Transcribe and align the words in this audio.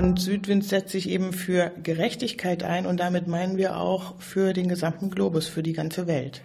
Und 0.00 0.18
Südwind 0.18 0.64
setzt 0.64 0.92
sich 0.92 1.10
eben 1.10 1.34
für 1.34 1.72
Gerechtigkeit 1.82 2.62
ein 2.62 2.86
und 2.86 3.00
damit 3.00 3.26
meinen 3.26 3.58
wir 3.58 3.76
auch 3.76 4.18
für 4.18 4.54
den 4.54 4.66
gesamten 4.66 5.10
Globus, 5.10 5.46
für 5.46 5.62
die 5.62 5.74
ganze 5.74 6.06
Welt. 6.06 6.42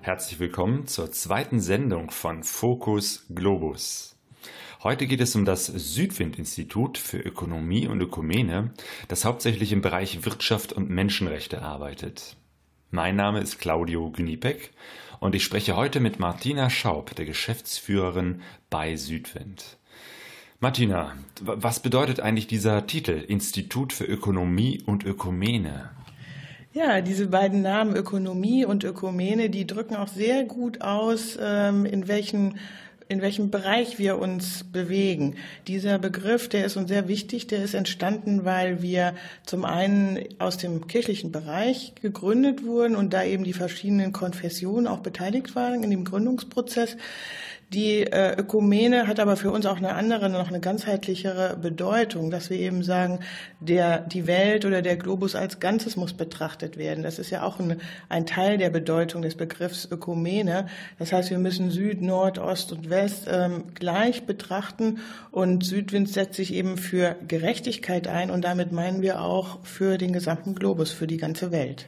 Herzlich 0.00 0.40
willkommen 0.40 0.86
zur 0.86 1.12
zweiten 1.12 1.60
Sendung 1.60 2.10
von 2.10 2.44
Focus 2.44 3.26
Globus. 3.28 4.13
Heute 4.84 5.06
geht 5.06 5.22
es 5.22 5.34
um 5.34 5.46
das 5.46 5.64
Südwind-Institut 5.64 6.98
für 6.98 7.16
Ökonomie 7.16 7.86
und 7.86 8.02
Ökumene, 8.02 8.68
das 9.08 9.24
hauptsächlich 9.24 9.72
im 9.72 9.80
Bereich 9.80 10.26
Wirtschaft 10.26 10.74
und 10.74 10.90
Menschenrechte 10.90 11.62
arbeitet. 11.62 12.36
Mein 12.90 13.16
Name 13.16 13.40
ist 13.40 13.58
Claudio 13.58 14.10
Gnipek 14.10 14.72
und 15.20 15.34
ich 15.34 15.42
spreche 15.42 15.74
heute 15.74 16.00
mit 16.00 16.18
Martina 16.18 16.68
Schaub, 16.68 17.14
der 17.14 17.24
Geschäftsführerin 17.24 18.42
bei 18.68 18.96
Südwind. 18.96 19.78
Martina, 20.60 21.14
was 21.40 21.80
bedeutet 21.80 22.20
eigentlich 22.20 22.46
dieser 22.46 22.86
Titel 22.86 23.24
Institut 23.26 23.94
für 23.94 24.04
Ökonomie 24.04 24.82
und 24.84 25.02
Ökumene? 25.04 25.92
Ja, 26.74 27.00
diese 27.00 27.28
beiden 27.28 27.62
Namen 27.62 27.96
Ökonomie 27.96 28.66
und 28.66 28.84
Ökumene, 28.84 29.48
die 29.48 29.66
drücken 29.66 29.96
auch 29.96 30.08
sehr 30.08 30.44
gut 30.44 30.82
aus, 30.82 31.38
ähm, 31.40 31.86
in 31.86 32.06
welchen 32.06 32.58
in 33.08 33.20
welchem 33.20 33.50
Bereich 33.50 33.98
wir 33.98 34.18
uns 34.18 34.64
bewegen. 34.64 35.36
Dieser 35.66 35.98
Begriff, 35.98 36.48
der 36.48 36.64
ist 36.64 36.76
uns 36.76 36.88
sehr 36.88 37.08
wichtig, 37.08 37.46
der 37.46 37.62
ist 37.62 37.74
entstanden, 37.74 38.44
weil 38.44 38.82
wir 38.82 39.14
zum 39.44 39.64
einen 39.64 40.20
aus 40.38 40.56
dem 40.56 40.86
kirchlichen 40.86 41.30
Bereich 41.30 41.92
gegründet 42.00 42.64
wurden 42.64 42.96
und 42.96 43.12
da 43.12 43.24
eben 43.24 43.44
die 43.44 43.52
verschiedenen 43.52 44.12
Konfessionen 44.12 44.86
auch 44.86 45.00
beteiligt 45.00 45.54
waren 45.54 45.82
in 45.82 45.90
dem 45.90 46.04
Gründungsprozess. 46.04 46.96
Die 47.72 48.02
äh, 48.02 48.38
Ökumene 48.38 49.06
hat 49.06 49.18
aber 49.18 49.36
für 49.36 49.50
uns 49.50 49.66
auch 49.66 49.78
eine 49.78 49.94
andere, 49.94 50.28
noch 50.28 50.48
eine 50.48 50.60
ganzheitlichere 50.60 51.56
Bedeutung, 51.56 52.30
dass 52.30 52.50
wir 52.50 52.58
eben 52.58 52.82
sagen, 52.82 53.20
der, 53.60 54.00
die 54.00 54.26
Welt 54.26 54.64
oder 54.64 54.82
der 54.82 54.96
Globus 54.96 55.34
als 55.34 55.60
Ganzes 55.60 55.96
muss 55.96 56.12
betrachtet 56.12 56.76
werden. 56.76 57.02
Das 57.02 57.18
ist 57.18 57.30
ja 57.30 57.42
auch 57.42 57.58
ein, 57.58 57.80
ein 58.08 58.26
Teil 58.26 58.58
der 58.58 58.70
Bedeutung 58.70 59.22
des 59.22 59.34
Begriffs 59.34 59.88
Ökumene. 59.90 60.66
Das 60.98 61.12
heißt, 61.12 61.30
wir 61.30 61.38
müssen 61.38 61.70
Süd, 61.70 62.00
Nord, 62.00 62.38
Ost 62.38 62.72
und 62.72 62.90
West 62.90 63.26
ähm, 63.30 63.64
gleich 63.74 64.24
betrachten 64.24 64.98
und 65.30 65.64
Südwind 65.64 66.08
setzt 66.08 66.34
sich 66.34 66.54
eben 66.54 66.76
für 66.76 67.16
Gerechtigkeit 67.26 68.06
ein 68.06 68.30
und 68.30 68.44
damit 68.44 68.72
meinen 68.72 69.02
wir 69.02 69.20
auch 69.20 69.64
für 69.64 69.98
den 69.98 70.12
gesamten 70.12 70.54
Globus, 70.54 70.92
für 70.92 71.06
die 71.06 71.16
ganze 71.16 71.50
Welt. 71.50 71.86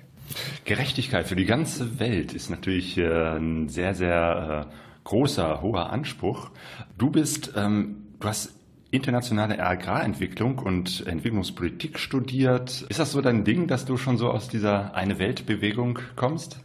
Gerechtigkeit 0.65 1.27
für 1.27 1.37
die 1.37 1.45
ganze 1.45 2.01
Welt 2.01 2.33
ist 2.33 2.51
natürlich 2.51 2.99
äh, 2.99 3.37
ein 3.37 3.69
sehr, 3.69 3.95
sehr 3.95 4.67
äh, 4.69 4.75
großer, 5.07 5.63
hoher 5.63 5.91
Anspruch. 5.91 6.51
Du 6.99 7.11
bist, 7.11 7.53
ähm, 7.57 8.03
du 8.21 8.29
hast 8.29 8.53
internationale 8.91 9.59
Agrarentwicklung 9.61 10.59
und 10.59 11.07
Entwicklungspolitik 11.07 11.99
studiert. 11.99 12.85
Ist 12.89 12.99
das 12.99 13.13
so 13.13 13.21
dein 13.21 13.45
Ding, 13.45 13.69
dass 13.69 13.85
du 13.85 13.97
schon 13.97 14.19
so 14.19 14.31
aus 14.31 14.49
dieser 14.49 14.95
eine 14.95 15.19
Weltbewegung 15.19 15.99
kommst? 16.17 16.61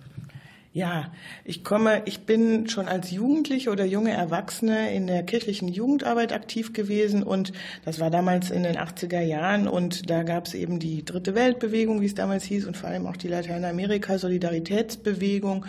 Ja, 0.74 1.12
ich 1.44 1.66
komme, 1.66 2.04
ich 2.06 2.26
bin 2.26 2.70
schon 2.70 2.88
als 2.88 3.12
Jugendliche 3.12 3.72
oder 3.72 3.84
junge 3.86 4.12
Erwachsene 4.12 4.96
in 4.96 5.06
der 5.06 5.24
kirchlichen 5.24 5.68
Jugendarbeit 5.68 6.32
aktiv 6.32 6.72
gewesen 6.72 7.24
und 7.24 7.52
das 7.84 8.00
war 8.00 8.10
damals 8.10 8.52
in 8.52 8.64
den 8.64 8.78
80er 8.78 9.20
Jahren 9.20 9.68
und 9.68 10.10
da 10.10 10.24
gab 10.24 10.48
es 10.48 10.54
eben 10.54 10.80
die 10.80 11.04
dritte 11.04 11.36
Weltbewegung, 11.36 12.00
wie 12.00 12.06
es 12.06 12.16
damals 12.16 12.46
hieß 12.46 12.68
und 12.68 12.78
vor 12.78 12.90
allem 12.90 13.06
auch 13.06 13.18
die 13.18 13.28
Lateinamerika-Solidaritätsbewegung 13.28 15.66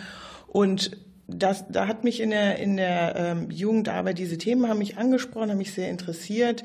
und 0.47 0.91
das, 1.27 1.65
da 1.69 1.87
hat 1.87 2.03
mich 2.03 2.19
in 2.19 2.31
der, 2.31 2.59
in 2.59 2.77
der 2.77 3.15
ähm, 3.15 3.49
Jugendarbeit 3.49 4.17
diese 4.17 4.37
Themen 4.37 4.67
haben 4.67 4.79
mich 4.79 4.97
angesprochen, 4.97 5.51
haben 5.51 5.57
mich 5.57 5.73
sehr 5.73 5.89
interessiert. 5.89 6.63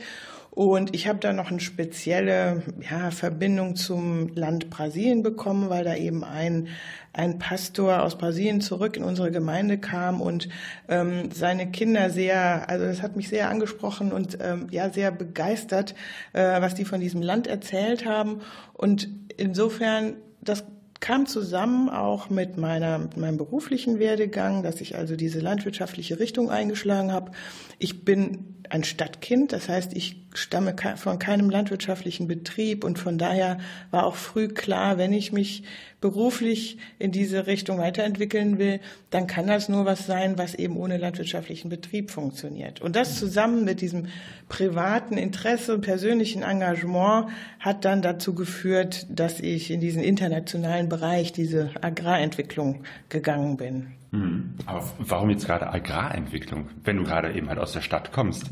Und 0.51 0.93
ich 0.93 1.07
habe 1.07 1.21
da 1.21 1.33
noch 1.33 1.53
eine 1.53 1.61
spezielle 1.61 2.65
ja, 2.91 3.13
Verbindung 3.13 3.77
zum 3.77 4.35
Land 4.35 4.71
Brasilien 4.71 5.23
bekommen, 5.23 5.71
weil 5.71 5.85
da 5.85 5.95
eben 5.95 6.25
ein, 6.25 6.67
ein 7.13 7.39
Pastor 7.39 8.03
aus 8.03 8.19
Brasilien 8.19 8.61
zurück 8.61 8.97
in 8.97 9.05
unsere 9.05 9.31
Gemeinde 9.31 9.79
kam 9.79 10.21
und 10.21 10.49
ähm, 10.89 11.31
seine 11.33 11.71
Kinder 11.71 12.11
sehr, 12.11 12.69
also 12.69 12.87
das 12.87 13.03
hat 13.03 13.15
mich 13.15 13.29
sehr 13.29 13.51
angesprochen 13.51 14.11
und 14.11 14.39
ähm, 14.41 14.67
ja 14.73 14.91
sehr 14.91 15.13
begeistert, 15.13 15.95
äh, 16.33 16.61
was 16.61 16.75
die 16.75 16.85
von 16.85 17.01
diesem 17.01 17.23
Land 17.23 17.47
erzählt 17.47 18.05
haben. 18.05 18.41
Und 18.73 19.09
insofern, 19.37 20.15
das 20.41 20.65
kam 21.01 21.27
zusammen 21.27 21.89
auch 21.89 22.29
mit, 22.29 22.57
meiner, 22.57 22.99
mit 22.99 23.17
meinem 23.17 23.37
beruflichen 23.37 23.99
Werdegang, 23.99 24.63
dass 24.63 24.81
ich 24.81 24.97
also 24.97 25.15
diese 25.17 25.41
landwirtschaftliche 25.41 26.19
Richtung 26.19 26.51
eingeschlagen 26.51 27.13
habe. 27.13 27.33
Ich 27.79 28.05
bin 28.05 28.57
ein 28.69 28.85
Stadtkind, 28.85 29.53
das 29.53 29.69
heißt, 29.69 29.95
ich 29.95 30.27
stamme 30.35 30.75
von 30.97 31.19
keinem 31.19 31.51
landwirtschaftlichen 31.51 32.27
Betrieb 32.29 32.85
und 32.85 32.99
von 32.99 33.17
daher 33.17 33.59
war 33.91 34.05
auch 34.05 34.17
früh 34.17 34.49
klar, 34.49 34.99
wenn 34.99 35.13
ich 35.13 35.33
mich 35.33 35.63
beruflich 36.01 36.79
in 36.99 37.11
diese 37.11 37.47
Richtung 37.47 37.79
weiterentwickeln 37.79 38.59
will, 38.59 38.81
dann 39.11 39.27
kann 39.27 39.47
das 39.47 39.69
nur 39.69 39.85
was 39.85 40.07
sein, 40.07 40.39
was 40.39 40.55
eben 40.55 40.77
ohne 40.77 40.97
landwirtschaftlichen 40.97 41.69
Betrieb 41.69 42.11
funktioniert. 42.11 42.81
Und 42.81 42.95
das 42.95 43.19
zusammen 43.19 43.65
mit 43.65 43.81
diesem 43.81 44.07
privaten 44.49 45.19
Interesse 45.19 45.75
und 45.75 45.81
persönlichen 45.81 46.43
Engagement 46.43 47.29
hat 47.59 47.85
dann 47.85 48.03
dazu 48.03 48.35
geführt, 48.35 49.07
dass 49.11 49.41
ich 49.41 49.71
in 49.71 49.81
diesen 49.81 50.03
internationalen 50.03 50.89
Bereich, 50.89 51.33
diese 51.33 51.71
Agrarentwicklung 51.81 52.85
gegangen 53.09 53.57
bin. 53.57 53.89
Mhm. 54.11 54.55
Aber 54.67 54.85
warum 54.99 55.31
jetzt 55.31 55.47
gerade 55.47 55.73
Agrarentwicklung, 55.73 56.69
wenn 56.85 56.97
du 56.97 57.05
gerade 57.05 57.33
eben 57.33 57.49
halt 57.49 57.59
aus 57.59 57.73
der 57.73 57.83
Stadt 57.83 58.13
kommst? 58.13 58.47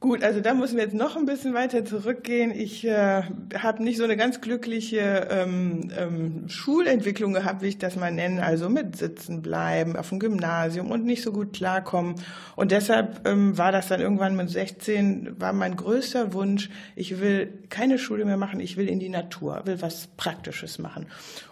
Gut, 0.00 0.22
also 0.22 0.40
da 0.40 0.54
müssen 0.54 0.76
wir 0.76 0.84
jetzt 0.84 0.94
noch 0.94 1.16
ein 1.16 1.26
bisschen 1.26 1.54
weiter 1.54 1.84
zurückgehen. 1.84 2.52
Ich 2.52 2.86
äh, 2.86 3.22
habe 3.58 3.82
nicht 3.82 3.96
so 3.96 4.04
eine 4.04 4.16
ganz 4.16 4.40
glückliche 4.40 5.26
ähm, 5.28 5.90
ähm, 5.98 6.48
Schulentwicklung 6.48 7.32
gehabt, 7.32 7.62
wie 7.62 7.66
ich 7.66 7.78
das 7.78 7.96
mal 7.96 8.12
nenne, 8.12 8.44
also 8.44 8.68
mit 8.68 8.94
Sitzen 8.94 9.42
bleiben 9.42 9.96
auf 9.96 10.10
dem 10.10 10.20
Gymnasium 10.20 10.92
und 10.92 11.04
nicht 11.04 11.22
so 11.22 11.32
gut 11.32 11.52
klarkommen. 11.52 12.14
Und 12.54 12.70
deshalb 12.70 13.26
ähm, 13.26 13.58
war 13.58 13.72
das 13.72 13.88
dann 13.88 14.00
irgendwann 14.00 14.36
mit 14.36 14.50
16, 14.50 15.40
war 15.40 15.52
mein 15.52 15.74
größter 15.74 16.32
Wunsch, 16.32 16.70
ich 16.94 17.18
will 17.18 17.52
keine 17.68 17.98
Schule 17.98 18.24
mehr 18.24 18.36
machen, 18.36 18.60
ich 18.60 18.76
will 18.76 18.88
in 18.88 19.00
die 19.00 19.08
Natur, 19.08 19.62
will 19.64 19.82
was 19.82 20.06
Praktisches 20.16 20.78
machen. 20.78 21.06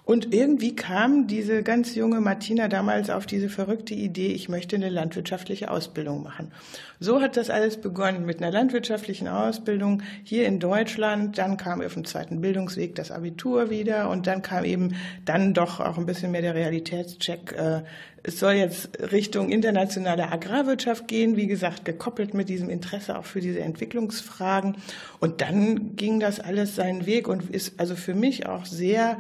Und 0.05 0.33
irgendwie 0.33 0.77
kam 0.77 1.27
diese 1.27 1.65
ganz 1.65 1.97
junge 1.97 2.21
Martina 2.21 2.69
damals 2.69 3.11
auf 3.11 3.27
diese 3.27 3.49
verrückte 3.49 3.95
Idee, 3.95 4.29
ich 4.29 4.49
möchte 4.49 4.77
eine 4.77 4.89
landwirtschaftliche 4.89 5.69
Ausbildung 5.69 6.23
machen. 6.23 6.53
So 7.01 7.21
hat 7.21 7.37
das 7.37 7.51
alles 7.51 7.81
begonnen 7.81 8.25
mit 8.25 8.36
einer 8.41 8.51
landwirtschaftlichen 8.51 9.29
Ausbildung 9.29 10.03
hier 10.25 10.47
in 10.47 10.61
Deutschland. 10.61 11.39
Dann 11.39 11.57
kam 11.57 11.81
auf 11.81 11.95
dem 11.95 12.05
zweiten 12.05 12.41
Bildungsweg 12.41 12.95
das 12.95 13.11
Abitur 13.11 13.71
wieder 13.71 14.11
und 14.11 14.27
dann 14.27 14.43
kam 14.43 14.65
eben 14.65 14.95
dann 15.25 15.55
doch 15.55 15.81
auch 15.81 15.99
ein 15.99 16.07
bisschen 16.07 16.31
mehr 16.31 16.43
der 16.43 16.55
Realitätscheck. 16.55 17.53
Äh, 17.53 17.83
es 18.23 18.41
soll 18.41 18.55
jetzt 18.55 18.91
Richtung 19.13 19.51
internationale 19.51 20.33
Agrarwirtschaft 20.33 21.07
gehen, 21.07 21.37
wie 21.37 21.47
gesagt, 21.47 21.85
gekoppelt 21.85 22.35
mit 22.35 22.49
diesem 22.49 22.71
Interesse 22.71 23.17
auch 23.17 23.25
für 23.25 23.41
diese 23.41 23.61
Entwicklungsfragen. 23.61 24.79
Und 25.21 25.41
dann 25.43 25.95
ging 25.95 26.19
das 26.19 26.41
alles 26.41 26.75
seinen 26.75 27.07
Weg 27.07 27.29
und 27.29 27.51
ist 27.51 27.79
also 27.79 27.95
für 27.95 28.15
mich 28.15 28.47
auch 28.47 28.67
sehr 28.67 29.19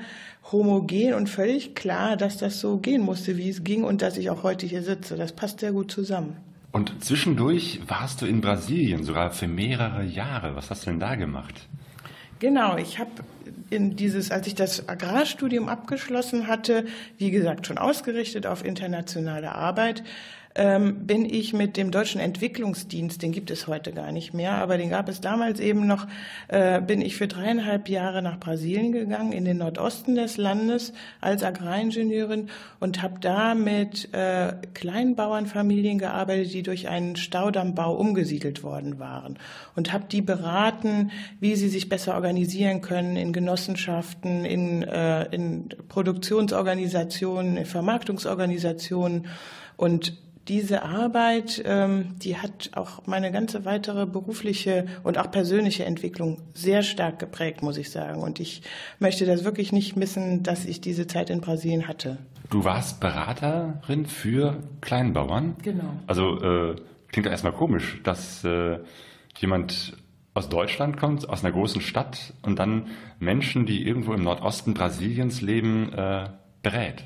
homogen 0.51 1.15
und 1.15 1.29
völlig 1.29 1.77
klar, 1.77 2.17
dass 2.17 2.37
das 2.37 2.59
so 2.59 2.79
gehen 2.79 3.03
musste, 3.03 3.37
wie 3.37 3.49
es 3.49 3.63
ging 3.63 3.85
und 3.85 4.03
dass 4.03 4.17
ich 4.17 4.29
auch 4.31 4.43
heute 4.43 4.67
hier 4.67 4.83
sitze. 4.83 5.17
Das 5.17 5.33
passt 5.33 5.61
sehr 5.61 5.73
gut 5.73 5.91
zusammen. 5.93 6.37
Und 6.77 7.03
zwischendurch 7.03 7.81
warst 7.87 8.21
du 8.21 8.27
in 8.27 8.43
Brasilien 8.43 9.03
sogar 9.03 9.31
für 9.31 9.49
mehrere 9.49 10.05
Jahre. 10.05 10.57
Was 10.57 10.69
hast 10.69 10.85
du 10.85 10.91
denn 10.91 11.01
da 11.01 11.15
gemacht? 11.15 11.55
Genau, 12.39 12.77
ich 12.77 12.99
habe 12.99 13.13
in 13.71 13.97
dieses, 13.97 14.31
als 14.31 14.47
ich 14.47 14.55
das 14.55 14.87
Agrarstudium 14.87 15.71
abgeschlossen 15.71 16.49
hatte, 16.49 16.85
wie 17.17 17.31
gesagt, 17.31 17.67
schon 17.67 17.79
ausgerichtet 17.79 18.47
auf 18.47 18.63
internationale 18.63 19.55
Arbeit, 19.55 20.05
ähm, 20.57 21.07
bin 21.07 21.25
ich 21.27 21.53
mit 21.53 21.77
dem 21.77 21.91
Deutschen 21.91 22.21
Entwicklungsdienst, 22.21 23.21
den 23.21 23.31
gibt 23.31 23.51
es 23.51 23.67
heute 23.67 23.93
gar 23.93 24.11
nicht 24.11 24.33
mehr, 24.33 24.53
aber 24.53 24.79
den 24.79 24.89
gab 24.89 25.09
es 25.09 25.21
damals 25.21 25.61
eben 25.61 25.87
noch, 25.87 26.07
äh, 26.49 26.81
bin 26.81 27.03
ich 27.03 27.17
für 27.17 27.29
dreieinhalb 27.29 27.89
Jahre 27.91 28.23
nach 28.23 28.41
Brasilien 28.41 28.93
gegangen, 28.93 29.33
in 29.33 29.45
den 29.45 29.59
Nordosten 29.59 30.15
des 30.15 30.39
Landes 30.39 30.95
als 31.21 31.43
Agraringenieurin 31.43 32.49
und 32.81 33.03
habe 33.03 33.21
da 33.21 33.55
mit 33.55 34.13
äh, 34.15 34.55
Kleinbauernfamilien 34.73 35.99
gearbeitet, 35.99 36.55
die 36.55 36.63
durch 36.63 36.89
einen 36.89 37.17
Staudammbau 37.17 37.95
umgesiedelt 37.95 38.63
worden 38.63 38.99
waren 38.99 39.39
und 39.75 39.93
habe 39.93 40.07
die 40.11 40.23
beraten, 40.23 41.11
wie 41.39 41.55
sie 41.55 41.69
sich 41.69 41.91
besser 41.91 42.15
organisieren 42.15 42.81
können 42.81 43.17
in 43.17 43.35
Genossenschaften, 43.35 44.47
in, 44.47 44.83
äh, 44.83 45.25
in 45.35 45.69
Produktionsorganisationen, 45.89 47.59
in 47.59 47.67
Vermarktungsorganisationen 47.67 49.27
und 49.77 50.26
diese 50.49 50.83
Arbeit, 50.83 51.63
ähm, 51.65 52.15
die 52.19 52.37
hat 52.37 52.71
auch 52.75 53.07
meine 53.07 53.33
ganze 53.33 53.65
weitere 53.65 54.07
berufliche 54.07 54.87
und 55.03 55.19
auch 55.19 55.31
persönliche 55.31 55.85
Entwicklung 55.85 56.43
sehr 56.55 56.83
stark 56.83 57.19
geprägt, 57.19 57.63
muss 57.63 57.77
ich 57.77 57.91
sagen. 57.91 58.23
Und 58.23 58.39
ich 58.39 58.63
möchte 58.99 59.27
das 59.27 59.45
wirklich 59.45 59.73
nicht 59.73 59.97
missen, 59.97 60.43
dass 60.43 60.65
ich 60.65 60.81
diese 60.81 61.07
Zeit 61.07 61.31
in 61.31 61.41
Brasilien 61.41 61.89
hatte. 61.89 62.19
Du 62.51 62.65
warst 62.65 63.01
Beraterin 63.01 64.07
für 64.07 64.63
Kleinbauern? 64.81 65.57
Genau. 65.63 65.91
Also 66.07 66.41
äh, 66.41 66.77
klingt 67.09 67.27
ja 67.27 67.33
erstmal 67.33 67.53
komisch, 67.53 68.01
dass 68.05 68.45
äh, 68.45 68.79
jemand 69.39 69.97
aus 70.35 70.49
Deutschland 70.49 70.97
kommt, 70.97 71.29
aus 71.29 71.43
einer 71.43 71.53
großen 71.53 71.81
Stadt 71.81 72.35
und 72.43 72.59
dann 72.59 72.89
Menschen, 73.19 73.67
die 73.67 73.87
irgendwo 73.87 74.13
im 74.13 74.23
Nordosten 74.23 74.75
Brasiliens 74.75 75.41
leben, 75.41 75.93
äh, 75.93 76.29
berät. 76.63 77.05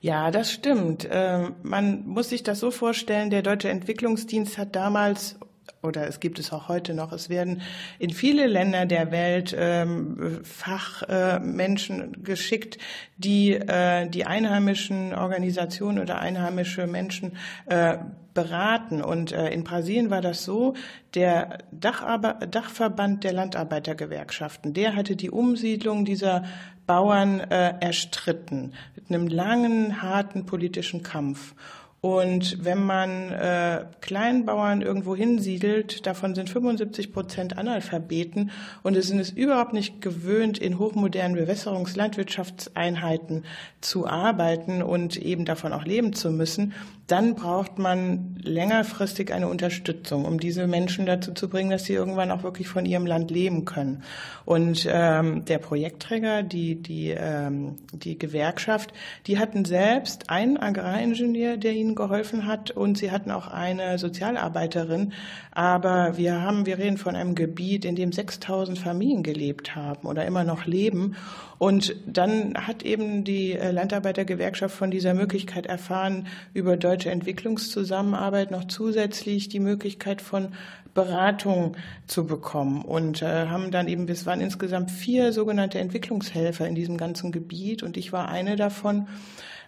Ja, 0.00 0.30
das 0.30 0.52
stimmt. 0.52 1.08
Ähm, 1.10 1.56
man 1.62 2.06
muss 2.06 2.28
sich 2.28 2.42
das 2.44 2.60
so 2.60 2.70
vorstellen, 2.70 3.30
der 3.30 3.42
Deutsche 3.42 3.68
Entwicklungsdienst 3.68 4.56
hat 4.56 4.76
damals 4.76 5.38
oder 5.82 6.06
es 6.06 6.20
gibt 6.20 6.38
es 6.38 6.52
auch 6.52 6.68
heute 6.68 6.94
noch. 6.94 7.12
Es 7.12 7.28
werden 7.28 7.62
in 7.98 8.10
viele 8.10 8.46
Länder 8.46 8.86
der 8.86 9.10
Welt 9.10 9.54
ähm, 9.58 10.40
Fachmenschen 10.42 12.14
äh, 12.14 12.18
geschickt, 12.18 12.78
die 13.16 13.52
äh, 13.52 14.08
die 14.08 14.26
einheimischen 14.26 15.14
Organisationen 15.14 15.98
oder 16.00 16.18
einheimische 16.18 16.86
Menschen 16.86 17.36
äh, 17.66 17.98
beraten. 18.34 19.02
Und 19.02 19.32
äh, 19.32 19.50
in 19.50 19.64
Brasilien 19.64 20.10
war 20.10 20.20
das 20.20 20.44
so, 20.44 20.74
der 21.14 21.58
Dacharbe 21.72 22.46
Dachverband 22.46 23.24
der 23.24 23.32
Landarbeitergewerkschaften, 23.32 24.74
der 24.74 24.94
hatte 24.94 25.16
die 25.16 25.30
Umsiedlung 25.30 26.04
dieser 26.04 26.44
Bauern 26.86 27.40
äh, 27.40 27.74
erstritten 27.80 28.72
mit 28.94 29.10
einem 29.10 29.28
langen, 29.28 30.02
harten 30.02 30.46
politischen 30.46 31.02
Kampf. 31.02 31.54
Und 32.00 32.64
wenn 32.64 32.84
man 32.84 33.32
äh, 33.32 33.84
Kleinbauern 34.00 34.82
irgendwo 34.82 35.16
hinsiedelt, 35.16 36.06
davon 36.06 36.36
sind 36.36 36.48
75 36.48 37.12
Prozent 37.12 37.58
Analphabeten 37.58 38.52
und 38.84 38.96
es 38.96 39.08
sind 39.08 39.18
es 39.18 39.30
überhaupt 39.30 39.72
nicht 39.72 40.00
gewöhnt, 40.00 40.58
in 40.58 40.78
hochmodernen 40.78 41.36
Bewässerungslandwirtschaftseinheiten 41.36 43.44
zu 43.80 44.06
arbeiten 44.06 44.80
und 44.80 45.16
eben 45.16 45.44
davon 45.44 45.72
auch 45.72 45.84
leben 45.84 46.12
zu 46.12 46.30
müssen, 46.30 46.72
dann 47.08 47.34
braucht 47.34 47.78
man 47.78 48.36
längerfristig 48.42 49.32
eine 49.32 49.48
Unterstützung, 49.48 50.26
um 50.26 50.38
diese 50.38 50.66
Menschen 50.66 51.06
dazu 51.06 51.32
zu 51.32 51.48
bringen, 51.48 51.70
dass 51.70 51.84
sie 51.84 51.94
irgendwann 51.94 52.30
auch 52.30 52.42
wirklich 52.42 52.68
von 52.68 52.84
ihrem 52.84 53.06
Land 53.06 53.30
leben 53.30 53.64
können. 53.64 54.02
Und 54.44 54.86
ähm, 54.90 55.46
der 55.46 55.56
Projektträger, 55.56 56.42
die, 56.42 56.82
die, 56.82 57.08
ähm, 57.10 57.76
die 57.92 58.18
Gewerkschaft, 58.18 58.92
die 59.26 59.38
hatten 59.38 59.64
selbst 59.64 60.28
einen 60.28 60.58
Agraringenieur, 60.58 61.56
der 61.56 61.72
ihnen 61.72 61.94
geholfen 61.94 62.46
hat, 62.46 62.70
und 62.70 62.98
sie 62.98 63.10
hatten 63.10 63.30
auch 63.30 63.48
eine 63.48 63.98
Sozialarbeiterin. 63.98 65.14
Aber 65.50 66.18
wir 66.18 66.42
haben, 66.42 66.66
wir 66.66 66.76
reden 66.76 66.98
von 66.98 67.16
einem 67.16 67.34
Gebiet, 67.34 67.86
in 67.86 67.96
dem 67.96 68.12
6000 68.12 68.78
Familien 68.78 69.22
gelebt 69.22 69.74
haben 69.74 70.06
oder 70.06 70.26
immer 70.26 70.44
noch 70.44 70.66
leben. 70.66 71.16
Und 71.58 71.96
dann 72.06 72.54
hat 72.54 72.84
eben 72.84 73.24
die 73.24 73.52
äh, 73.52 73.72
Landarbeitergewerkschaft 73.72 74.74
von 74.74 74.90
dieser 74.90 75.14
Möglichkeit 75.14 75.66
erfahren, 75.66 76.28
über 76.54 76.76
deutsche 76.76 77.10
Entwicklungszusammenarbeit 77.10 78.50
noch 78.50 78.64
zusätzlich 78.66 79.48
die 79.48 79.60
Möglichkeit 79.60 80.22
von 80.22 80.50
Beratung 80.94 81.76
zu 82.06 82.26
bekommen 82.26 82.82
und 82.82 83.22
äh, 83.22 83.46
haben 83.46 83.70
dann 83.70 83.88
eben, 83.88 84.08
es 84.08 84.26
waren 84.26 84.40
insgesamt 84.40 84.90
vier 84.90 85.32
sogenannte 85.32 85.78
Entwicklungshelfer 85.78 86.66
in 86.66 86.74
diesem 86.74 86.96
ganzen 86.96 87.30
Gebiet 87.32 87.82
und 87.82 87.96
ich 87.96 88.12
war 88.12 88.28
eine 88.28 88.56
davon. 88.56 89.08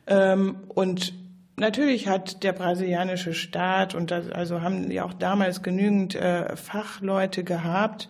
Ähm, 0.06 0.56
und 0.68 1.12
Natürlich 1.56 2.08
hat 2.08 2.42
der 2.42 2.54
brasilianische 2.54 3.34
Staat 3.34 3.94
und 3.94 4.10
das, 4.10 4.30
also 4.30 4.62
haben 4.62 4.90
ja 4.90 5.04
auch 5.04 5.12
damals 5.12 5.62
genügend 5.62 6.14
äh, 6.14 6.56
Fachleute 6.56 7.44
gehabt, 7.44 8.08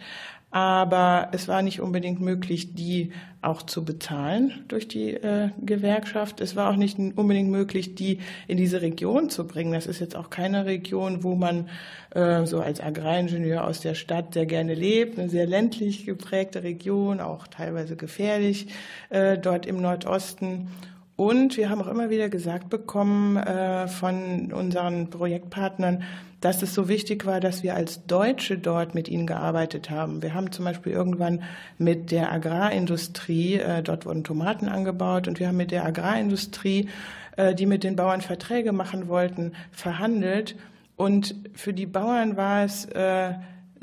aber 0.50 1.29
es 1.32 1.47
war 1.47 1.62
nicht 1.62 1.81
unbedingt 1.81 2.20
möglich, 2.20 2.75
die 2.75 3.12
auch 3.41 3.62
zu 3.62 3.85
bezahlen 3.85 4.64
durch 4.69 4.88
die 4.88 5.14
äh, 5.14 5.50
Gewerkschaft. 5.61 6.41
Es 6.41 6.56
war 6.56 6.70
auch 6.70 6.76
nicht 6.76 6.99
unbedingt 6.99 7.50
möglich, 7.50 7.94
die 7.94 8.19
in 8.49 8.56
diese 8.56 8.82
Region 8.82 9.31
zu 9.31 9.47
bringen. 9.47 9.73
Das 9.73 9.87
ist 9.87 10.00
jetzt 10.00 10.17
auch 10.17 10.29
keine 10.29 10.67
Region, 10.67 11.23
wo 11.23 11.37
man 11.37 11.69
äh, 12.11 12.44
so 12.47 12.61
als 12.61 12.81
Agraringenieur 12.81 13.64
aus 13.64 13.81
der 13.81 13.94
Stadt 13.94 14.35
sehr 14.35 14.47
gerne 14.47 14.75
lebt. 14.75 15.19
Eine 15.19 15.31
sehr 15.31 15.47
ländlich 15.47 16.05
geprägte 16.05 16.64
Region, 16.64 17.20
auch 17.20 17.46
teilweise 17.46 17.96
gefährlich 17.96 18.67
äh, 19.08 19.38
dort 19.38 19.67
im 19.67 19.81
Nordosten. 19.81 20.69
Und 21.17 21.56
wir 21.58 21.70
haben 21.70 21.82
auch 21.82 21.87
immer 21.87 22.11
wieder 22.11 22.29
gesagt 22.29 22.70
bekommen 22.70 23.37
äh, 23.37 23.88
von 23.88 24.53
unseren 24.53 25.11
Projektpartnern, 25.11 26.03
dass 26.41 26.63
es 26.63 26.75
so 26.75 26.89
wichtig 26.89 27.27
war, 27.27 27.41
dass 27.41 27.63
wir 27.63 27.75
als 27.75 28.07
Deutsche 28.07 28.57
dort 28.57 28.95
mit 28.95 29.09
ihnen 29.09 29.27
gearbeitet 29.27 29.91
haben. 29.91 30.23
Wir 30.23 30.35
haben 30.35 30.53
zum 30.53 30.65
Beispiel 30.65 30.93
irgendwann 30.93 31.43
mit 31.79 32.11
der 32.11 32.33
Agrarindustrie, 32.33 33.57
äh, 33.57 33.83
dort 33.83 34.07
wurden 34.07 34.25
Tomaten 34.25 34.69
angebaut, 34.69 35.29
und 35.29 35.39
wir 35.39 35.49
haben 35.49 35.57
mit 35.57 35.71
der 35.71 35.85
Agrarindustrie, 35.85 36.89
äh, 37.37 37.55
die 37.55 37.67
mit 37.67 37.85
den 37.85 37.97
Bauern 37.97 38.23
Verträge 38.23 38.73
machen 38.73 39.09
wollten, 39.09 39.53
verhandelt. 39.71 40.57
Und 40.97 41.35
für 41.55 41.73
die 41.73 41.87
Bauern 41.87 42.37
war 42.37 42.65
es 42.65 42.87
äh, 42.87 43.35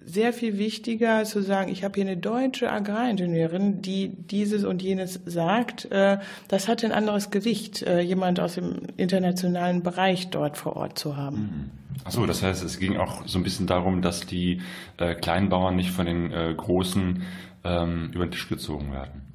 sehr 0.08 0.32
viel 0.32 0.58
wichtiger 0.58 1.26
zu 1.26 1.42
sagen, 1.44 1.70
ich 1.70 1.84
habe 1.84 1.96
hier 1.96 2.10
eine 2.10 2.18
deutsche 2.18 2.72
Agraringenieurin, 2.72 3.82
die 3.82 4.10
dieses 4.10 4.64
und 4.64 4.82
jenes 4.82 5.20
sagt. 5.26 5.92
Äh, 5.92 6.20
das 6.48 6.70
hat 6.70 6.84
ein 6.86 6.94
anderes 6.94 7.30
Gewicht, 7.30 7.84
äh, 7.84 8.00
jemand 8.00 8.40
aus 8.40 8.56
dem 8.56 8.84
internationalen 8.96 9.84
Bereich 9.84 10.30
dort 10.30 10.58
vor 10.58 10.78
Ort 10.78 10.98
zu 10.98 11.18
haben. 11.18 11.38
Mhm. 11.38 11.72
Achso, 12.06 12.26
das 12.26 12.42
heißt, 12.42 12.64
es 12.64 12.80
ging 12.80 12.96
auch 12.96 13.28
so 13.28 13.38
ein 13.38 13.44
bisschen 13.44 13.68
darum, 13.68 14.02
dass 14.02 14.26
die 14.26 14.62
äh, 14.98 15.14
kleinen 15.14 15.50
Bauern 15.50 15.76
nicht 15.76 15.92
von 15.92 16.06
den 16.06 16.32
großen 16.56 17.24
ähm, 17.66 18.12
über 18.14 18.26
den 18.26 18.32
Tisch 18.32 18.48
gezogen 18.48 18.94
werden. 18.94 19.27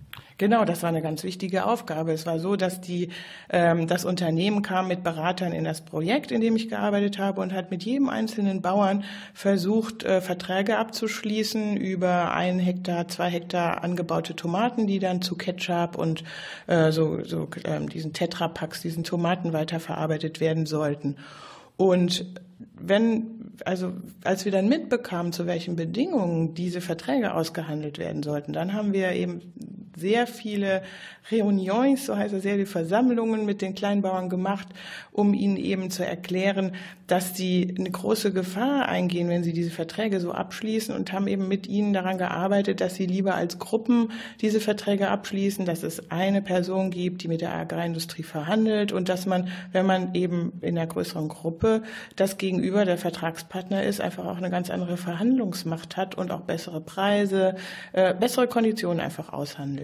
Genau, 0.43 0.65
das 0.65 0.83
war 0.83 0.89
eine 0.89 1.03
ganz 1.03 1.23
wichtige 1.23 1.67
Aufgabe. 1.67 2.11
Es 2.11 2.27
war 2.27 2.41
so, 2.41 2.56
dass 2.56 2.81
die, 2.81 3.11
ähm, 3.49 3.87
das 3.87 4.05
Unternehmen 4.05 4.62
kam 4.62 4.89
mit 4.89 5.05
Beratern 5.05 5.53
in 5.53 5.62
das 5.62 5.83
Projekt, 5.83 6.33
in 6.33 6.41
dem 6.41 6.56
ich 6.56 6.69
gearbeitet 6.69 7.21
habe, 7.21 7.41
und 7.41 7.53
hat 7.53 7.71
mit 7.71 7.85
jedem 7.85 8.09
einzelnen 8.09 8.61
Bauern 8.61 9.05
versucht, 9.35 10.03
äh, 10.03 10.21
Verträge 10.21 10.79
abzuschließen 10.79 11.77
über 11.77 12.35
ein 12.35 12.59
Hektar, 12.59 13.06
zwei 13.06 13.31
Hektar 13.31 13.85
angebaute 13.85 14.35
Tomaten, 14.35 14.89
die 14.89 14.99
dann 14.99 15.23
zu 15.23 15.37
Ketchup 15.37 15.97
und 15.97 16.25
äh, 16.67 16.91
so, 16.91 17.23
so 17.23 17.47
ähm, 17.62 17.88
diesen 17.88 18.12
Tetrapacks, 18.12 18.83
diesen 18.83 19.05
Tomaten 19.05 19.53
weiterverarbeitet 19.53 20.41
werden 20.41 20.67
sollten. 20.67 21.19
Und 21.77 22.27
wenn, 22.75 23.53
also 23.65 23.93
als 24.25 24.45
wir 24.45 24.50
dann 24.50 24.69
mitbekamen, 24.69 25.33
zu 25.33 25.47
welchen 25.47 25.77
Bedingungen 25.77 26.55
diese 26.55 26.81
Verträge 26.81 27.33
ausgehandelt 27.33 27.99
werden 27.99 28.25
sollten, 28.25 28.53
dann 28.53 28.73
haben 28.73 28.93
wir 28.93 29.12
eben 29.12 29.41
sehr 29.97 30.27
viele 30.27 30.83
Reunions, 31.31 32.07
so 32.07 32.16
heißt 32.16 32.35
es, 32.35 32.43
sehr 32.43 32.55
viele 32.55 32.66
Versammlungen 32.66 33.45
mit 33.45 33.62
den 33.62 33.75
Kleinbauern 33.75 34.28
gemacht, 34.28 34.69
um 35.12 35.35
ihnen 35.35 35.57
eben 35.57 35.90
zu 35.90 36.05
erklären, 36.05 36.73
dass 37.07 37.37
sie 37.37 37.75
eine 37.78 37.90
große 37.90 38.33
Gefahr 38.33 38.88
eingehen, 38.88 39.28
wenn 39.28 39.45
sie 39.45 39.52
diese 39.52 39.71
Verträge 39.71 40.19
so 40.19 40.33
abschließen 40.33 40.95
und 40.95 41.12
haben 41.12 41.26
eben 41.26 41.47
mit 41.47 41.66
ihnen 41.66 41.93
daran 41.93 42.16
gearbeitet, 42.16 42.81
dass 42.81 42.95
sie 42.95 43.07
lieber 43.07 43.35
als 43.35 43.59
Gruppen 43.59 44.12
diese 44.40 44.61
Verträge 44.61 45.09
abschließen, 45.09 45.64
dass 45.66 45.83
es 45.83 46.11
eine 46.11 46.43
Person 46.43 46.90
gibt, 46.90 47.23
die 47.23 47.28
mit 47.28 47.40
der 47.40 47.55
Agrarindustrie 47.55 48.23
verhandelt 48.23 48.93
und 48.93 49.09
dass 49.09 49.26
man, 49.26 49.49
wenn 49.73 49.87
man 49.87 50.14
eben 50.14 50.55
in 50.62 50.78
einer 50.78 50.87
größeren 50.87 51.28
Gruppe 51.28 51.83
das 52.16 52.38
gegenüber 52.38 52.85
der 52.85 52.99
Vertragspartner 52.99 53.83
ist, 53.83 54.00
einfach 54.00 54.25
auch 54.25 54.38
eine 54.38 54.50
ganz 54.50 54.71
andere 54.71 54.97
Verhandlungsmacht 54.97 55.97
hat 55.97 56.14
und 56.14 56.31
auch 56.31 56.40
bessere 56.40 56.81
Preise, 56.81 57.57
äh, 57.93 58.14
bessere 58.14 58.47
Konditionen 58.47 59.00
einfach 59.00 59.33
aushandelt. 59.33 59.82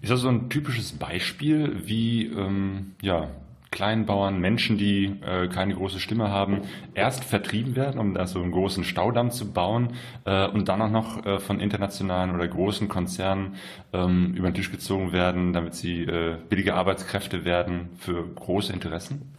Ist 0.00 0.10
das 0.10 0.20
so 0.20 0.28
ein 0.28 0.48
typisches 0.48 0.92
Beispiel, 0.92 1.82
wie 1.86 2.26
ähm, 2.26 2.92
ja, 3.02 3.28
Kleinbauern, 3.70 4.40
Menschen, 4.40 4.78
die 4.78 5.16
äh, 5.22 5.48
keine 5.48 5.74
große 5.74 6.00
Stimme 6.00 6.30
haben, 6.30 6.62
erst 6.94 7.24
vertrieben 7.24 7.76
werden, 7.76 8.00
um 8.00 8.14
da 8.14 8.26
so 8.26 8.40
einen 8.40 8.52
großen 8.52 8.82
Staudamm 8.82 9.30
zu 9.30 9.52
bauen 9.52 9.94
äh, 10.24 10.46
und 10.48 10.68
dann 10.68 10.80
auch 10.80 10.90
noch 10.90 11.26
äh, 11.26 11.38
von 11.38 11.60
internationalen 11.60 12.34
oder 12.34 12.48
großen 12.48 12.88
Konzernen 12.88 13.56
ähm, 13.92 14.34
über 14.34 14.50
den 14.50 14.54
Tisch 14.54 14.70
gezogen 14.70 15.12
werden, 15.12 15.52
damit 15.52 15.74
sie 15.74 16.02
äh, 16.02 16.36
billige 16.48 16.74
Arbeitskräfte 16.74 17.44
werden 17.44 17.90
für 17.98 18.26
große 18.26 18.72
Interessen? 18.72 19.34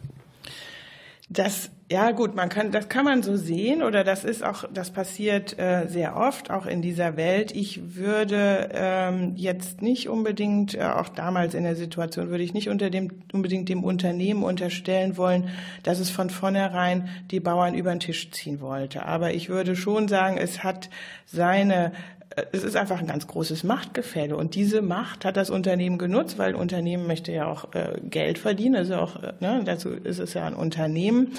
Das, 1.28 1.70
ja 1.90 2.12
gut, 2.12 2.36
man 2.36 2.48
kann, 2.48 2.70
das 2.70 2.88
kann 2.88 3.04
man 3.04 3.24
so 3.24 3.36
sehen 3.36 3.82
oder 3.82 4.04
das 4.04 4.22
ist 4.22 4.44
auch, 4.44 4.64
das 4.72 4.92
passiert 4.92 5.58
äh, 5.58 5.88
sehr 5.88 6.16
oft 6.16 6.48
auch 6.50 6.66
in 6.66 6.82
dieser 6.82 7.16
Welt. 7.16 7.50
Ich 7.50 7.96
würde 7.96 8.68
ähm, 8.72 9.32
jetzt 9.34 9.82
nicht 9.82 10.08
unbedingt, 10.08 10.76
äh, 10.76 10.84
auch 10.84 11.08
damals 11.08 11.54
in 11.54 11.64
der 11.64 11.74
Situation, 11.74 12.30
würde 12.30 12.44
ich 12.44 12.54
nicht 12.54 12.68
unter 12.68 12.90
dem 12.90 13.10
unbedingt 13.32 13.68
dem 13.68 13.82
Unternehmen 13.82 14.44
unterstellen 14.44 15.16
wollen, 15.16 15.48
dass 15.82 15.98
es 15.98 16.10
von 16.10 16.30
vornherein 16.30 17.08
die 17.32 17.40
Bauern 17.40 17.74
über 17.74 17.90
den 17.90 17.98
Tisch 17.98 18.30
ziehen 18.30 18.60
wollte. 18.60 19.04
Aber 19.04 19.34
ich 19.34 19.48
würde 19.48 19.74
schon 19.74 20.06
sagen, 20.06 20.36
es 20.38 20.62
hat 20.62 20.90
seine 21.26 21.90
äh, 22.36 22.44
es 22.52 22.64
ist 22.64 22.76
einfach 22.76 23.00
ein 23.00 23.06
ganz 23.06 23.26
großes 23.26 23.64
Machtgefälle. 23.64 24.36
Und 24.36 24.54
diese 24.54 24.82
Macht 24.82 25.24
hat 25.24 25.36
das 25.36 25.50
Unternehmen 25.50 25.98
genutzt, 25.98 26.38
weil 26.38 26.50
ein 26.50 26.54
Unternehmen 26.54 27.06
möchte 27.06 27.32
ja 27.32 27.46
auch 27.46 27.74
äh, 27.74 28.00
Geld 28.04 28.38
verdienen. 28.38 28.76
Also 28.76 28.96
auch, 28.96 29.22
äh, 29.22 29.32
ne, 29.40 29.62
dazu 29.64 29.90
ist 29.90 30.18
es 30.18 30.34
ja 30.34 30.46
ein 30.46 30.54
Unternehmen. 30.54 31.32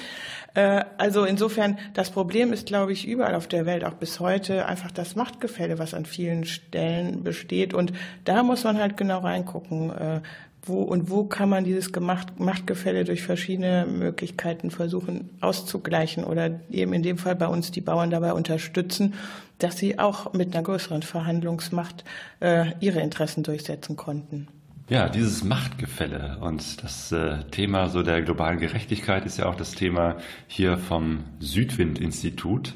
Äh, 0.53 0.84
also 0.98 1.24
insofern, 1.24 1.77
das 1.93 2.12
Problem 2.12 2.53
ist, 2.53 2.67
glaube 2.67 2.91
ich, 2.91 3.08
überall 3.08 3.36
auf 3.36 3.48
der 3.48 3.65
Welt, 3.65 3.84
auch 3.86 3.93
bis 3.93 4.20
heute, 4.20 4.65
einfach 4.65 4.91
das 4.91 5.15
Machtgefälle, 5.15 5.79
was 5.79 5.93
an 5.93 6.05
vielen 6.05 6.46
Stellen 6.46 7.24
besteht. 7.24 7.74
Und 7.74 7.93
da 8.25 8.43
muss 8.43 8.63
man 8.63 8.77
halt 8.77 8.98
genau 8.98 9.20
reingucken. 9.20 9.91
Äh, 9.91 10.22
wo 10.63 10.84
und 10.84 11.10
wo 11.10 11.24
kann 11.24 11.50
man 11.50 11.63
dieses 11.63 11.91
Machtgefälle 11.91 13.03
durch 13.03 13.24
verschiedene 13.24 13.88
Möglichkeiten 13.88 14.70
versuchen 14.70 15.31
auszugleichen 15.41 16.24
oder 16.24 16.60
eben 16.70 16.93
in 16.93 17.01
dem 17.01 17.17
Fall 17.17 17.36
bei 17.36 17.48
uns 17.48 17.72
die 17.72 17.81
Bauern 17.81 18.12
dabei 18.12 18.34
unterstützen, 18.34 19.15
dass 19.58 19.77
sie 19.77 19.98
auch 19.98 20.34
mit 20.34 20.53
einer 20.53 20.63
größeren 20.63 21.01
Verhandlungsmacht 21.01 22.03
äh, 22.41 22.74
ihre 22.79 23.01
Interessen 23.01 23.43
durchsetzen 23.43 23.96
konnten. 23.96 24.48
Ja, 24.91 25.07
dieses 25.07 25.45
Machtgefälle 25.45 26.38
und 26.41 26.83
das 26.83 27.13
äh, 27.13 27.45
Thema 27.50 27.88
so 27.88 28.03
der 28.03 28.21
globalen 28.24 28.60
Gerechtigkeit 28.60 29.25
ist 29.25 29.38
ja 29.38 29.45
auch 29.45 29.55
das 29.55 29.71
Thema 29.71 30.17
hier 30.48 30.77
vom 30.77 31.24
Südwind-Institut. 31.39 32.74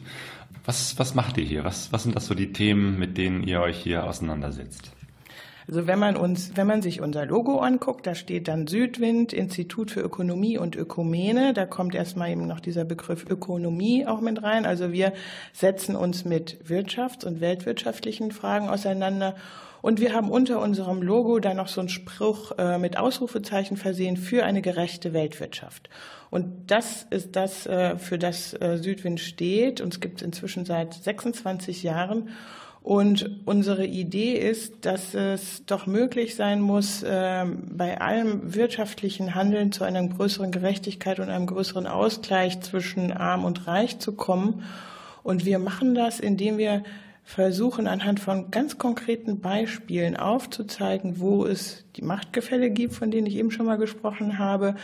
Was, 0.64 0.98
was 0.98 1.14
macht 1.14 1.38
ihr 1.38 1.44
hier? 1.44 1.66
Was, 1.66 1.92
was 1.92 2.04
sind 2.04 2.16
das 2.16 2.28
so 2.28 2.34
die 2.34 2.54
Themen, 2.54 2.98
mit 2.98 3.18
denen 3.18 3.44
ihr 3.44 3.60
euch 3.60 3.80
hier 3.80 4.06
auseinandersetzt? 4.06 4.94
Also 5.68 5.88
wenn 5.88 6.00
man 6.00 6.16
uns, 6.16 6.52
wenn 6.56 6.68
man 6.68 6.82
sich 6.82 7.02
unser 7.02 7.26
Logo 7.26 7.60
anguckt, 7.60 8.08
da 8.08 8.16
steht 8.16 8.48
dann 8.48 8.68
Südwind, 8.68 9.34
Institut 9.34 9.92
für 9.92 10.00
Ökonomie 10.00 10.58
und 10.58 10.78
Ökumene. 10.78 11.54
Da 11.54 11.66
kommt 11.66 11.96
erstmal 11.96 12.32
eben 12.32 12.48
noch 12.48 12.62
dieser 12.62 12.86
Begriff 12.86 13.26
Ökonomie 13.30 14.08
auch 14.08 14.22
mit 14.22 14.42
rein. 14.42 14.66
Also 14.66 14.94
wir 14.94 15.12
setzen 15.52 15.98
uns 15.98 16.24
mit 16.24 16.64
wirtschafts- 16.66 17.26
und 17.26 17.42
weltwirtschaftlichen 17.42 18.32
Fragen 18.32 18.70
auseinander. 18.70 19.36
Und 19.86 20.00
wir 20.00 20.14
haben 20.14 20.32
unter 20.32 20.62
unserem 20.62 21.04
Logo 21.04 21.38
dann 21.38 21.58
noch 21.58 21.68
so 21.68 21.80
einen 21.80 21.90
Spruch 21.90 22.54
äh, 22.58 22.80
mit 22.80 22.98
Ausrufezeichen 22.98 23.78
versehen 23.78 24.18
für 24.18 24.44
eine 24.44 24.64
gerechte 24.64 25.14
Weltwirtschaft. 25.14 25.92
Und 26.32 26.72
das 26.72 27.06
ist 27.12 27.36
das, 27.36 27.68
äh, 27.68 27.96
für 28.00 28.18
das 28.18 28.60
äh, 28.60 28.80
Südwind 28.82 29.20
steht. 29.20 29.82
Uns 29.82 30.00
gibt 30.00 30.22
es 30.22 30.26
inzwischen 30.26 30.66
seit 30.66 30.96
26 30.96 31.84
Jahren. 31.84 32.30
Und 32.82 33.30
unsere 33.46 33.86
Idee 33.86 34.34
ist, 34.34 34.88
dass 34.88 35.14
es 35.14 35.68
doch 35.68 35.86
möglich 35.86 36.34
sein 36.34 36.62
muss, 36.62 37.06
ähm, 37.08 37.68
bei 37.72 38.02
allem 38.02 38.56
wirtschaftlichen 38.56 39.36
Handeln 39.36 39.72
zu 39.72 39.84
einer 39.84 40.04
größeren 40.04 40.50
Gerechtigkeit 40.50 41.20
und 41.20 41.30
einem 41.30 41.46
größeren 41.46 41.86
Ausgleich 41.86 42.60
zwischen 42.62 43.12
Arm 43.12 43.46
und 43.46 43.68
Reich 43.68 44.00
zu 44.00 44.14
kommen. 44.14 44.64
Und 45.22 45.46
wir 45.46 45.60
machen 45.60 45.94
das, 45.94 46.20
indem 46.20 46.58
wir 46.58 46.82
versuchen, 47.28 47.88
anhand 47.88 48.20
von 48.20 48.52
ganz 48.52 48.78
konkreten 48.78 49.40
Beispielen 49.40 50.16
aufzuzeigen, 50.16 51.20
wo 51.20 51.44
es 51.44 51.84
die 51.96 52.04
Machtgefälle 52.04 52.70
gibt, 52.70 52.94
von 52.94 53.10
denen 53.10 53.26
ich 53.26 53.36
eben 53.36 53.50
schon 53.50 53.66
mal 53.66 53.80
gesprochen 53.80 54.38
habe, 54.38 54.76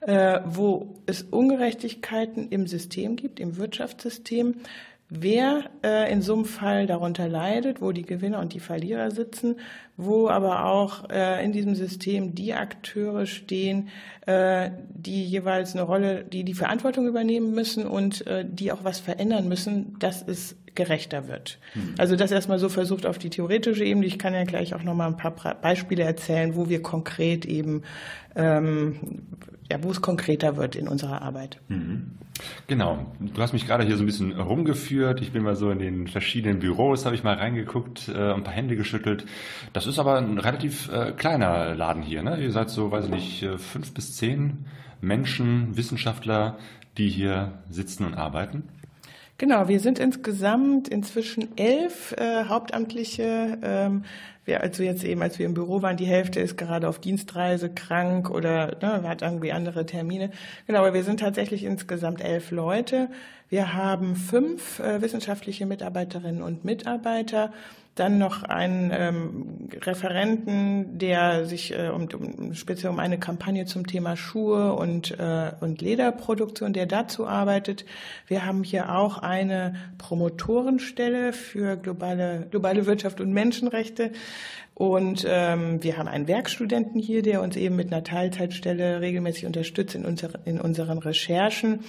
äh, 0.00 0.40
wo 0.46 0.94
es 1.04 1.22
Ungerechtigkeiten 1.22 2.48
im 2.48 2.66
System 2.66 3.16
gibt, 3.16 3.38
im 3.38 3.58
Wirtschaftssystem, 3.58 4.54
wer 5.10 5.64
äh, 5.84 6.10
in 6.10 6.22
so 6.22 6.34
einem 6.34 6.46
Fall 6.46 6.86
darunter 6.86 7.28
leidet, 7.28 7.82
wo 7.82 7.92
die 7.92 8.06
Gewinner 8.06 8.38
und 8.38 8.54
die 8.54 8.60
Verlierer 8.60 9.10
sitzen, 9.10 9.56
wo 9.98 10.28
aber 10.28 10.64
auch 10.64 11.10
äh, 11.10 11.44
in 11.44 11.52
diesem 11.52 11.74
System 11.74 12.34
die 12.34 12.54
Akteure 12.54 13.26
stehen, 13.26 13.88
äh, 14.26 14.70
die 14.88 15.24
jeweils 15.24 15.74
eine 15.74 15.82
Rolle, 15.82 16.24
die 16.24 16.44
die 16.44 16.54
Verantwortung 16.54 17.06
übernehmen 17.06 17.52
müssen 17.52 17.86
und 17.86 18.26
äh, 18.26 18.46
die 18.48 18.72
auch 18.72 18.84
was 18.84 19.00
verändern 19.00 19.48
müssen, 19.48 19.98
dass 19.98 20.22
es 20.26 20.56
gerechter 20.74 21.28
wird. 21.28 21.58
Also 21.98 22.16
das 22.16 22.30
erstmal 22.30 22.58
so 22.58 22.68
versucht 22.68 23.06
auf 23.06 23.18
die 23.18 23.30
theoretische 23.30 23.84
Ebene. 23.84 24.06
Ich 24.06 24.18
kann 24.18 24.34
ja 24.34 24.44
gleich 24.44 24.74
auch 24.74 24.82
noch 24.82 24.94
mal 24.94 25.06
ein 25.06 25.16
paar 25.16 25.34
Beispiele 25.60 26.02
erzählen, 26.02 26.56
wo 26.56 26.68
wir 26.68 26.82
konkret 26.82 27.44
eben 27.44 27.82
ähm, 28.36 28.96
ja, 29.70 29.82
wo 29.82 29.90
es 29.90 30.02
konkreter 30.02 30.56
wird 30.56 30.74
in 30.74 30.88
unserer 30.88 31.22
Arbeit. 31.22 31.60
Mhm. 31.68 32.12
Genau. 32.66 33.06
Du 33.20 33.40
hast 33.40 33.52
mich 33.52 33.66
gerade 33.66 33.84
hier 33.84 33.96
so 33.96 34.02
ein 34.02 34.06
bisschen 34.06 34.32
rumgeführt. 34.32 35.20
Ich 35.20 35.32
bin 35.32 35.42
mal 35.42 35.56
so 35.56 35.70
in 35.70 35.78
den 35.78 36.06
verschiedenen 36.08 36.58
Büros, 36.58 37.04
habe 37.04 37.14
ich 37.14 37.22
mal 37.22 37.36
reingeguckt, 37.36 38.08
äh, 38.08 38.32
ein 38.32 38.42
paar 38.42 38.54
Hände 38.54 38.76
geschüttelt. 38.76 39.26
Das 39.72 39.86
ist 39.86 39.98
aber 39.98 40.16
ein 40.16 40.38
relativ 40.38 40.90
äh, 40.90 41.12
kleiner 41.12 41.74
Laden 41.74 42.02
hier. 42.02 42.22
Ne? 42.22 42.42
Ihr 42.42 42.50
seid 42.50 42.70
so, 42.70 42.90
weiß 42.90 43.04
ich 43.06 43.10
nicht, 43.10 43.42
äh, 43.42 43.58
fünf 43.58 43.94
bis 43.94 44.16
zehn 44.16 44.66
Menschen, 45.00 45.76
Wissenschaftler, 45.76 46.58
die 46.96 47.08
hier 47.08 47.62
sitzen 47.68 48.04
und 48.06 48.14
arbeiten. 48.14 48.64
Genau, 49.40 49.68
wir 49.68 49.80
sind 49.80 49.98
insgesamt 49.98 50.86
inzwischen 50.86 51.56
elf 51.56 52.12
äh, 52.18 52.44
Hauptamtliche. 52.44 53.56
Ähm, 53.62 54.04
wir, 54.44 54.60
also 54.60 54.82
jetzt 54.82 55.02
eben, 55.02 55.22
als 55.22 55.38
wir 55.38 55.46
im 55.46 55.54
Büro 55.54 55.80
waren, 55.80 55.96
die 55.96 56.04
Hälfte 56.04 56.40
ist 56.40 56.58
gerade 56.58 56.86
auf 56.86 56.98
Dienstreise 56.98 57.70
krank 57.70 58.28
oder 58.28 58.76
ne, 58.82 59.08
hat 59.08 59.22
irgendwie 59.22 59.50
andere 59.52 59.86
Termine. 59.86 60.30
Genau, 60.66 60.80
aber 60.80 60.92
wir 60.92 61.04
sind 61.04 61.20
tatsächlich 61.20 61.64
insgesamt 61.64 62.22
elf 62.22 62.50
Leute. 62.50 63.08
Wir 63.48 63.72
haben 63.72 64.14
fünf 64.14 64.78
äh, 64.78 65.00
wissenschaftliche 65.00 65.64
Mitarbeiterinnen 65.64 66.42
und 66.42 66.66
Mitarbeiter 66.66 67.50
dann 68.00 68.18
noch 68.18 68.42
einen 68.42 68.90
ähm, 68.92 69.68
Referenten, 69.82 70.98
der 70.98 71.44
sich 71.44 71.72
äh, 71.78 71.88
um, 71.88 72.08
um, 72.14 72.54
speziell 72.54 72.90
um 72.90 72.98
eine 72.98 73.18
Kampagne 73.18 73.66
zum 73.66 73.86
Thema 73.86 74.16
Schuhe 74.16 74.72
und, 74.72 75.18
äh, 75.18 75.52
und 75.60 75.82
Lederproduktion, 75.82 76.72
der 76.72 76.86
dazu 76.86 77.26
arbeitet. 77.26 77.84
Wir 78.26 78.46
haben 78.46 78.64
hier 78.64 78.96
auch 78.96 79.18
eine 79.18 79.74
Promotorenstelle 79.98 81.34
für 81.34 81.76
globale, 81.76 82.46
globale 82.50 82.86
Wirtschaft 82.86 83.20
und 83.20 83.32
Menschenrechte. 83.32 84.12
Und 84.80 85.26
ähm, 85.28 85.82
wir 85.82 85.98
haben 85.98 86.08
einen 86.08 86.26
Werkstudenten 86.26 87.02
hier, 87.02 87.20
der 87.20 87.42
uns 87.42 87.54
eben 87.54 87.76
mit 87.76 87.92
einer 87.92 88.02
Teilzeitstelle 88.02 89.02
regelmäßig 89.02 89.44
unterstützt 89.44 89.94
in, 89.94 90.06
unser, 90.06 90.30
in 90.46 90.58
unseren 90.58 90.96
Recherchen. 90.96 91.80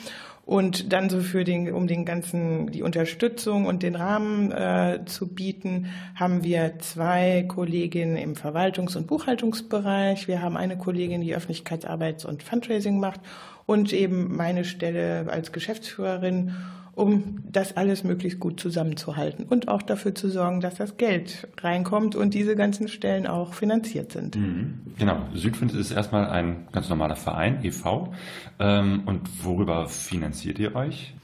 Und 0.44 0.92
dann 0.92 1.10
so 1.10 1.20
für 1.20 1.44
den, 1.44 1.72
um 1.72 1.88
den 1.88 2.04
ganzen, 2.04 2.72
die 2.72 2.82
Unterstützung 2.82 3.66
und 3.66 3.84
den 3.84 3.96
Rahmen 3.96 4.52
äh, 4.52 5.00
zu 5.06 5.28
bieten, 5.28 5.88
haben 6.16 6.44
wir 6.44 6.80
zwei 6.80 7.46
Kolleginnen 7.48 8.18
im 8.18 8.34
Verwaltungs- 8.34 8.98
und 8.98 9.08
Buchhaltungsbereich. 9.08 10.28
Wir 10.28 10.42
haben 10.42 10.58
eine 10.58 10.78
Kollegin, 10.78 11.22
die 11.22 11.36
Öffentlichkeitsarbeit 11.36 12.26
und 12.26 12.44
Fundraising 12.44 13.00
macht 13.00 13.22
und 13.66 13.94
eben 13.94 14.36
meine 14.36 14.66
Stelle 14.66 15.28
als 15.30 15.52
Geschäftsführerin 15.52 16.56
um 17.02 17.40
das 17.52 17.76
alles 17.76 18.04
möglichst 18.04 18.40
gut 18.40 18.60
zusammenzuhalten 18.60 19.46
und 19.50 19.68
auch 19.68 19.82
dafür 19.82 20.14
zu 20.14 20.30
sorgen, 20.30 20.62
dass 20.62 20.76
das 20.76 20.98
Geld 20.98 21.48
reinkommt 21.60 22.16
und 22.16 22.36
diese 22.36 22.56
ganzen 22.56 22.88
Stellen 22.88 23.26
auch 23.26 23.56
finanziert 23.56 24.12
sind. 24.12 24.36
Mhm. 24.36 24.82
Genau, 25.00 25.18
Südwind 25.34 25.74
ist 25.74 25.90
erstmal 25.90 26.30
ein 26.30 26.68
ganz 26.72 26.90
normaler 26.90 27.16
Verein, 27.16 27.66
e.V. 27.66 28.14
Ähm, 28.60 29.02
und 29.08 29.22
worüber 29.44 29.88
finanziert 29.88 30.60
ihr 30.60 30.76
euch? 30.76 31.16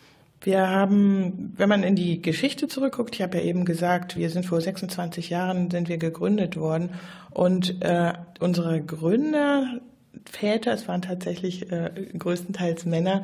Wir 0.41 0.67
haben, 0.67 1.53
wenn 1.57 1.69
man 1.69 1.83
in 1.83 1.95
die 1.95 2.23
Geschichte 2.23 2.67
zurückguckt, 2.67 3.13
ich 3.13 3.21
habe 3.21 3.37
ja 3.37 3.43
eben 3.43 3.63
gesagt, 3.63 4.17
wir 4.17 4.31
sind 4.31 4.47
vor 4.47 4.59
26 4.59 5.29
Jahren 5.29 5.69
sind 5.69 5.89
wir 5.89 5.97
gegründet 5.97 6.57
worden 6.57 6.89
und 7.29 7.83
äh, 7.83 8.13
unsere 8.39 8.81
Gründer 8.81 9.79
Väter, 10.25 10.73
es 10.73 10.87
waren 10.87 11.01
tatsächlich 11.01 11.71
äh, 11.71 11.89
größtenteils 12.17 12.85
Männer, 12.85 13.23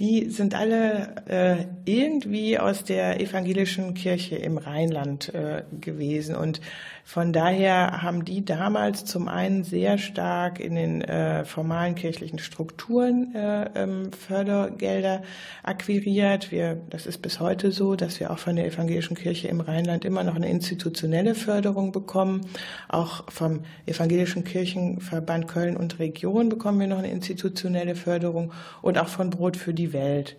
die 0.00 0.28
sind 0.28 0.54
alle 0.54 1.14
äh, 1.28 1.66
irgendwie 1.84 2.58
aus 2.58 2.82
der 2.82 3.20
evangelischen 3.20 3.94
Kirche 3.94 4.34
im 4.36 4.58
Rheinland 4.58 5.32
äh, 5.32 5.62
gewesen. 5.80 6.34
Und 6.34 6.60
von 7.04 7.32
daher 7.32 8.02
haben 8.02 8.24
die 8.24 8.44
damals 8.44 9.04
zum 9.04 9.28
einen 9.28 9.62
sehr 9.62 9.98
stark 9.98 10.58
in 10.58 10.74
den 10.74 11.02
äh, 11.02 11.44
formalen 11.44 11.94
kirchlichen 11.94 12.40
Strukturen 12.40 13.32
äh, 13.36 13.70
ähm, 13.76 14.12
Fördergelder 14.12 15.22
akquiriert. 15.62 16.50
Wir, 16.50 16.80
das 16.90 17.06
ist 17.06 17.22
bis 17.22 17.38
heute 17.38 17.70
so, 17.70 17.94
dass 17.94 18.18
wir 18.18 18.32
auch 18.32 18.38
von 18.38 18.56
der 18.56 18.66
evangelischen 18.66 19.16
Kirche 19.16 19.46
im 19.46 19.60
Rheinland 19.60 20.04
immer 20.04 20.24
noch 20.24 20.34
eine 20.34 20.50
institutionelle 20.50 21.36
Förderung 21.36 21.92
bekommen. 21.92 22.40
Auch 22.88 23.30
vom 23.30 23.60
evangelischen 23.86 24.42
Kirchenverband 24.42 25.46
Köln 25.46 25.76
und 25.76 26.00
Region 26.00 26.48
bekommen 26.48 26.80
wir 26.80 26.88
noch 26.88 26.98
eine 26.98 27.12
institutionelle 27.12 27.94
Förderung 27.94 28.52
und 28.82 28.98
auch 28.98 29.08
von 29.08 29.30
Brot 29.30 29.56
für 29.56 29.72
die 29.72 29.84
die 29.84 29.92
Welt. 29.92 30.36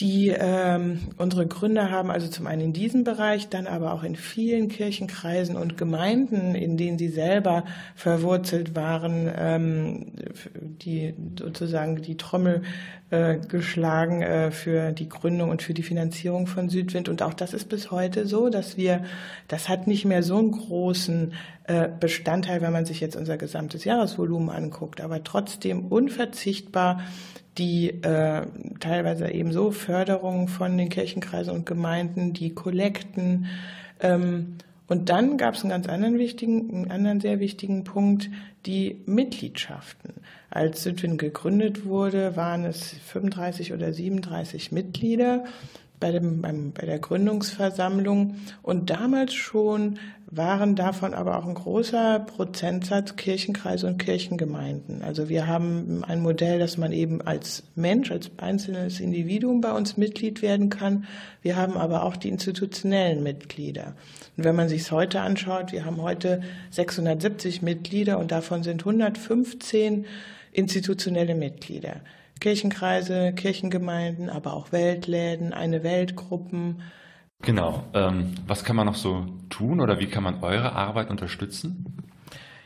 Die 0.00 0.28
ähm, 0.28 1.00
unsere 1.16 1.48
Gründer 1.48 1.90
haben 1.90 2.12
also 2.12 2.28
zum 2.28 2.46
einen 2.46 2.62
in 2.62 2.72
diesem 2.72 3.02
Bereich, 3.02 3.48
dann 3.48 3.66
aber 3.66 3.92
auch 3.92 4.04
in 4.04 4.14
vielen 4.14 4.68
Kirchenkreisen 4.68 5.56
und 5.56 5.76
Gemeinden, 5.76 6.54
in 6.54 6.76
denen 6.76 6.98
sie 6.98 7.08
selber 7.08 7.64
verwurzelt 7.96 8.76
waren, 8.76 9.28
ähm, 9.36 10.12
die 10.54 11.14
sozusagen 11.36 12.00
die 12.00 12.16
Trommel 12.16 12.62
äh, 13.10 13.38
geschlagen 13.38 14.22
äh, 14.22 14.52
für 14.52 14.92
die 14.92 15.08
Gründung 15.08 15.50
und 15.50 15.62
für 15.62 15.74
die 15.74 15.82
Finanzierung 15.82 16.46
von 16.46 16.68
Südwind. 16.68 17.08
Und 17.08 17.20
auch 17.22 17.34
das 17.34 17.52
ist 17.52 17.68
bis 17.68 17.90
heute 17.90 18.24
so, 18.24 18.50
dass 18.50 18.76
wir, 18.76 19.02
das 19.48 19.68
hat 19.68 19.88
nicht 19.88 20.04
mehr 20.04 20.22
so 20.22 20.38
einen 20.38 20.52
großen 20.52 21.32
äh, 21.64 21.88
Bestandteil, 21.98 22.60
wenn 22.60 22.72
man 22.72 22.86
sich 22.86 23.00
jetzt 23.00 23.16
unser 23.16 23.36
gesamtes 23.36 23.84
Jahresvolumen 23.84 24.50
anguckt, 24.50 25.00
aber 25.00 25.24
trotzdem 25.24 25.86
unverzichtbar 25.86 27.00
die 27.58 27.90
äh, 27.90 28.46
teilweise 28.80 29.30
eben 29.30 29.52
so 29.52 29.70
Förderungen 29.70 30.48
von 30.48 30.78
den 30.78 30.88
Kirchenkreisen 30.88 31.52
und 31.52 31.66
Gemeinden, 31.66 32.32
die 32.32 32.54
Kollekten, 32.54 33.46
Ähm, 34.00 34.56
und 34.86 35.10
dann 35.10 35.36
gab 35.36 35.54
es 35.54 35.60
einen 35.60 35.70
ganz 35.70 35.86
anderen 35.86 36.18
wichtigen, 36.18 36.70
einen 36.70 36.90
anderen 36.90 37.20
sehr 37.20 37.40
wichtigen 37.40 37.84
Punkt, 37.84 38.30
die 38.64 39.02
Mitgliedschaften. 39.04 40.14
Als 40.48 40.82
Südwind 40.82 41.18
gegründet 41.18 41.84
wurde, 41.84 42.36
waren 42.36 42.64
es 42.64 42.94
35 43.06 43.74
oder 43.74 43.92
37 43.92 44.72
Mitglieder 44.72 45.44
bei, 46.00 46.12
dem, 46.12 46.42
beim, 46.42 46.72
bei 46.72 46.86
der 46.86 46.98
Gründungsversammlung. 46.98 48.36
Und 48.62 48.90
damals 48.90 49.34
schon 49.34 49.98
waren 50.30 50.76
davon 50.76 51.14
aber 51.14 51.38
auch 51.38 51.46
ein 51.46 51.54
großer 51.54 52.20
Prozentsatz 52.20 53.16
Kirchenkreise 53.16 53.86
und 53.86 53.98
Kirchengemeinden. 53.98 55.02
Also 55.02 55.28
wir 55.28 55.46
haben 55.46 56.04
ein 56.04 56.20
Modell, 56.20 56.58
dass 56.58 56.76
man 56.76 56.92
eben 56.92 57.22
als 57.22 57.62
Mensch, 57.74 58.10
als 58.10 58.30
einzelnes 58.36 59.00
Individuum 59.00 59.60
bei 59.60 59.72
uns 59.72 59.96
Mitglied 59.96 60.42
werden 60.42 60.68
kann. 60.68 61.06
Wir 61.40 61.56
haben 61.56 61.78
aber 61.78 62.02
auch 62.02 62.16
die 62.16 62.28
institutionellen 62.28 63.22
Mitglieder. 63.22 63.94
Und 64.36 64.44
wenn 64.44 64.56
man 64.56 64.68
sich 64.68 64.82
es 64.82 64.92
heute 64.92 65.22
anschaut, 65.22 65.72
wir 65.72 65.86
haben 65.86 66.02
heute 66.02 66.42
670 66.70 67.62
Mitglieder 67.62 68.18
und 68.18 68.30
davon 68.30 68.62
sind 68.62 68.82
115 68.82 70.04
institutionelle 70.52 71.34
Mitglieder. 71.34 72.00
Kirchenkreise, 72.40 73.32
Kirchengemeinden, 73.32 74.30
aber 74.30 74.54
auch 74.54 74.72
Weltläden, 74.72 75.52
eine 75.52 75.82
Weltgruppen. 75.82 76.82
Genau. 77.42 77.84
Ähm, 77.94 78.34
was 78.46 78.64
kann 78.64 78.76
man 78.76 78.86
noch 78.86 78.94
so 78.94 79.26
tun 79.48 79.80
oder 79.80 80.00
wie 80.00 80.06
kann 80.06 80.22
man 80.22 80.42
eure 80.42 80.72
Arbeit 80.72 81.10
unterstützen? 81.10 82.02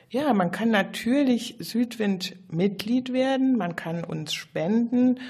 Ja, 0.08 0.34
man 0.34 0.50
kann 0.50 0.70
natürlich 0.70 1.56
Südwind 1.58 2.36
Mitglied 2.50 3.14
werden, 3.14 3.56
man 3.56 3.76
kann 3.76 4.04
uns 4.04 4.34
spenden 4.34 5.20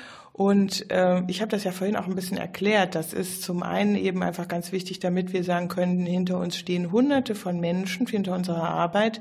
und 0.43 0.91
äh, 0.91 1.23
ich 1.29 1.41
habe 1.41 1.51
das 1.51 1.63
ja 1.63 1.71
vorhin 1.71 1.95
auch 1.95 2.09
ein 2.09 2.17
bisschen 2.17 2.37
erklärt. 2.37 2.97
Das 2.97 3.13
ist 3.13 3.45
zum 3.45 3.63
einen 3.63 3.95
eben 3.95 4.25
einfach 4.25 4.49
ganz 4.49 4.73
wichtig, 4.73 4.99
damit 4.99 5.33
wir 5.33 5.45
sagen 5.45 5.69
können, 5.69 6.05
hinter 6.05 6.41
uns 6.41 6.57
stehen 6.57 6.91
Hunderte 6.91 7.37
von 7.37 7.61
Menschen 7.61 8.09
hinter 8.09 8.35
unserer 8.35 8.69
Arbeit. 8.69 9.21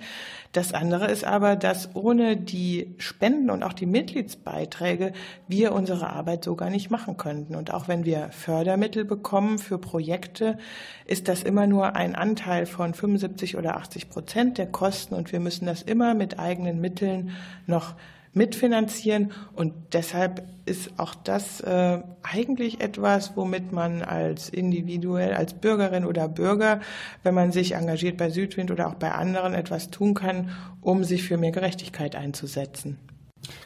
Das 0.52 0.74
andere 0.74 1.12
ist 1.12 1.24
aber, 1.24 1.56
dass 1.56 1.96
ohne 1.96 2.38
die 2.38 2.96
Spenden 2.98 3.52
und 3.52 3.62
auch 3.62 3.74
die 3.74 3.86
Mitgliedsbeiträge 3.86 5.14
wir 5.48 5.74
unsere 5.74 6.10
Arbeit 6.10 6.44
so 6.44 6.56
gar 6.56 6.72
nicht 6.72 6.90
machen 6.90 7.18
könnten. 7.18 7.54
Und 7.54 7.72
auch 7.72 7.88
wenn 7.88 8.04
wir 8.04 8.30
Fördermittel 8.32 9.06
bekommen 9.06 9.60
für 9.60 9.78
Projekte, 9.78 10.58
ist 11.06 11.28
das 11.28 11.44
immer 11.44 11.68
nur 11.68 11.96
ein 11.96 12.16
Anteil 12.16 12.66
von 12.66 12.96
75 12.96 13.58
oder 13.58 13.78
80 13.78 14.10
Prozent 14.10 14.58
der 14.58 14.68
Kosten 14.68 15.14
und 15.14 15.32
wir 15.32 15.40
müssen 15.40 15.68
das 15.68 15.84
immer 15.84 16.16
mit 16.16 16.40
eigenen 16.40 16.82
Mitteln 16.82 17.30
noch 17.68 17.94
mitfinanzieren. 18.34 19.32
Und 19.54 19.74
deshalb 19.94 20.48
ist 20.66 20.92
auch 20.98 21.16
das 21.16 21.62
äh, 21.62 22.02
eigentlich 22.24 22.82
etwas, 22.82 23.36
womit 23.36 23.72
man 23.72 24.02
als 24.02 24.50
individuell, 24.50 25.34
als 25.34 25.54
Bürgerin 25.54 26.06
oder 26.06 26.28
Bürger, 26.28 26.82
wenn 27.24 27.34
man 27.34 27.52
sich 27.52 27.74
engagiert 27.74 28.18
bei 28.18 28.30
Südwind 28.30 28.72
oder 28.72 28.88
auch 28.88 28.96
bei 28.96 29.12
anderen, 29.12 29.54
etwas 29.54 29.90
tun 29.90 30.14
kann, 30.14 30.52
um 30.82 31.04
sich 31.04 31.24
für 31.24 31.38
mehr 31.38 31.52
Gerechtigkeit 31.52 32.16
einzusetzen. 32.16 32.98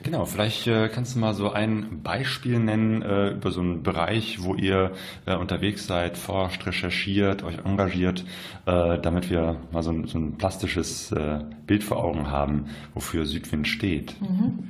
Genau, 0.04 0.26
vielleicht 0.26 0.68
äh, 0.68 0.88
kannst 0.88 1.16
du 1.16 1.20
mal 1.20 1.34
so 1.34 1.52
ein 1.52 2.02
Beispiel 2.02 2.60
nennen 2.60 3.02
äh, 3.02 3.32
über 3.32 3.52
so 3.52 3.60
einen 3.60 3.84
Bereich, 3.84 4.42
wo 4.42 4.56
ihr 4.56 4.92
äh, 5.26 5.36
unterwegs 5.36 5.86
seid, 5.86 6.18
forscht, 6.18 6.66
recherchiert, 6.66 7.44
euch 7.44 7.58
engagiert, 7.66 8.24
äh, 8.66 8.98
damit 9.00 9.30
wir 9.30 9.60
mal 9.72 9.84
so 9.84 9.92
ein, 9.92 10.08
so 10.08 10.18
ein 10.18 10.38
plastisches 10.38 11.12
äh, 11.12 11.40
Bild 11.68 11.84
vor 11.84 12.04
Augen 12.04 12.30
haben, 12.30 12.68
wofür 12.94 13.26
Südwind 13.26 13.68
steht. 13.68 14.20
Mhm. 14.22 14.70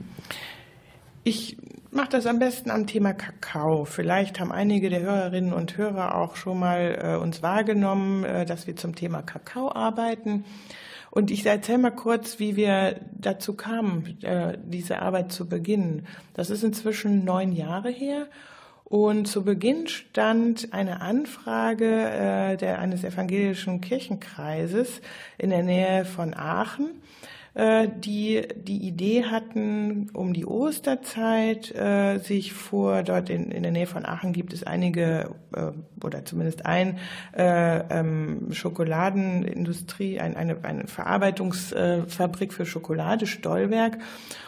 Ich 1.23 1.57
mache 1.91 2.09
das 2.09 2.25
am 2.25 2.39
besten 2.39 2.71
am 2.71 2.87
Thema 2.87 3.13
Kakao. 3.13 3.85
Vielleicht 3.85 4.39
haben 4.39 4.51
einige 4.51 4.89
der 4.89 5.01
Hörerinnen 5.01 5.53
und 5.53 5.77
Hörer 5.77 6.15
auch 6.15 6.35
schon 6.35 6.59
mal 6.59 6.99
äh, 7.01 7.21
uns 7.21 7.43
wahrgenommen, 7.43 8.23
dass 8.47 8.67
wir 8.67 8.75
zum 8.75 8.95
Thema 8.95 9.21
Kakao 9.21 9.71
arbeiten. 9.71 10.45
Und 11.11 11.31
ich 11.31 11.45
erzähle 11.45 11.77
mal 11.77 11.91
kurz, 11.91 12.39
wie 12.39 12.55
wir 12.55 12.99
dazu 13.13 13.55
kamen, 13.55 14.17
äh, 14.21 14.57
diese 14.63 14.99
Arbeit 15.01 15.31
zu 15.31 15.47
beginnen. 15.47 16.07
Das 16.33 16.49
ist 16.49 16.63
inzwischen 16.63 17.23
neun 17.23 17.53
Jahre 17.53 17.89
her. 17.89 18.27
Und 18.83 19.27
zu 19.27 19.43
Beginn 19.43 19.87
stand 19.87 20.71
eine 20.71 21.01
Anfrage 21.01 21.85
äh, 21.85 22.57
der, 22.57 22.79
eines 22.79 23.03
evangelischen 23.03 23.81
Kirchenkreises 23.81 25.01
in 25.39 25.49
der 25.49 25.63
Nähe 25.63 26.05
von 26.05 26.35
Aachen 26.35 27.01
die 27.55 28.41
die 28.55 28.85
Idee 28.85 29.23
hatten, 29.25 30.09
um 30.11 30.33
die 30.33 30.45
Osterzeit 30.45 31.73
äh, 31.73 32.17
sich 32.17 32.51
vor, 32.51 33.01
dort 33.03 33.29
in, 33.29 33.49
in 33.49 33.63
der 33.63 33.71
Nähe 33.71 33.87
von 33.87 34.05
Aachen 34.05 34.33
gibt 34.33 34.51
es 34.51 34.63
einige 34.63 35.35
äh, 35.55 35.71
oder 36.03 36.25
zumindest 36.25 36.65
ein 36.65 36.99
äh, 37.35 37.79
ähm, 37.89 38.47
Schokoladenindustrie, 38.51 40.19
ein, 40.19 40.35
eine, 40.35 40.57
eine 40.63 40.87
Verarbeitungsfabrik 40.87 42.53
für 42.53 42.65
Schokolade, 42.65 43.25
Stollwerk. 43.25 43.97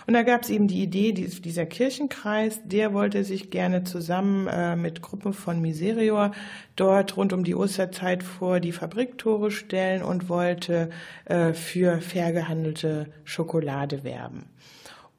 Und 0.05 0.13
da 0.13 0.23
gab 0.23 0.43
es 0.43 0.49
eben 0.49 0.67
die 0.67 0.83
Idee, 0.83 1.11
dieser 1.11 1.65
Kirchenkreis, 1.65 2.61
der 2.63 2.93
wollte 2.93 3.23
sich 3.23 3.49
gerne 3.49 3.83
zusammen 3.83 4.47
äh, 4.47 4.75
mit 4.75 5.01
Gruppen 5.01 5.33
von 5.33 5.61
Miserior 5.61 6.31
dort 6.75 7.17
rund 7.17 7.33
um 7.33 7.43
die 7.43 7.55
Osterzeit 7.55 8.23
vor 8.23 8.59
die 8.59 8.71
Fabriktore 8.71 9.51
stellen 9.51 10.03
und 10.03 10.29
wollte 10.29 10.89
äh, 11.25 11.53
für 11.53 11.99
fair 12.01 12.31
gehandelte 12.31 12.96
Schokolade 13.23 14.03
werben. 14.03 14.45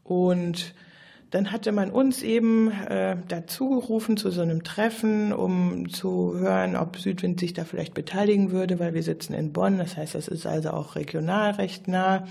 Und 0.05 0.75
dann 1.31 1.53
hatte 1.53 1.73
man 1.73 1.91
uns 1.91 2.23
eben 2.23 2.71
äh, 2.71 3.17
dazu 3.29 3.69
gerufen 3.69 4.17
zu 4.17 4.31
so 4.31 4.41
einem 4.41 4.65
Treffen, 4.65 5.33
um 5.33 5.91
zu 5.91 6.35
hören, 6.39 6.75
ob 6.75 6.97
Südwind 6.97 7.39
sich 7.39 7.53
da 7.53 7.65
vielleicht 7.65 7.93
beteiligen 7.93 8.51
würde, 8.51 8.79
weil 8.79 8.95
wir 8.95 9.03
sitzen 9.03 9.35
in 9.35 9.53
Bonn. 9.53 9.77
Das 9.77 9.97
heißt, 9.97 10.15
das 10.15 10.29
ist 10.29 10.47
also 10.47 10.71
auch 10.71 10.97
regional 10.97 11.53
recht 11.53 11.87
nah. 11.87 12.27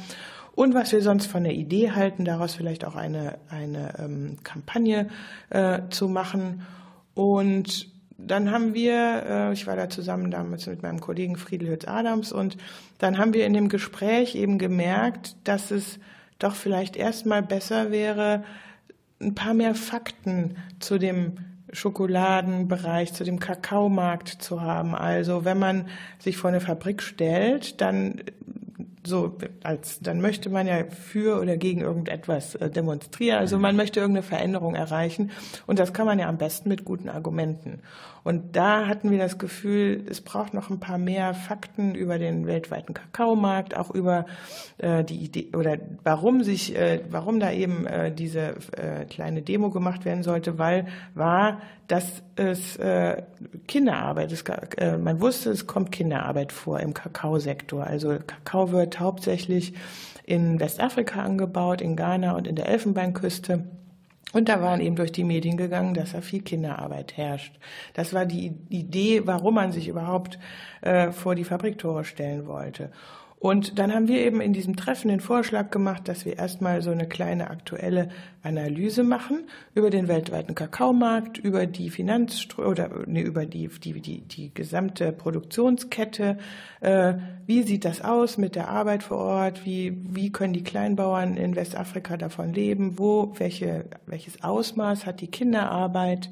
Und 0.55 0.73
was 0.73 0.91
wir 0.91 1.03
sonst 1.03 1.27
von 1.27 1.43
der 1.43 1.53
Idee 1.53 1.91
halten, 1.91 2.25
daraus 2.25 2.55
vielleicht 2.55 2.86
auch 2.86 2.95
eine, 2.95 3.38
eine 3.49 3.93
ähm, 3.99 4.38
Kampagne 4.43 5.10
äh, 5.51 5.81
zu 5.91 6.07
machen. 6.07 6.63
Und 7.13 7.91
dann 8.17 8.51
haben 8.51 8.73
wir, 8.73 9.23
äh, 9.27 9.53
ich 9.53 9.67
war 9.67 9.75
da 9.75 9.89
zusammen 9.89 10.32
damals 10.32 10.65
mit 10.67 10.82
meinem 10.82 10.99
Kollegen 10.99 11.36
Friedel 11.36 11.69
Hütz-Adams 11.69 12.32
und 12.32 12.58
dann 12.97 13.17
haben 13.17 13.34
wir 13.34 13.45
in 13.45 13.53
dem 13.53 13.69
Gespräch 13.69 14.36
eben 14.36 14.58
gemerkt, 14.58 15.36
dass 15.43 15.71
es 15.71 15.99
doch 16.39 16.56
vielleicht 16.56 16.95
erstmal 16.95 17.43
besser 17.43 17.91
wäre, 17.91 18.43
ein 19.19 19.36
paar 19.36 19.53
mehr 19.53 19.75
Fakten 19.75 20.58
zu 20.80 20.97
dem 20.97 21.34
Schokoladenbereich, 21.71 23.13
zu 23.13 23.23
dem 23.23 23.39
Kakaomarkt 23.39 24.30
zu 24.30 24.62
haben. 24.62 24.95
Also 24.95 25.43
wenn 25.43 25.60
man 25.60 25.88
sich 26.19 26.38
vor 26.38 26.49
eine 26.49 26.62
Fabrik 26.62 27.01
stellt, 27.01 27.82
dann 27.82 28.21
so 29.07 29.37
als 29.63 29.99
dann 29.99 30.21
möchte 30.21 30.49
man 30.49 30.67
ja 30.67 30.83
für 30.85 31.39
oder 31.41 31.57
gegen 31.57 31.81
irgendetwas 31.81 32.55
äh, 32.55 32.69
demonstrieren. 32.69 33.39
Also 33.39 33.57
man 33.57 33.75
möchte 33.75 33.99
irgendeine 33.99 34.23
Veränderung 34.23 34.75
erreichen 34.75 35.31
und 35.65 35.79
das 35.79 35.93
kann 35.93 36.05
man 36.05 36.19
ja 36.19 36.27
am 36.27 36.37
besten 36.37 36.69
mit 36.69 36.85
guten 36.85 37.09
Argumenten. 37.09 37.81
Und 38.23 38.56
da 38.56 38.88
hatten 38.88 39.12
wir 39.12 39.17
das 39.17 39.38
Gefühl, 39.38 40.06
es 40.10 40.21
braucht 40.21 40.53
noch 40.53 40.69
ein 40.69 40.80
paar 40.80 40.97
mehr 40.97 41.34
Fakten 41.34 41.95
über 41.95 42.19
den 42.19 42.45
weltweiten 42.45 42.93
Kakaomarkt, 42.93 43.75
auch 43.75 43.91
über 43.91 44.25
äh, 44.77 45.03
die 45.03 45.17
Idee 45.17 45.49
oder 45.56 45.77
warum 46.03 46.43
sich, 46.43 46.75
äh, 46.75 47.01
warum 47.10 47.39
da 47.39 47.51
eben 47.51 47.88
äh, 47.88 48.12
diese 48.12 48.56
äh, 48.75 49.06
kleine 49.10 49.41
Demo 49.41 49.69
gemacht 49.69 50.06
werden 50.06 50.23
sollte, 50.23 50.58
weil 50.58 50.88
war, 51.15 51.62
dass 51.88 52.21
es 52.36 52.75
äh, 52.77 53.23
Kinderarbeit, 53.67 54.32
es, 54.32 54.43
äh, 54.77 54.97
man 54.97 55.21
wusste, 55.21 55.51
es 55.51 55.67
kommt 55.67 55.91
Kinderarbeit 55.91 56.51
vor 56.51 56.80
im 56.80 56.93
Kakaosektor. 56.93 57.86
Also 57.86 58.17
Kakao 58.25 58.71
wird 58.71 58.99
hauptsächlich 58.99 59.73
in 60.25 60.60
Westafrika 60.60 61.21
angebaut, 61.23 61.82
in 61.82 61.95
Ghana 61.95 62.36
und 62.36 62.47
in 62.47 62.56
der 62.56 62.67
Elfenbeinküste. 62.67 63.63
Und 64.33 64.49
da 64.49 64.61
waren 64.61 64.81
eben 64.81 64.95
durch 64.95 65.11
die 65.11 65.23
Medien 65.23 65.55
gegangen, 65.55 65.93
dass 65.93 66.11
da 66.11 66.21
viel 66.21 66.41
Kinderarbeit 66.41 67.15
herrscht. 67.15 67.57
Das 67.93 68.13
war 68.13 68.25
die 68.25 68.53
Idee, 68.69 69.21
warum 69.25 69.55
man 69.55 69.71
sich 69.71 69.87
überhaupt 69.87 70.37
äh, 70.81 71.11
vor 71.11 71.35
die 71.35 71.45
Fabriktore 71.45 72.03
stellen 72.03 72.45
wollte. 72.45 72.91
Und 73.47 73.79
dann 73.79 73.93
haben 73.93 74.10
wir 74.10 74.19
eben 74.19 74.41
in 74.41 74.51
diesem 74.51 74.75
Treffen 74.75 75.07
den 75.07 75.21
Vorschlag 75.21 75.71
gemacht, 75.71 76.10
dass 76.10 76.25
wir 76.25 76.38
erstmal 76.38 76.81
so 76.81 76.91
eine 76.91 77.07
kleine 77.07 77.49
aktuelle 77.49 78.10
Analyse 78.43 79.03
machen 79.03 79.47
über 79.73 79.89
den 79.89 80.10
weltweiten 80.10 80.53
Kakaomarkt, 80.53 81.38
über 81.38 81.65
die 81.65 81.89
Finanz 81.89 82.45
oder 82.57 82.89
nee, 83.05 83.21
über 83.21 83.45
die, 83.45 83.69
die, 83.69 84.01
die, 84.01 84.19
die 84.19 84.53
gesamte 84.53 85.13
Produktionskette. 85.13 86.38
Äh, 86.81 87.13
wie 87.45 87.63
sieht 87.63 87.86
das 87.86 88.01
aus 88.01 88.38
mit 88.38 88.55
der 88.55 88.67
Arbeit 88.67 89.03
vor 89.03 89.19
Ort? 89.19 89.65
Wie, 89.65 89.97
wie 90.13 90.29
können 90.29 90.51
die 90.51 90.65
Kleinbauern 90.65 91.38
in 91.38 91.55
Westafrika 91.55 92.17
davon 92.17 92.51
leben? 92.51 92.99
Wo, 92.99 93.33
welche, 93.38 93.86
welches 94.07 94.43
Ausmaß 94.43 95.05
hat 95.05 95.21
die 95.21 95.31
Kinderarbeit? 95.31 96.29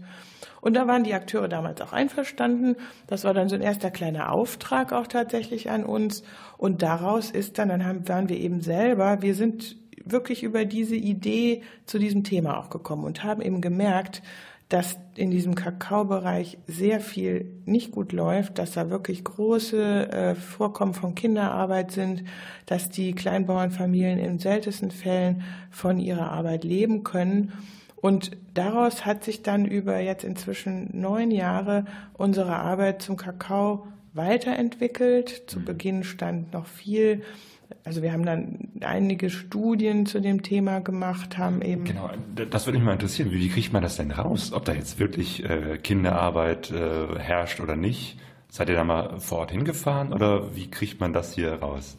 Und 0.65 0.73
da 0.73 0.87
waren 0.87 1.03
die 1.03 1.13
Akteure 1.13 1.47
damals 1.47 1.79
auch 1.81 1.93
einverstanden. 1.93 2.75
Das 3.05 3.23
war 3.23 3.35
dann 3.35 3.49
so 3.49 3.55
ein 3.55 3.61
erster 3.61 3.91
kleiner 3.91 4.31
Auftrag 4.31 4.93
auch 4.93 5.05
tatsächlich 5.05 5.69
an 5.69 5.83
uns. 5.83 6.23
Und 6.57 6.81
daraus 6.81 7.29
ist 7.29 7.59
dann, 7.59 7.69
dann 7.69 7.85
haben, 7.85 8.09
waren 8.09 8.29
wir 8.29 8.37
eben 8.39 8.61
selber, 8.61 9.21
wir 9.21 9.35
sind 9.35 9.77
wirklich 10.03 10.41
über 10.41 10.65
diese 10.65 10.95
Idee 10.95 11.61
zu 11.85 11.99
diesem 11.99 12.23
Thema 12.23 12.57
auch 12.57 12.71
gekommen 12.71 13.03
und 13.03 13.23
haben 13.23 13.43
eben 13.43 13.61
gemerkt, 13.61 14.23
dass 14.69 14.97
in 15.15 15.29
diesem 15.29 15.53
Kakaobereich 15.53 16.57
sehr 16.65 16.99
viel 16.99 17.61
nicht 17.65 17.91
gut 17.91 18.11
läuft, 18.11 18.57
dass 18.57 18.71
da 18.71 18.89
wirklich 18.89 19.23
große 19.23 20.11
äh, 20.11 20.33
Vorkommen 20.33 20.95
von 20.95 21.13
Kinderarbeit 21.13 21.91
sind, 21.91 22.23
dass 22.65 22.89
die 22.89 23.13
Kleinbauernfamilien 23.13 24.17
in 24.17 24.39
seltensten 24.39 24.89
Fällen 24.89 25.43
von 25.69 25.99
ihrer 25.99 26.31
Arbeit 26.31 26.63
leben 26.63 27.03
können. 27.03 27.53
Und 28.05 28.37
daraus 28.53 29.03
hat 29.03 29.23
sich 29.23 29.41
dann 29.41 29.65
über 29.65 29.97
jetzt 29.97 30.23
inzwischen 30.23 30.89
neun 30.93 31.31
Jahre 31.31 31.85
unsere 32.13 32.55
Arbeit 32.57 33.01
zum 33.01 33.17
Kakao 33.17 33.87
weiterentwickelt. 34.13 35.45
Zu 35.47 35.59
mhm. 35.59 35.65
Beginn 35.65 36.03
stand 36.03 36.53
noch 36.53 36.67
viel 36.67 37.23
also 37.83 38.03
wir 38.03 38.13
haben 38.13 38.27
dann 38.27 38.59
einige 38.81 39.31
Studien 39.31 40.05
zu 40.05 40.21
dem 40.21 40.43
Thema 40.43 40.81
gemacht, 40.81 41.39
haben 41.39 41.63
eben. 41.63 41.83
Genau, 41.85 42.11
das 42.51 42.67
würde 42.67 42.77
mich 42.77 42.85
mal 42.85 42.93
interessieren. 42.93 43.31
Wie, 43.31 43.49
kriegt 43.49 43.73
man 43.73 43.81
das 43.81 43.97
denn 43.97 44.11
raus? 44.11 44.53
Ob 44.53 44.65
da 44.65 44.73
jetzt 44.73 44.99
wirklich 44.99 45.43
äh, 45.43 45.79
Kinderarbeit 45.79 46.69
äh, 46.69 47.17
herrscht 47.17 47.59
oder 47.61 47.75
nicht? 47.75 48.19
Seid 48.49 48.69
ihr 48.69 48.75
da 48.75 48.83
mal 48.83 49.19
vor 49.19 49.39
Ort 49.39 49.51
hingefahren 49.51 50.13
oder 50.13 50.55
wie 50.55 50.69
kriegt 50.69 50.99
man 50.99 51.11
das 51.11 51.33
hier 51.33 51.53
raus? 51.53 51.97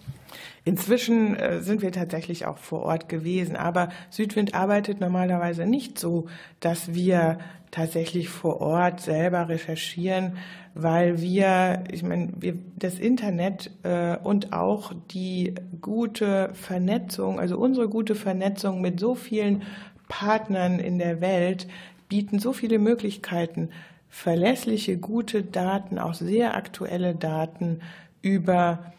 Inzwischen 0.66 1.36
äh, 1.36 1.60
sind 1.60 1.80
wir 1.80 1.92
tatsächlich 1.92 2.44
auch 2.44 2.58
vor 2.58 2.82
Ort 2.82 3.08
gewesen, 3.08 3.54
aber 3.54 3.88
Südwind 4.10 4.56
arbeitet 4.56 5.00
normalerweise 5.00 5.64
nicht 5.64 5.96
so, 5.96 6.26
dass 6.58 6.92
wir 6.92 7.38
tatsächlich 7.70 8.30
vor 8.30 8.60
Ort 8.60 9.00
selber 9.00 9.48
recherchieren, 9.48 10.38
weil 10.74 11.20
wir, 11.22 11.84
ich 11.92 12.02
meine, 12.02 12.32
wir, 12.40 12.58
das 12.74 12.98
Internet 12.98 13.70
äh, 13.84 14.16
und 14.16 14.52
auch 14.52 14.92
die 15.12 15.54
gute 15.80 16.50
Vernetzung, 16.54 17.38
also 17.38 17.58
unsere 17.58 17.88
gute 17.88 18.16
Vernetzung 18.16 18.80
mit 18.80 18.98
so 18.98 19.14
vielen 19.14 19.62
Partnern 20.08 20.80
in 20.80 20.98
der 20.98 21.20
Welt 21.20 21.68
bieten 22.08 22.40
so 22.40 22.52
viele 22.52 22.80
Möglichkeiten, 22.80 23.70
verlässliche, 24.08 24.98
gute 24.98 25.44
Daten, 25.44 26.00
auch 26.00 26.14
sehr 26.14 26.56
aktuelle 26.56 27.14
Daten 27.14 27.82
über 28.20 28.92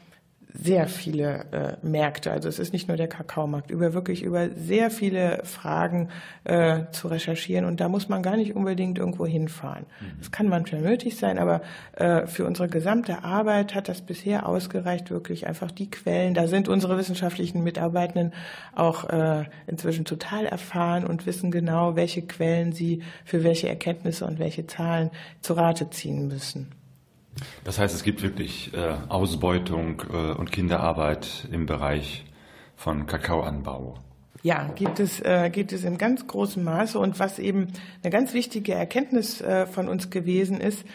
sehr 0.59 0.87
viele 0.87 1.45
äh, 1.51 1.85
Märkte. 1.85 2.31
Also 2.31 2.49
es 2.49 2.59
ist 2.59 2.73
nicht 2.73 2.87
nur 2.87 2.97
der 2.97 3.07
Kakaomarkt, 3.07 3.69
über 3.69 3.93
wirklich 3.93 4.23
über 4.23 4.49
sehr 4.49 4.89
viele 4.89 5.41
Fragen 5.43 6.09
äh, 6.45 6.85
zu 6.91 7.07
recherchieren. 7.07 7.65
Und 7.65 7.79
da 7.79 7.89
muss 7.89 8.09
man 8.09 8.23
gar 8.23 8.37
nicht 8.37 8.55
unbedingt 8.55 8.97
irgendwo 8.97 9.25
hinfahren. 9.25 9.85
Mhm. 9.99 10.19
Das 10.19 10.31
kann 10.31 10.49
manchmal 10.49 10.81
nötig 10.81 11.17
sein, 11.17 11.37
aber 11.37 11.61
äh, 11.93 12.25
für 12.25 12.45
unsere 12.45 12.67
gesamte 12.67 13.23
Arbeit 13.23 13.75
hat 13.75 13.87
das 13.87 14.01
bisher 14.01 14.47
ausgereicht, 14.47 15.11
wirklich 15.11 15.45
einfach 15.47 15.71
die 15.71 15.91
Quellen. 15.91 16.33
Da 16.33 16.47
sind 16.47 16.67
unsere 16.69 16.97
wissenschaftlichen 16.97 17.63
Mitarbeitenden 17.63 18.33
auch 18.73 19.09
äh, 19.09 19.45
inzwischen 19.67 20.05
total 20.05 20.45
erfahren 20.45 21.05
und 21.05 21.25
wissen 21.25 21.51
genau, 21.51 21.95
welche 21.95 22.23
Quellen 22.23 22.71
sie 22.73 23.03
für 23.25 23.43
welche 23.43 23.69
Erkenntnisse 23.69 24.25
und 24.25 24.39
welche 24.39 24.65
Zahlen 24.65 25.11
zu 25.41 25.53
Rate 25.53 25.89
ziehen 25.89 26.27
müssen. 26.27 26.71
Das 27.63 27.79
heißt, 27.79 27.93
es 27.93 28.03
gibt 28.03 28.21
wirklich 28.23 28.73
äh, 28.73 28.95
Ausbeutung 29.09 30.03
äh, 30.11 30.31
und 30.33 30.51
Kinderarbeit 30.51 31.47
im 31.51 31.65
Bereich 31.65 32.25
von 32.75 33.05
Kakaoanbau. 33.05 33.95
Ja, 34.43 34.71
gibt 34.75 34.99
es, 34.99 35.19
äh, 35.21 35.49
gibt 35.49 35.73
es 35.73 35.83
in 35.83 35.97
ganz 35.97 36.27
großem 36.27 36.63
Maße. 36.63 36.99
Und 36.99 37.19
was 37.19 37.39
eben 37.39 37.67
eine 38.03 38.11
ganz 38.11 38.33
wichtige 38.33 38.73
Erkenntnis 38.73 39.41
äh, 39.41 39.65
von 39.65 39.89
uns 39.89 40.09
gewesen 40.09 40.61
ist, 40.61 40.85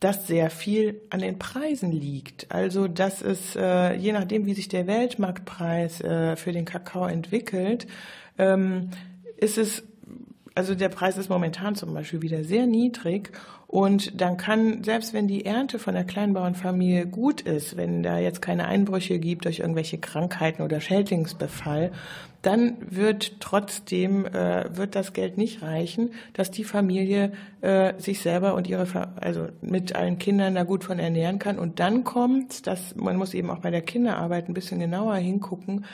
dass 0.00 0.26
sehr 0.26 0.50
viel 0.50 1.00
an 1.10 1.20
den 1.20 1.38
Preisen 1.38 1.90
liegt. 1.90 2.50
Also, 2.50 2.86
dass 2.88 3.22
es, 3.22 3.56
äh, 3.56 3.94
je 3.94 4.12
nachdem, 4.12 4.46
wie 4.46 4.54
sich 4.54 4.68
der 4.68 4.86
Weltmarktpreis 4.86 6.00
äh, 6.00 6.36
für 6.36 6.52
den 6.52 6.64
Kakao 6.64 7.06
entwickelt, 7.06 7.86
ähm, 8.38 8.90
ist 9.38 9.58
es 9.58 9.82
also 10.56 10.74
der 10.74 10.88
Preis 10.88 11.18
ist 11.18 11.28
momentan 11.28 11.74
zum 11.74 11.92
Beispiel 11.92 12.22
wieder 12.22 12.42
sehr 12.42 12.66
niedrig 12.66 13.30
und 13.66 14.20
dann 14.20 14.38
kann, 14.38 14.82
selbst 14.82 15.12
wenn 15.12 15.28
die 15.28 15.44
Ernte 15.44 15.78
von 15.78 15.92
der 15.92 16.04
Kleinbauernfamilie 16.04 17.06
gut 17.06 17.42
ist, 17.42 17.76
wenn 17.76 18.02
da 18.02 18.18
jetzt 18.18 18.40
keine 18.40 18.66
Einbrüche 18.66 19.18
gibt 19.18 19.44
durch 19.44 19.58
irgendwelche 19.58 19.98
Krankheiten 19.98 20.62
oder 20.62 20.80
Schädlingsbefall, 20.80 21.92
dann 22.40 22.76
wird 22.88 23.40
trotzdem, 23.40 24.24
äh, 24.24 24.74
wird 24.74 24.94
das 24.94 25.12
Geld 25.12 25.36
nicht 25.36 25.60
reichen, 25.60 26.12
dass 26.32 26.50
die 26.50 26.64
Familie 26.64 27.32
äh, 27.60 27.92
sich 27.98 28.20
selber 28.20 28.54
und 28.54 28.66
ihre, 28.66 28.86
also 29.16 29.48
mit 29.60 29.94
allen 29.94 30.18
Kindern 30.18 30.54
da 30.54 30.62
gut 30.62 30.84
von 30.84 30.98
ernähren 30.98 31.38
kann. 31.38 31.58
Und 31.58 31.80
dann 31.80 32.04
kommt, 32.04 32.66
dass 32.66 32.96
man 32.96 33.16
muss 33.16 33.34
eben 33.34 33.50
auch 33.50 33.58
bei 33.58 33.70
der 33.70 33.82
Kinderarbeit 33.82 34.48
ein 34.48 34.54
bisschen 34.54 34.78
genauer 34.80 35.16
hingucken, 35.16 35.84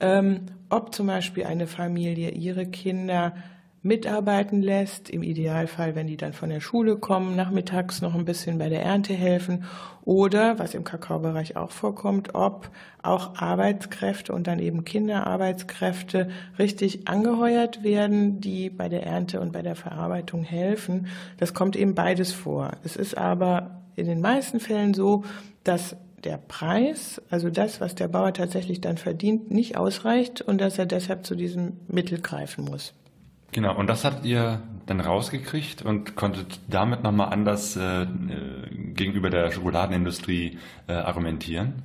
ähm, 0.00 0.42
ob 0.68 0.94
zum 0.94 1.08
Beispiel 1.08 1.46
eine 1.46 1.66
Familie 1.66 2.30
ihre 2.30 2.66
Kinder 2.66 3.34
mitarbeiten 3.84 4.62
lässt. 4.62 5.10
Im 5.10 5.22
Idealfall, 5.22 5.94
wenn 5.94 6.06
die 6.06 6.16
dann 6.16 6.32
von 6.32 6.48
der 6.48 6.60
Schule 6.60 6.96
kommen, 6.96 7.36
nachmittags 7.36 8.00
noch 8.00 8.14
ein 8.14 8.24
bisschen 8.24 8.58
bei 8.58 8.68
der 8.68 8.82
Ernte 8.82 9.12
helfen. 9.12 9.64
Oder, 10.04 10.58
was 10.58 10.74
im 10.74 10.84
Kakaobereich 10.84 11.56
auch 11.56 11.70
vorkommt, 11.70 12.34
ob 12.34 12.70
auch 13.02 13.36
Arbeitskräfte 13.36 14.32
und 14.32 14.46
dann 14.46 14.58
eben 14.58 14.84
Kinderarbeitskräfte 14.84 16.28
richtig 16.58 17.06
angeheuert 17.08 17.82
werden, 17.84 18.40
die 18.40 18.70
bei 18.70 18.88
der 18.88 19.04
Ernte 19.06 19.40
und 19.40 19.52
bei 19.52 19.62
der 19.62 19.76
Verarbeitung 19.76 20.42
helfen. 20.42 21.06
Das 21.36 21.52
kommt 21.52 21.76
eben 21.76 21.94
beides 21.94 22.32
vor. 22.32 22.72
Es 22.84 22.96
ist 22.96 23.16
aber 23.16 23.82
in 23.96 24.06
den 24.06 24.20
meisten 24.20 24.60
Fällen 24.60 24.94
so, 24.94 25.24
dass 25.62 25.96
der 26.24 26.38
Preis, 26.38 27.20
also 27.28 27.50
das, 27.50 27.82
was 27.82 27.94
der 27.94 28.08
Bauer 28.08 28.32
tatsächlich 28.32 28.80
dann 28.80 28.96
verdient, 28.96 29.50
nicht 29.50 29.76
ausreicht 29.76 30.40
und 30.40 30.58
dass 30.58 30.78
er 30.78 30.86
deshalb 30.86 31.26
zu 31.26 31.34
diesem 31.34 31.80
Mittel 31.86 32.18
greifen 32.18 32.64
muss. 32.64 32.94
Genau, 33.54 33.76
und 33.76 33.86
das 33.86 34.04
habt 34.04 34.24
ihr 34.26 34.60
dann 34.86 34.98
rausgekriegt 34.98 35.82
und 35.82 36.16
konntet 36.16 36.58
damit 36.68 37.04
nochmal 37.04 37.32
anders 37.32 37.76
äh, 37.76 38.02
äh, 38.02 38.06
gegenüber 38.94 39.30
der 39.30 39.52
Schokoladenindustrie 39.52 40.58
äh, 40.88 40.92
argumentieren? 40.94 41.84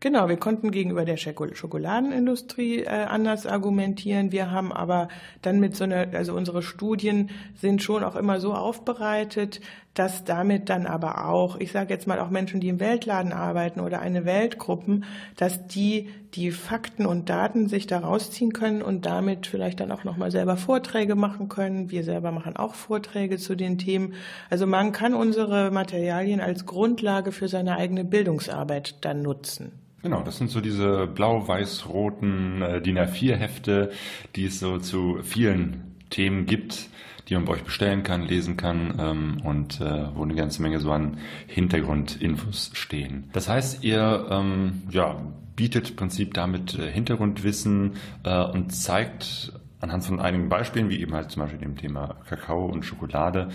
Genau, 0.00 0.30
wir 0.30 0.38
konnten 0.38 0.70
gegenüber 0.70 1.04
der 1.04 1.18
Schokoladenindustrie 1.18 2.80
äh, 2.80 2.88
anders 2.88 3.46
argumentieren. 3.46 4.32
Wir 4.32 4.50
haben 4.50 4.72
aber 4.72 5.08
dann 5.42 5.60
mit 5.60 5.76
so 5.76 5.84
einer, 5.84 6.08
also 6.14 6.34
unsere 6.34 6.62
Studien 6.62 7.30
sind 7.56 7.82
schon 7.82 8.02
auch 8.04 8.16
immer 8.16 8.40
so 8.40 8.54
aufbereitet, 8.54 9.60
dass 9.94 10.24
damit 10.24 10.68
dann 10.68 10.86
aber 10.86 11.26
auch, 11.26 11.58
ich 11.58 11.72
sage 11.72 11.92
jetzt 11.92 12.06
mal 12.06 12.18
auch 12.18 12.30
Menschen, 12.30 12.60
die 12.60 12.68
im 12.68 12.80
Weltladen 12.80 13.32
arbeiten 13.32 13.80
oder 13.80 14.00
eine 14.00 14.24
Weltgruppen, 14.24 15.04
dass 15.36 15.66
die 15.66 16.08
die 16.34 16.50
Fakten 16.50 17.04
und 17.04 17.28
Daten 17.28 17.68
sich 17.68 17.86
da 17.86 17.98
rausziehen 17.98 18.54
können 18.54 18.80
und 18.80 19.04
damit 19.04 19.46
vielleicht 19.46 19.80
dann 19.80 19.92
auch 19.92 20.04
nochmal 20.04 20.30
selber 20.30 20.56
Vorträge 20.56 21.14
machen 21.14 21.50
können. 21.50 21.90
Wir 21.90 22.04
selber 22.04 22.32
machen 22.32 22.56
auch 22.56 22.74
Vorträge 22.74 23.36
zu 23.36 23.54
den 23.54 23.76
Themen. 23.76 24.14
Also 24.48 24.66
man 24.66 24.92
kann 24.92 25.12
unsere 25.12 25.70
Materialien 25.70 26.40
als 26.40 26.64
Grundlage 26.64 27.32
für 27.32 27.48
seine 27.48 27.76
eigene 27.76 28.04
Bildungsarbeit 28.04 29.04
dann 29.04 29.20
nutzen. 29.20 29.72
Genau, 30.02 30.22
das 30.22 30.38
sind 30.38 30.50
so 30.50 30.60
diese 30.60 31.06
blau-weiß-roten 31.06 32.62
äh, 32.62 32.82
DIN 32.82 32.98
A4-Hefte, 32.98 33.92
die 34.34 34.46
es 34.46 34.58
so 34.58 34.78
zu 34.78 35.20
vielen 35.22 35.96
Themen 36.10 36.46
gibt, 36.46 36.88
die 37.28 37.34
man 37.34 37.44
bei 37.44 37.54
euch 37.54 37.64
bestellen 37.64 38.02
kann, 38.02 38.22
lesen 38.22 38.56
kann 38.56 38.94
ähm, 38.98 39.40
und 39.44 39.80
äh, 39.80 40.14
wo 40.14 40.22
eine 40.22 40.34
ganze 40.34 40.62
Menge 40.62 40.80
so 40.80 40.90
an 40.90 41.18
Hintergrundinfos 41.46 42.70
stehen. 42.74 43.30
Das 43.32 43.48
heißt, 43.48 43.84
ihr 43.84 44.26
ähm, 44.30 44.82
ja, 44.90 45.16
bietet 45.56 45.90
im 45.90 45.96
Prinzip 45.96 46.34
damit 46.34 46.78
äh, 46.78 46.90
Hintergrundwissen 46.90 47.92
äh, 48.24 48.44
und 48.44 48.74
zeigt 48.74 49.52
anhand 49.80 50.04
von 50.04 50.20
einigen 50.20 50.48
Beispielen, 50.48 50.88
wie 50.90 51.00
eben 51.00 51.14
halt 51.14 51.30
zum 51.30 51.42
Beispiel 51.42 51.58
dem 51.58 51.76
Thema 51.76 52.16
Kakao 52.28 52.66
und 52.66 52.84
Schokolade, 52.84 53.48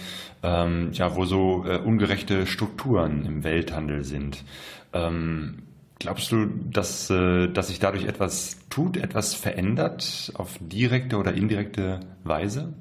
ähm, 0.43 0.89
ja, 0.91 1.15
wo 1.15 1.25
so 1.25 1.65
äh, 1.65 1.77
ungerechte 1.77 2.45
Strukturen 2.45 3.25
im 3.25 3.43
Welthandel 3.43 4.03
sind. 4.03 4.43
Ähm, 4.93 5.63
Glaubst 5.99 6.31
du, 6.31 6.45
dass, 6.45 7.09
äh, 7.09 7.47
dass 7.47 7.69
sich 7.69 7.79
dadurch 7.79 8.05
etwas 8.05 8.59
tut, 8.69 8.97
etwas 8.97 9.33
verändert 9.33 10.31
auf 10.35 10.59
direkte 10.59 11.17
oder 11.17 11.33
indirekte 11.33 12.01
Weise? 12.23 12.73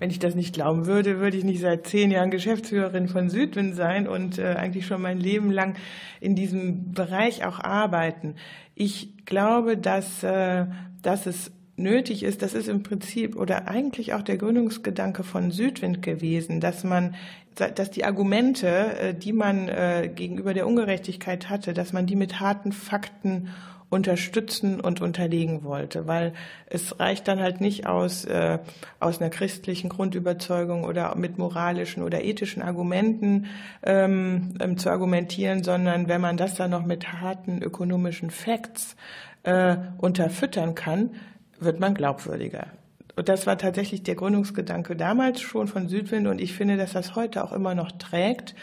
Wenn 0.00 0.10
ich 0.10 0.18
das 0.18 0.34
nicht 0.34 0.54
glauben 0.54 0.86
würde, 0.86 1.20
würde 1.20 1.36
ich 1.36 1.44
nicht 1.44 1.60
seit 1.60 1.86
zehn 1.86 2.10
Jahren 2.10 2.30
Geschäftsführerin 2.30 3.06
von 3.06 3.28
Südwind 3.28 3.76
sein 3.76 4.08
und 4.08 4.38
äh, 4.38 4.54
eigentlich 4.54 4.86
schon 4.86 5.02
mein 5.02 5.20
Leben 5.20 5.50
lang 5.52 5.76
in 6.20 6.34
diesem 6.34 6.92
Bereich 6.92 7.44
auch 7.44 7.60
arbeiten. 7.60 8.34
Ich 8.74 9.26
glaube, 9.26 9.76
dass, 9.76 10.22
äh, 10.22 10.64
dass 11.02 11.26
es 11.26 11.52
nötig 11.76 12.22
ist, 12.22 12.40
das 12.40 12.54
ist 12.54 12.66
im 12.66 12.82
Prinzip 12.82 13.36
oder 13.36 13.68
eigentlich 13.68 14.14
auch 14.14 14.22
der 14.22 14.38
Gründungsgedanke 14.38 15.22
von 15.22 15.50
Südwind 15.50 16.00
gewesen, 16.00 16.60
dass 16.60 16.82
man, 16.82 17.14
dass 17.54 17.90
die 17.90 18.04
Argumente, 18.06 18.68
äh, 18.68 19.14
die 19.14 19.34
man 19.34 19.70
gegenüber 20.14 20.54
der 20.54 20.66
Ungerechtigkeit 20.66 21.50
hatte, 21.50 21.74
dass 21.74 21.92
man 21.92 22.06
die 22.06 22.16
mit 22.16 22.40
harten 22.40 22.72
Fakten 22.72 23.50
unterstützen 23.90 24.80
und 24.80 25.00
unterlegen 25.00 25.64
wollte, 25.64 26.06
weil 26.06 26.32
es 26.66 26.98
reicht 27.00 27.26
dann 27.26 27.40
halt 27.40 27.60
nicht 27.60 27.86
aus, 27.86 28.24
äh, 28.24 28.60
aus 29.00 29.20
einer 29.20 29.30
christlichen 29.30 29.90
Grundüberzeugung 29.90 30.84
oder 30.84 31.16
mit 31.16 31.38
moralischen 31.38 32.04
oder 32.04 32.22
ethischen 32.22 32.62
Argumenten 32.62 33.46
ähm, 33.82 34.54
ähm, 34.60 34.78
zu 34.78 34.90
argumentieren, 34.90 35.64
sondern 35.64 36.08
wenn 36.08 36.20
man 36.20 36.36
das 36.36 36.54
dann 36.54 36.70
noch 36.70 36.86
mit 36.86 37.12
harten 37.12 37.62
ökonomischen 37.62 38.30
Facts 38.30 38.94
äh, 39.42 39.76
unterfüttern 39.98 40.76
kann, 40.76 41.10
wird 41.58 41.80
man 41.80 41.94
glaubwürdiger. 41.94 42.68
Das 43.16 43.46
war 43.46 43.58
tatsächlich 43.58 44.02
der 44.02 44.14
Gründungsgedanke 44.14 44.96
damals 44.96 45.40
schon 45.40 45.66
von 45.66 45.88
Südwind. 45.88 46.26
Und 46.26 46.40
ich 46.40 46.54
finde, 46.54 46.76
dass 46.76 46.92
das 46.92 47.14
heute 47.16 47.44
auch 47.44 47.52
immer 47.52 47.74
noch 47.74 47.92
trägt, 47.92 48.54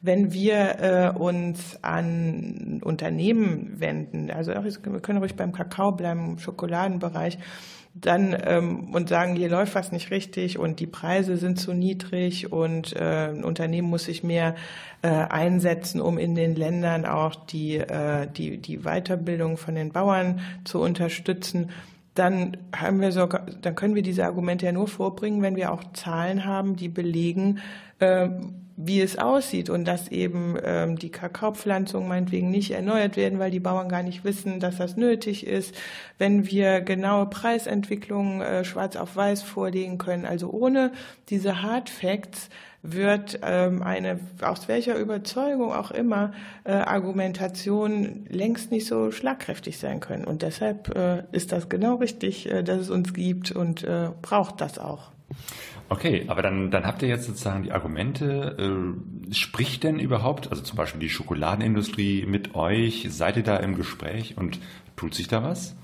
wenn 0.00 0.32
wir 0.32 0.80
äh, 0.80 1.18
uns 1.18 1.78
an 1.82 2.80
Unternehmen 2.84 3.80
wenden. 3.80 4.30
Also 4.30 4.52
auch, 4.52 4.64
wir 4.64 5.00
können 5.00 5.18
ruhig 5.18 5.34
beim 5.34 5.52
Kakao 5.52 5.92
bleiben, 5.92 6.32
im 6.32 6.38
Schokoladenbereich. 6.38 7.38
Dann 7.94 8.36
ähm, 8.44 8.94
und 8.94 9.08
sagen, 9.08 9.34
hier 9.34 9.48
läuft 9.48 9.74
was 9.74 9.90
nicht 9.90 10.12
richtig 10.12 10.56
und 10.56 10.78
die 10.78 10.86
Preise 10.86 11.36
sind 11.36 11.58
zu 11.58 11.72
niedrig 11.72 12.52
und 12.52 12.94
äh, 12.94 13.30
ein 13.30 13.42
Unternehmen 13.42 13.88
muss 13.88 14.04
sich 14.04 14.22
mehr 14.22 14.54
äh, 15.02 15.08
einsetzen, 15.08 16.00
um 16.00 16.16
in 16.16 16.36
den 16.36 16.54
Ländern 16.54 17.06
auch 17.06 17.34
die, 17.34 17.78
äh, 17.78 18.28
die, 18.30 18.58
die 18.58 18.84
Weiterbildung 18.84 19.56
von 19.56 19.74
den 19.74 19.90
Bauern 19.90 20.40
zu 20.64 20.80
unterstützen 20.80 21.70
dann 22.18 22.56
haben 22.74 23.00
wir 23.00 23.12
sogar, 23.12 23.46
dann 23.62 23.74
können 23.74 23.94
wir 23.94 24.02
diese 24.02 24.24
Argumente 24.24 24.66
ja 24.66 24.72
nur 24.72 24.88
vorbringen, 24.88 25.42
wenn 25.42 25.56
wir 25.56 25.72
auch 25.72 25.84
Zahlen 25.92 26.44
haben, 26.44 26.76
die 26.76 26.88
belegen, 26.88 27.60
äh, 28.00 28.28
wie 28.80 29.00
es 29.00 29.18
aussieht 29.18 29.70
und 29.70 29.86
dass 29.86 30.08
eben 30.08 30.56
ähm, 30.62 30.96
die 30.98 31.10
Kakaopflanzungen 31.10 32.08
meinetwegen 32.08 32.48
nicht 32.48 32.70
erneuert 32.70 33.16
werden, 33.16 33.40
weil 33.40 33.50
die 33.50 33.58
Bauern 33.58 33.88
gar 33.88 34.04
nicht 34.04 34.22
wissen, 34.22 34.60
dass 34.60 34.76
das 34.76 34.96
nötig 34.96 35.46
ist. 35.46 35.74
Wenn 36.16 36.48
wir 36.48 36.80
genaue 36.80 37.26
Preisentwicklungen 37.26 38.40
äh, 38.40 38.64
schwarz 38.64 38.94
auf 38.94 39.16
weiß 39.16 39.42
vorlegen 39.42 39.98
können, 39.98 40.24
also 40.24 40.50
ohne 40.50 40.92
diese 41.28 41.62
Hard 41.62 41.90
Facts 41.90 42.50
wird 42.92 43.40
ähm, 43.42 43.82
eine, 43.82 44.20
aus 44.42 44.68
welcher 44.68 44.98
Überzeugung 44.98 45.72
auch 45.72 45.90
immer, 45.90 46.32
äh, 46.64 46.72
Argumentation 46.72 48.26
längst 48.28 48.70
nicht 48.70 48.86
so 48.86 49.10
schlagkräftig 49.10 49.78
sein 49.78 50.00
können. 50.00 50.24
Und 50.24 50.42
deshalb 50.42 50.94
äh, 50.96 51.24
ist 51.32 51.52
das 51.52 51.68
genau 51.68 51.96
richtig, 51.96 52.50
äh, 52.50 52.62
dass 52.62 52.80
es 52.80 52.90
uns 52.90 53.12
gibt 53.12 53.52
und 53.52 53.86
braucht 54.22 54.60
das 54.60 54.78
auch. 54.78 55.10
Okay, 55.88 56.24
aber 56.28 56.42
dann, 56.42 56.70
dann 56.70 56.84
habt 56.84 57.02
ihr 57.02 57.08
jetzt 57.08 57.26
sozusagen 57.26 57.62
die 57.62 57.72
Argumente. 57.72 58.96
Spricht 59.30 59.84
denn 59.84 59.98
überhaupt, 59.98 60.50
also 60.50 60.62
zum 60.62 60.76
Beispiel 60.76 61.00
die 61.00 61.08
Schokoladenindustrie 61.08 62.26
mit 62.26 62.54
euch? 62.54 63.06
Seid 63.10 63.36
ihr 63.36 63.42
da 63.42 63.56
im 63.56 63.76
Gespräch 63.76 64.36
und 64.36 64.58
tut 64.96 65.14
sich 65.14 65.28
da 65.28 65.42
was? 65.42 65.76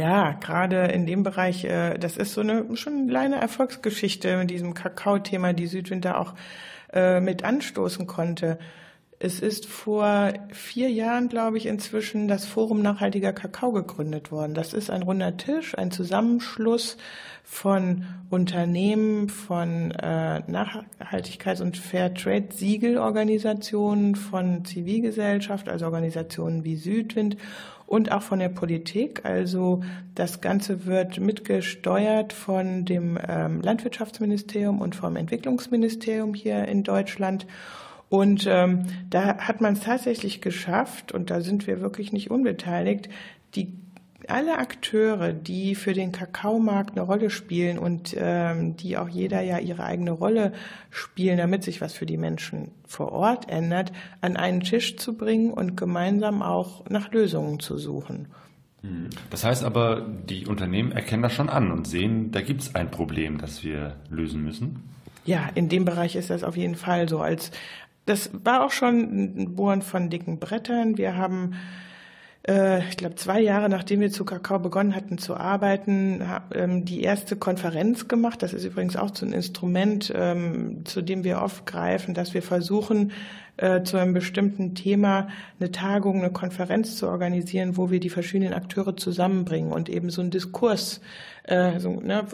Ja, 0.00 0.32
gerade 0.32 0.86
in 0.86 1.04
dem 1.04 1.22
Bereich, 1.24 1.62
äh, 1.66 1.98
das 1.98 2.16
ist 2.16 2.32
so 2.32 2.40
eine 2.40 2.74
schon 2.74 2.94
eine 2.94 3.06
kleine 3.08 3.36
Erfolgsgeschichte 3.38 4.38
mit 4.38 4.48
diesem 4.48 4.72
Kakao-Thema, 4.72 5.52
die 5.52 5.66
Südwinter 5.66 6.18
auch 6.18 6.32
äh, 6.94 7.20
mit 7.20 7.44
anstoßen 7.44 8.06
konnte. 8.06 8.58
Es 9.22 9.40
ist 9.40 9.66
vor 9.66 10.32
vier 10.50 10.88
Jahren, 10.88 11.28
glaube 11.28 11.58
ich, 11.58 11.66
inzwischen 11.66 12.26
das 12.26 12.46
Forum 12.46 12.80
Nachhaltiger 12.80 13.34
Kakao 13.34 13.70
gegründet 13.70 14.32
worden. 14.32 14.54
Das 14.54 14.72
ist 14.72 14.88
ein 14.88 15.02
runder 15.02 15.36
Tisch, 15.36 15.76
ein 15.76 15.90
Zusammenschluss 15.90 16.96
von 17.44 18.06
Unternehmen, 18.30 19.28
von 19.28 19.90
äh, 19.90 20.40
Nachhaltigkeits- 20.48 21.60
und 21.60 21.76
Fairtrade-Siegelorganisationen, 21.76 24.14
von 24.14 24.64
Zivilgesellschaft, 24.64 25.68
also 25.68 25.84
Organisationen 25.84 26.64
wie 26.64 26.76
Südwind 26.76 27.36
und 27.86 28.12
auch 28.12 28.22
von 28.22 28.38
der 28.38 28.48
Politik. 28.48 29.26
Also 29.26 29.82
das 30.14 30.40
Ganze 30.40 30.86
wird 30.86 31.20
mitgesteuert 31.20 32.32
von 32.32 32.86
dem 32.86 33.18
ähm, 33.28 33.60
Landwirtschaftsministerium 33.60 34.80
und 34.80 34.96
vom 34.96 35.16
Entwicklungsministerium 35.16 36.32
hier 36.32 36.66
in 36.66 36.84
Deutschland. 36.84 37.46
Und 38.10 38.46
ähm, 38.48 38.86
da 39.08 39.38
hat 39.38 39.60
man 39.60 39.74
es 39.74 39.80
tatsächlich 39.80 40.42
geschafft, 40.42 41.12
und 41.12 41.30
da 41.30 41.40
sind 41.40 41.66
wir 41.68 41.80
wirklich 41.80 42.12
nicht 42.12 42.30
unbeteiligt, 42.30 43.08
die 43.54 43.72
alle 44.28 44.58
Akteure, 44.58 45.32
die 45.32 45.74
für 45.74 45.92
den 45.92 46.12
Kakaomarkt 46.12 46.92
eine 46.92 47.02
Rolle 47.02 47.30
spielen 47.30 47.78
und 47.78 48.14
ähm, 48.18 48.76
die 48.76 48.98
auch 48.98 49.08
jeder 49.08 49.40
ja 49.40 49.58
ihre 49.58 49.84
eigene 49.84 50.10
Rolle 50.10 50.52
spielen, 50.90 51.38
damit 51.38 51.62
sich 51.62 51.80
was 51.80 51.94
für 51.94 52.04
die 52.04 52.16
Menschen 52.16 52.72
vor 52.86 53.12
Ort 53.12 53.48
ändert, 53.48 53.92
an 54.20 54.36
einen 54.36 54.60
Tisch 54.60 54.96
zu 54.96 55.16
bringen 55.16 55.52
und 55.52 55.76
gemeinsam 55.76 56.42
auch 56.42 56.84
nach 56.88 57.12
Lösungen 57.12 57.60
zu 57.60 57.78
suchen. 57.78 58.26
Hm. 58.82 59.10
Das 59.30 59.44
heißt 59.44 59.64
aber, 59.64 60.06
die 60.28 60.46
Unternehmen 60.46 60.92
erkennen 60.92 61.22
das 61.22 61.32
schon 61.32 61.48
an 61.48 61.70
und 61.70 61.86
sehen, 61.86 62.32
da 62.32 62.40
gibt 62.40 62.62
es 62.62 62.74
ein 62.74 62.90
Problem, 62.90 63.38
das 63.38 63.62
wir 63.62 63.96
lösen 64.10 64.42
müssen. 64.42 64.82
Ja, 65.24 65.48
in 65.54 65.68
dem 65.68 65.84
Bereich 65.84 66.16
ist 66.16 66.30
das 66.30 66.42
auf 66.44 66.56
jeden 66.56 66.76
Fall 66.76 67.08
so. 67.08 67.20
Als 67.20 67.50
das 68.10 68.30
war 68.32 68.64
auch 68.64 68.72
schon 68.72 68.98
ein 68.98 69.54
Bohren 69.54 69.82
von 69.82 70.10
dicken 70.10 70.38
Brettern. 70.38 70.98
Wir 70.98 71.16
haben 71.16 71.54
äh, 72.48 72.80
ich 72.88 72.96
glaube, 72.96 73.14
zwei 73.14 73.40
Jahre 73.40 73.68
nachdem 73.68 74.00
wir 74.00 74.10
zu 74.10 74.24
Kakao 74.24 74.58
begonnen 74.58 74.94
hatten 74.94 75.18
zu 75.18 75.36
arbeiten, 75.36 76.22
ähm, 76.54 76.84
die 76.84 77.02
erste 77.02 77.36
Konferenz 77.36 78.08
gemacht. 78.08 78.42
Das 78.42 78.52
ist 78.52 78.64
übrigens 78.64 78.96
auch 78.96 79.14
so 79.14 79.26
ein 79.26 79.32
Instrument, 79.32 80.12
ähm, 80.14 80.84
zu 80.84 81.02
dem 81.02 81.24
wir 81.24 81.42
oft 81.42 81.66
greifen, 81.66 82.14
dass 82.14 82.34
wir 82.34 82.42
versuchen, 82.42 83.12
äh, 83.56 83.82
zu 83.82 83.96
einem 83.96 84.14
bestimmten 84.14 84.74
Thema 84.74 85.28
eine 85.58 85.70
Tagung, 85.70 86.20
eine 86.20 86.30
Konferenz 86.30 86.96
zu 86.96 87.08
organisieren, 87.08 87.76
wo 87.76 87.90
wir 87.90 88.00
die 88.00 88.10
verschiedenen 88.10 88.54
Akteure 88.54 88.96
zusammenbringen 88.96 89.72
und 89.72 89.88
eben 89.88 90.10
so 90.10 90.20
einen 90.20 90.30
Diskurs 90.30 91.00
äh, 91.44 91.78
so, 91.80 92.00
ne, 92.00 92.24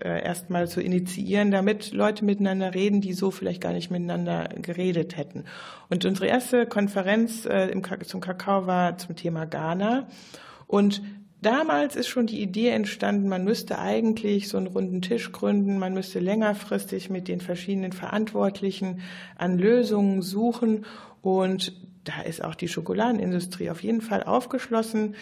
äh, 0.00 0.22
erstmal 0.24 0.68
zu 0.68 0.80
initiieren, 0.80 1.50
damit 1.50 1.92
Leute 1.92 2.24
miteinander 2.24 2.74
reden, 2.74 3.00
die 3.00 3.12
so 3.12 3.30
vielleicht 3.30 3.60
gar 3.60 3.72
nicht 3.72 3.90
miteinander 3.90 4.48
geredet 4.60 5.16
hätten. 5.16 5.44
Und 5.88 6.04
unsere 6.04 6.26
erste 6.26 6.66
Konferenz 6.66 7.46
äh, 7.46 7.70
zum 8.04 8.20
Kakao 8.20 8.66
war 8.66 8.98
zum 8.98 9.16
Thema 9.16 9.46
Ghana. 9.46 10.06
Und 10.66 11.02
Damals 11.40 11.94
ist 11.94 12.08
schon 12.08 12.26
die 12.26 12.42
Idee 12.42 12.70
entstanden, 12.70 13.28
man 13.28 13.44
müsste 13.44 13.78
eigentlich 13.78 14.48
so 14.48 14.56
einen 14.56 14.66
runden 14.66 15.02
Tisch 15.02 15.30
gründen, 15.30 15.78
man 15.78 15.94
müsste 15.94 16.18
längerfristig 16.18 17.10
mit 17.10 17.28
den 17.28 17.40
verschiedenen 17.40 17.92
Verantwortlichen 17.92 19.02
an 19.36 19.56
Lösungen 19.56 20.22
suchen 20.22 20.84
und 21.22 21.72
da 22.02 22.22
ist 22.22 22.42
auch 22.42 22.56
die 22.56 22.68
Schokoladenindustrie 22.68 23.70
auf 23.70 23.82
jeden 23.82 24.00
Fall 24.00 24.24
aufgeschlossen 24.24 25.14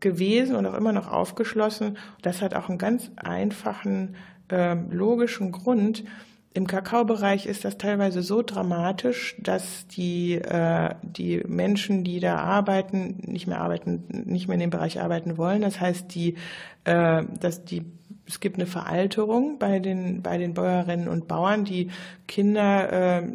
gewesen 0.00 0.56
und 0.56 0.66
auch 0.66 0.74
immer 0.74 0.92
noch 0.92 1.06
aufgeschlossen. 1.06 1.98
Das 2.22 2.42
hat 2.42 2.54
auch 2.54 2.68
einen 2.68 2.78
ganz 2.78 3.10
einfachen 3.16 4.16
äh, 4.50 4.74
logischen 4.90 5.52
Grund. 5.52 6.04
Im 6.52 6.66
Kakaobereich 6.66 7.46
ist 7.46 7.64
das 7.64 7.78
teilweise 7.78 8.22
so 8.22 8.42
dramatisch, 8.42 9.36
dass 9.38 9.86
die, 9.86 10.34
äh, 10.34 10.94
die 11.02 11.44
Menschen, 11.46 12.02
die 12.02 12.18
da 12.18 12.38
arbeiten, 12.38 13.18
nicht 13.24 13.46
mehr 13.46 13.60
arbeiten, 13.60 14.24
nicht 14.26 14.48
mehr 14.48 14.54
in 14.54 14.60
dem 14.60 14.70
Bereich 14.70 15.00
arbeiten 15.00 15.38
wollen. 15.38 15.62
Das 15.62 15.80
heißt, 15.80 16.12
die, 16.12 16.34
äh, 16.82 17.22
dass 17.38 17.64
die, 17.64 17.84
es 18.26 18.40
gibt 18.40 18.56
eine 18.56 18.66
Veralterung 18.66 19.60
bei 19.60 19.78
den, 19.78 20.22
bei 20.22 20.38
den 20.38 20.52
Bäuerinnen 20.54 21.06
und 21.06 21.28
Bauern. 21.28 21.64
Die 21.64 21.90
Kinder 22.26 23.20
äh, 23.20 23.28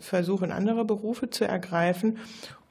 versuchen, 0.00 0.50
andere 0.50 0.86
Berufe 0.86 1.28
zu 1.28 1.44
ergreifen. 1.44 2.16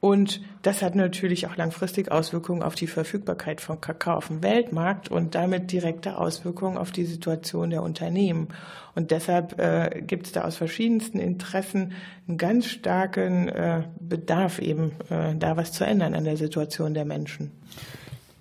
Und 0.00 0.42
das 0.62 0.82
hat 0.82 0.94
natürlich 0.94 1.46
auch 1.46 1.56
langfristig 1.56 2.12
Auswirkungen 2.12 2.62
auf 2.62 2.74
die 2.74 2.86
Verfügbarkeit 2.86 3.60
von 3.60 3.80
Kakao 3.80 4.16
auf 4.16 4.28
dem 4.28 4.42
Weltmarkt 4.42 5.10
und 5.10 5.34
damit 5.34 5.72
direkte 5.72 6.18
Auswirkungen 6.18 6.76
auf 6.76 6.92
die 6.92 7.04
Situation 7.04 7.70
der 7.70 7.82
Unternehmen. 7.82 8.48
Und 8.94 9.10
deshalb 9.10 9.58
äh, 9.58 10.02
gibt 10.06 10.26
es 10.26 10.32
da 10.32 10.42
aus 10.42 10.56
verschiedensten 10.56 11.18
Interessen 11.18 11.92
einen 12.28 12.36
ganz 12.36 12.66
starken 12.66 13.48
äh, 13.48 13.84
Bedarf, 13.98 14.58
eben 14.58 14.92
äh, 15.08 15.34
da 15.34 15.56
was 15.56 15.72
zu 15.72 15.84
ändern 15.84 16.14
an 16.14 16.24
der 16.24 16.36
Situation 16.36 16.94
der 16.94 17.04
Menschen 17.04 17.52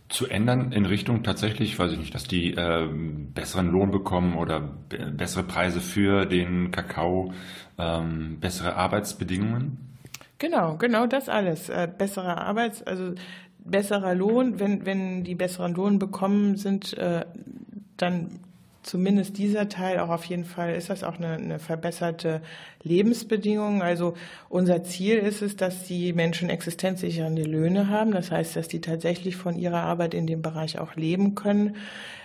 zu 0.08 0.28
ändern 0.28 0.72
in 0.72 0.86
Richtung 0.86 1.24
tatsächlich, 1.24 1.78
weiß 1.78 1.92
ich 1.92 1.98
nicht, 1.98 2.14
dass 2.14 2.26
die 2.26 2.54
äh, 2.54 2.88
besseren 2.88 3.70
Lohn 3.70 3.92
bekommen 3.92 4.36
oder 4.36 4.62
bessere 4.62 5.44
Preise 5.44 5.82
für 5.82 6.26
den 6.26 6.72
Kakao, 6.72 7.34
ähm, 7.78 8.40
bessere 8.40 8.76
Arbeitsbedingungen? 8.76 9.95
Genau, 10.38 10.76
genau 10.78 11.08
das 11.08 11.30
alles. 11.30 11.70
Äh, 11.70 11.88
bessere 11.98 12.38
Arbeits-, 12.38 12.84
also 12.84 13.14
besserer 13.60 14.16
Lohn, 14.16 14.60
wenn, 14.60 14.86
wenn 14.86 15.24
die 15.24 15.36
besseren 15.36 15.74
Lohn 15.74 16.00
bekommen, 16.00 16.56
sind 16.56 16.98
äh, 16.98 17.26
dann 17.98 18.40
zumindest 18.86 19.40
dieser 19.40 19.68
Teil 19.68 20.00
auch 20.00 20.10
auf 20.10 20.26
jeden 20.26 20.46
Fall 20.46 20.76
ist 20.76 20.92
das 20.92 21.04
auch 21.04 21.18
eine, 21.18 21.34
eine 21.34 21.60
verbesserte 21.60 22.42
Lebensbedingung. 22.84 23.82
Also 23.82 24.14
unser 24.48 24.84
Ziel 24.84 25.18
ist 25.18 25.42
es, 25.42 25.56
dass 25.56 25.84
die 25.84 26.14
Menschen 26.14 26.50
existenzsichernde 26.50 27.44
Löhne 27.44 27.90
haben. 27.90 28.12
Das 28.12 28.30
heißt, 28.30 28.56
dass 28.56 28.68
die 28.68 28.82
tatsächlich 28.82 29.38
von 29.38 29.58
ihrer 29.58 29.82
Arbeit 29.82 30.14
in 30.14 30.28
dem 30.28 30.44
Bereich 30.44 30.78
auch 30.78 30.96
leben 30.96 31.34
können. 31.34 31.78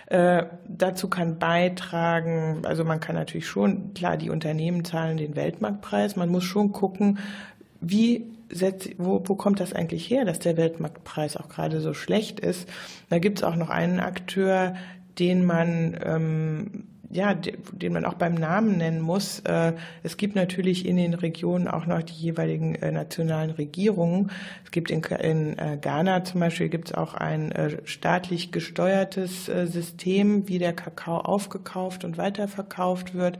Äh, 0.05 0.43
dazu 0.67 1.09
kann 1.09 1.39
beitragen, 1.39 2.63
also 2.65 2.83
man 2.83 2.99
kann 2.99 3.15
natürlich 3.15 3.47
schon, 3.47 3.93
klar, 3.93 4.17
die 4.17 4.29
Unternehmen 4.29 4.83
zahlen 4.85 5.17
den 5.17 5.35
Weltmarktpreis. 5.35 6.15
Man 6.15 6.29
muss 6.29 6.43
schon 6.43 6.73
gucken, 6.73 7.17
wie 7.81 8.25
setzt, 8.49 8.91
wo, 8.97 9.21
wo 9.25 9.35
kommt 9.35 9.59
das 9.59 9.73
eigentlich 9.73 10.09
her, 10.09 10.25
dass 10.25 10.39
der 10.39 10.57
Weltmarktpreis 10.57 11.35
auch 11.37 11.49
gerade 11.49 11.81
so 11.81 11.93
schlecht 11.93 12.39
ist? 12.39 12.69
Da 13.09 13.19
gibt 13.19 13.39
es 13.39 13.43
auch 13.43 13.55
noch 13.55 13.69
einen 13.69 13.99
Akteur, 13.99 14.75
den 15.19 15.45
man, 15.45 15.97
ähm, 16.03 16.83
ja, 17.09 17.33
den 17.33 17.91
man 17.91 18.05
auch 18.05 18.13
beim 18.13 18.35
Namen 18.35 18.77
nennen 18.77 19.01
muss. 19.01 19.39
Äh, 19.41 19.73
es 20.03 20.15
gibt 20.15 20.35
natürlich 20.35 20.85
in 20.85 20.95
den 20.95 21.13
Regionen 21.13 21.67
auch 21.67 21.85
noch 21.85 22.01
die 22.01 22.13
jeweiligen 22.13 22.75
äh, 22.75 22.91
nationalen 22.91 23.51
Regierungen. 23.51 24.31
Es 24.63 24.71
gibt 24.71 24.91
in, 24.91 25.01
in 25.01 25.57
äh, 25.57 25.77
Ghana 25.81 26.23
zum 26.23 26.39
Beispiel 26.39 26.69
gibt 26.69 26.89
es 26.89 26.93
auch 26.93 27.13
ein 27.13 27.53
staatlich 27.83 28.51
gesteuertes 28.51 29.45
System, 29.45 30.47
wie 30.47 30.59
der 30.59 30.73
Kakao 30.73 31.17
aufgekauft 31.17 32.05
und 32.05 32.17
weiterverkauft 32.17 33.13
wird. 33.13 33.39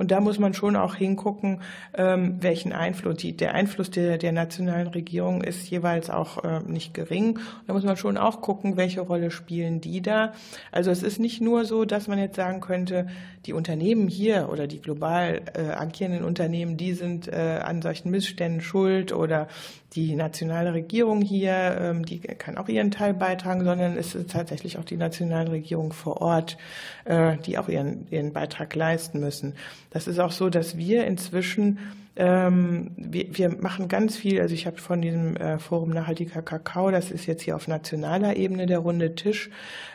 Und 0.00 0.12
da 0.12 0.20
muss 0.22 0.38
man 0.38 0.54
schon 0.54 0.76
auch 0.76 0.94
hingucken, 0.94 1.60
ähm, 1.92 2.38
welchen 2.40 2.72
Einfluss, 2.72 3.18
die, 3.18 3.36
der 3.36 3.52
Einfluss 3.52 3.90
der, 3.90 4.16
der 4.16 4.32
nationalen 4.32 4.86
Regierung 4.86 5.42
ist 5.42 5.68
jeweils 5.68 6.08
auch 6.08 6.42
äh, 6.42 6.60
nicht 6.60 6.94
gering. 6.94 7.38
Da 7.66 7.74
muss 7.74 7.84
man 7.84 7.98
schon 7.98 8.16
auch 8.16 8.40
gucken, 8.40 8.78
welche 8.78 9.02
Rolle 9.02 9.30
spielen 9.30 9.82
die 9.82 10.00
da. 10.00 10.32
Also 10.72 10.90
es 10.90 11.02
ist 11.02 11.20
nicht 11.20 11.42
nur 11.42 11.66
so, 11.66 11.84
dass 11.84 12.08
man 12.08 12.18
jetzt 12.18 12.36
sagen 12.36 12.62
könnte, 12.62 13.08
die 13.46 13.52
Unternehmen 13.54 14.08
hier 14.08 14.48
oder 14.50 14.66
die 14.66 14.80
global 14.80 15.42
äh, 15.54 15.70
agierenden 15.70 16.24
Unternehmen, 16.24 16.76
die 16.76 16.92
sind 16.92 17.26
äh, 17.26 17.60
an 17.62 17.80
solchen 17.80 18.10
Missständen 18.10 18.60
schuld 18.60 19.12
oder 19.12 19.48
die 19.94 20.14
nationale 20.14 20.74
Regierung 20.74 21.22
hier, 21.22 21.78
ähm, 21.80 22.04
die 22.04 22.20
kann 22.20 22.58
auch 22.58 22.68
ihren 22.68 22.90
Teil 22.90 23.14
beitragen, 23.14 23.64
sondern 23.64 23.96
es 23.96 24.14
ist 24.14 24.30
tatsächlich 24.30 24.78
auch 24.78 24.84
die 24.84 24.98
nationale 24.98 25.50
Regierung 25.50 25.92
vor 25.92 26.20
Ort, 26.20 26.58
äh, 27.06 27.38
die 27.38 27.56
auch 27.56 27.68
ihren, 27.68 28.06
ihren 28.10 28.32
Beitrag 28.32 28.74
leisten 28.74 29.20
müssen. 29.20 29.54
Das 29.90 30.06
ist 30.06 30.18
auch 30.18 30.32
so, 30.32 30.50
dass 30.50 30.76
wir 30.76 31.06
inzwischen 31.06 31.78
ähm, 32.16 32.90
wir, 32.96 33.50
machen 33.60 33.88
ganz 33.88 34.16
viel, 34.16 34.40
also 34.40 34.52
ich 34.52 34.66
habe 34.66 34.78
von 34.78 35.00
diesem 35.00 35.36
äh, 35.36 35.58
Forum 35.58 35.90
Nachhaltiger 35.90 36.42
Kakao, 36.42 36.90
das 36.90 37.10
ist 37.10 37.26
jetzt 37.26 37.42
hier 37.42 37.54
auf 37.54 37.68
nationaler 37.68 38.36
Ebene 38.36 38.66
der 38.66 38.80
runde 38.80 39.14
Tisch. 39.14 39.48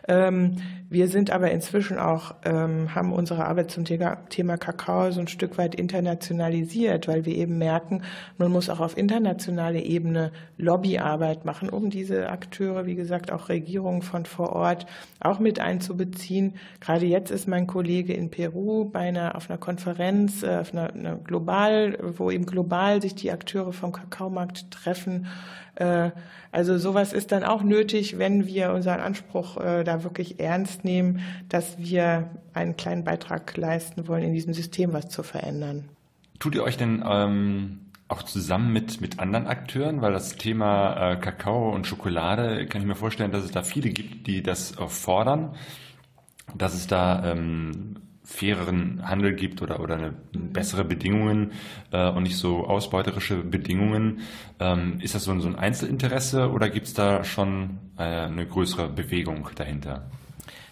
Ähm, 0.08 0.58
wir 0.89 1.08
sind 1.08 1.32
aber 1.32 1.51
inzwischen 1.51 1.97
auch, 1.97 2.36
ähm, 2.45 2.95
haben 2.95 3.12
unsere 3.12 3.45
Arbeit 3.45 3.69
zum 3.69 3.86
Thema, 3.86 4.15
Thema 4.30 4.58
Kakao 4.58 5.12
so 5.12 5.19
ein 5.19 5.28
Stück 5.28 5.58
weit 5.58 5.75
internationalisiert, 5.75 7.08
weil 7.08 7.25
wir 7.25 7.36
eben 7.36 7.58
merken, 7.58 8.04
man 8.38 8.51
muss 8.51 8.69
auch 8.69 8.80
auf 8.80 8.97
internationaler 8.97 9.84
Ebene 9.84 10.32
Lobbyarbeit 10.58 11.43
machen, 11.43 11.69
um 11.69 11.89
diese 11.89 12.30
Akteure, 12.30 12.86
wie 12.86 12.95
gesagt, 12.95 13.32
auch 13.32 13.49
Regierungen 13.49 14.04
von 14.04 14.25
vor 14.25 14.54
Ort 14.54 14.86
auch 15.19 15.39
mit 15.39 15.60
einzubeziehen. 15.60 16.54
Gerade 16.80 17.06
jetzt 17.08 17.32
ist 17.32 17.47
mein 17.47 17.67
Kollege 17.67 18.13
in 18.13 18.30
Peru 18.30 18.86
bei 18.86 19.01
einer, 19.01 19.36
auf 19.36 19.49
einer 19.49 19.60
Konferenz, 19.60 20.43
äh, 20.43 20.58
auf 20.58 20.71
einer, 20.71 20.93
einer 20.93 21.15
global 21.17 21.97
wo 22.18 22.32
eben 22.32 22.46
global 22.46 23.02
sich 23.02 23.15
die 23.15 23.32
Akteure 23.32 23.74
vom 23.74 23.91
Kakaomarkt 23.91 24.72
treffen. 24.72 25.28
Äh, 25.76 26.12
also 26.52 26.78
sowas 26.78 27.13
ist 27.13 27.32
dann 27.32 27.44
auch 27.44 27.63
nötig, 27.63 28.18
wenn 28.18 28.48
wir 28.48 28.72
unseren 28.72 29.00
Anspruch 29.00 29.58
äh, 29.58 29.84
da 29.84 30.04
wirklich 30.04 30.39
ernst 30.39 30.86
nehmen, 30.86 31.20
dass 31.50 31.78
wir 31.78 32.30
einen 32.54 32.78
kleinen 32.78 33.04
Beitrag 33.04 33.56
leisten 33.58 34.08
wollen, 34.08 34.24
in 34.24 34.34
diesem 34.34 34.54
System 34.54 34.94
was 34.94 35.10
zu 35.10 35.24
verändern. 35.24 35.86
Tut 36.39 36.56
ihr 36.56 36.63
euch 36.63 36.78
denn 36.78 37.04
ähm, 37.08 37.80
auch 38.08 38.24
zusammen 38.24 38.72
mit, 38.72 39.02
mit 39.02 39.20
anderen 39.20 39.48
Akteuren? 39.48 40.02
Weil 40.02 40.13
das 40.13 40.36
Thema 40.36 41.13
äh, 41.13 41.15
Kakao 41.18 41.74
und 41.74 41.88
Schokolade, 41.88 42.65
kann 42.68 42.82
ich 42.82 42.88
mir 42.88 42.96
vorstellen, 42.96 43.32
dass 43.32 43.44
es 43.44 43.52
da 43.52 43.63
viele 43.63 43.89
gibt, 43.89 44.28
die 44.28 44.44
das 44.44 44.78
äh, 44.78 44.88
fordern, 44.88 45.56
dass 46.56 46.74
es 46.74 46.88
da 46.88 47.32
ähm, 47.32 47.96
faireren 48.26 49.08
Handel 49.08 49.34
gibt 49.34 49.62
oder, 49.62 49.80
oder 49.80 49.96
eine 49.96 50.14
bessere 50.34 50.84
Bedingungen 50.84 51.52
äh, 51.92 52.10
und 52.10 52.24
nicht 52.24 52.38
so 52.38 52.66
ausbeuterische 52.66 53.38
Bedingungen. 53.38 54.22
Ähm, 54.60 55.00
ist 55.02 55.16
das 55.16 55.24
so 55.24 55.32
ein, 55.32 55.42
so 55.42 55.48
ein 55.48 55.56
Einzelinteresse 55.56 56.52
oder 56.52 56.70
gibt 56.70 56.88
es 56.88 56.94
da 56.94 57.24
schon 57.24 57.78
äh, 57.98 58.04
eine 58.04 58.46
größere 58.46 58.90
Bewegung 58.90 59.50
dahinter? 59.56 60.10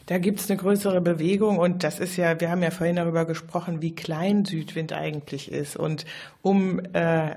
Da 0.08 0.18
gibt 0.18 0.42
es 0.42 0.52
eine 0.52 0.60
größere 0.60 1.00
Bewegung 1.00 1.60
und 1.60 1.84
das 1.84 2.00
ist 2.00 2.18
ja, 2.18 2.42
wir 2.42 2.52
haben 2.52 2.62
ja 2.62 2.72
vorhin 2.72 2.98
darüber 2.98 3.24
gesprochen, 3.24 3.82
wie 3.82 3.96
klein 3.96 4.44
Südwind 4.44 4.92
eigentlich 4.92 5.50
ist. 5.50 5.78
Und 5.78 6.06
um, 6.42 6.82
äh, 6.92 7.36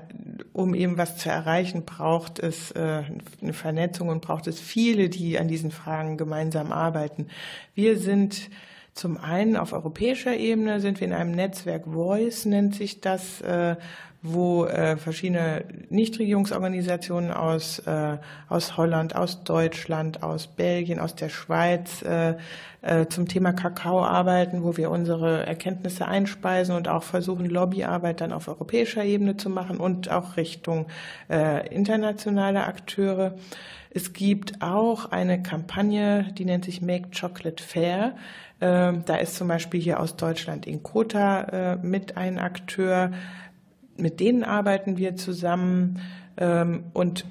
um 0.51 0.75
eben 0.75 0.97
was 0.97 1.15
zu 1.17 1.29
erreichen, 1.29 1.85
braucht 1.85 2.39
es 2.39 2.71
äh, 2.71 3.03
eine 3.41 3.53
Vernetzung 3.53 4.09
und 4.09 4.21
braucht 4.21 4.47
es 4.47 4.59
viele, 4.59 5.07
die 5.07 5.39
an 5.39 5.47
diesen 5.47 5.71
Fragen 5.71 6.17
gemeinsam 6.17 6.73
arbeiten. 6.73 7.27
Wir 7.73 7.97
sind 7.97 8.49
zum 8.97 9.17
einen 9.17 9.55
auf 9.55 9.73
europäischer 9.73 10.35
Ebene 10.35 10.79
sind 10.79 10.99
wir 10.99 11.07
in 11.07 11.13
einem 11.13 11.31
Netzwerk 11.31 11.85
Voice, 11.85 12.45
nennt 12.45 12.75
sich 12.75 13.01
das, 13.01 13.41
äh, 13.41 13.75
wo 14.31 14.65
äh, 14.65 14.97
verschiedene 14.97 15.63
Nichtregierungsorganisationen 15.89 17.31
aus, 17.31 17.79
äh, 17.79 18.17
aus 18.49 18.77
Holland, 18.77 19.15
aus 19.15 19.43
Deutschland, 19.43 20.23
aus 20.23 20.47
Belgien, 20.47 20.99
aus 20.99 21.15
der 21.15 21.29
Schweiz 21.29 22.03
zum 23.09 23.27
Thema 23.27 23.51
Kakao 23.53 24.05
arbeiten, 24.05 24.63
wo 24.63 24.77
wir 24.77 24.91
unsere 24.91 25.45
Erkenntnisse 25.45 26.07
einspeisen 26.07 26.75
und 26.75 26.87
auch 26.87 27.03
versuchen, 27.03 27.45
Lobbyarbeit 27.47 28.21
dann 28.21 28.31
auf 28.31 28.47
europäischer 28.47 29.03
Ebene 29.03 29.35
zu 29.35 29.49
machen 29.49 29.77
und 29.77 30.09
auch 30.09 30.37
Richtung 30.37 30.85
internationale 31.27 32.65
Akteure. 32.65 33.33
Es 33.89 34.13
gibt 34.13 34.61
auch 34.61 35.11
eine 35.11 35.41
Kampagne, 35.41 36.31
die 36.37 36.45
nennt 36.45 36.65
sich 36.65 36.81
Make 36.83 37.09
Chocolate 37.19 37.63
Fair. 37.63 38.15
Ähm, 38.59 39.03
da 39.05 39.15
ist 39.15 39.35
zum 39.35 39.47
Beispiel 39.47 39.79
hier 39.79 39.99
aus 39.99 40.15
Deutschland 40.15 40.65
Inkota 40.65 41.41
äh, 41.41 41.75
mit 41.77 42.17
ein 42.17 42.39
Akteur. 42.39 43.11
Mit 43.97 44.19
denen 44.19 44.43
arbeiten 44.43 44.97
wir 44.97 45.15
zusammen. 45.15 45.99
Ähm, 46.37 46.85
und 46.93 47.25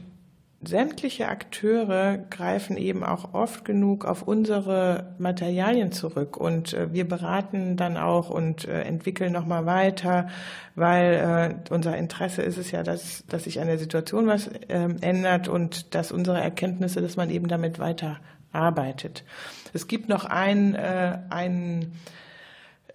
sämtliche 0.62 1.29
Akteure 1.29 2.18
greifen 2.31 2.76
eben 2.76 3.05
auch 3.05 3.35
oft 3.35 3.64
genug 3.64 4.05
auf 4.05 4.22
unsere 4.22 5.14
Materialien 5.18 5.92
zurück 5.92 6.37
und 6.37 6.72
äh, 6.72 6.92
wir 6.92 7.07
beraten 7.07 7.76
dann 7.76 7.96
auch 7.96 8.31
und 8.31 8.66
äh, 8.66 8.83
entwickeln 8.83 9.33
nochmal 9.33 9.66
weiter, 9.66 10.29
weil 10.74 11.61
unser 11.70 11.96
Interesse 11.96 12.42
ist 12.42 12.59
es 12.59 12.70
ja, 12.70 12.83
dass, 12.83 13.24
dass 13.29 13.44
sich 13.44 13.61
an 13.61 13.66
der 13.66 13.79
Situation 13.79 14.26
was 14.26 14.50
ähm, 14.68 14.96
ändert 15.02 15.46
und 15.48 15.94
dass 15.94 16.11
unsere 16.11 16.40
Erkenntnisse, 16.40 17.00
dass 17.00 17.16
man 17.16 17.31
eben 17.31 17.48
damit 17.48 17.79
weiter 17.79 18.18
arbeitet. 18.52 19.24
Es 19.72 19.87
gibt 19.87 20.09
noch 20.09 20.24
ein, 20.24 20.74
äh, 20.74 21.18
ein, 21.31 21.92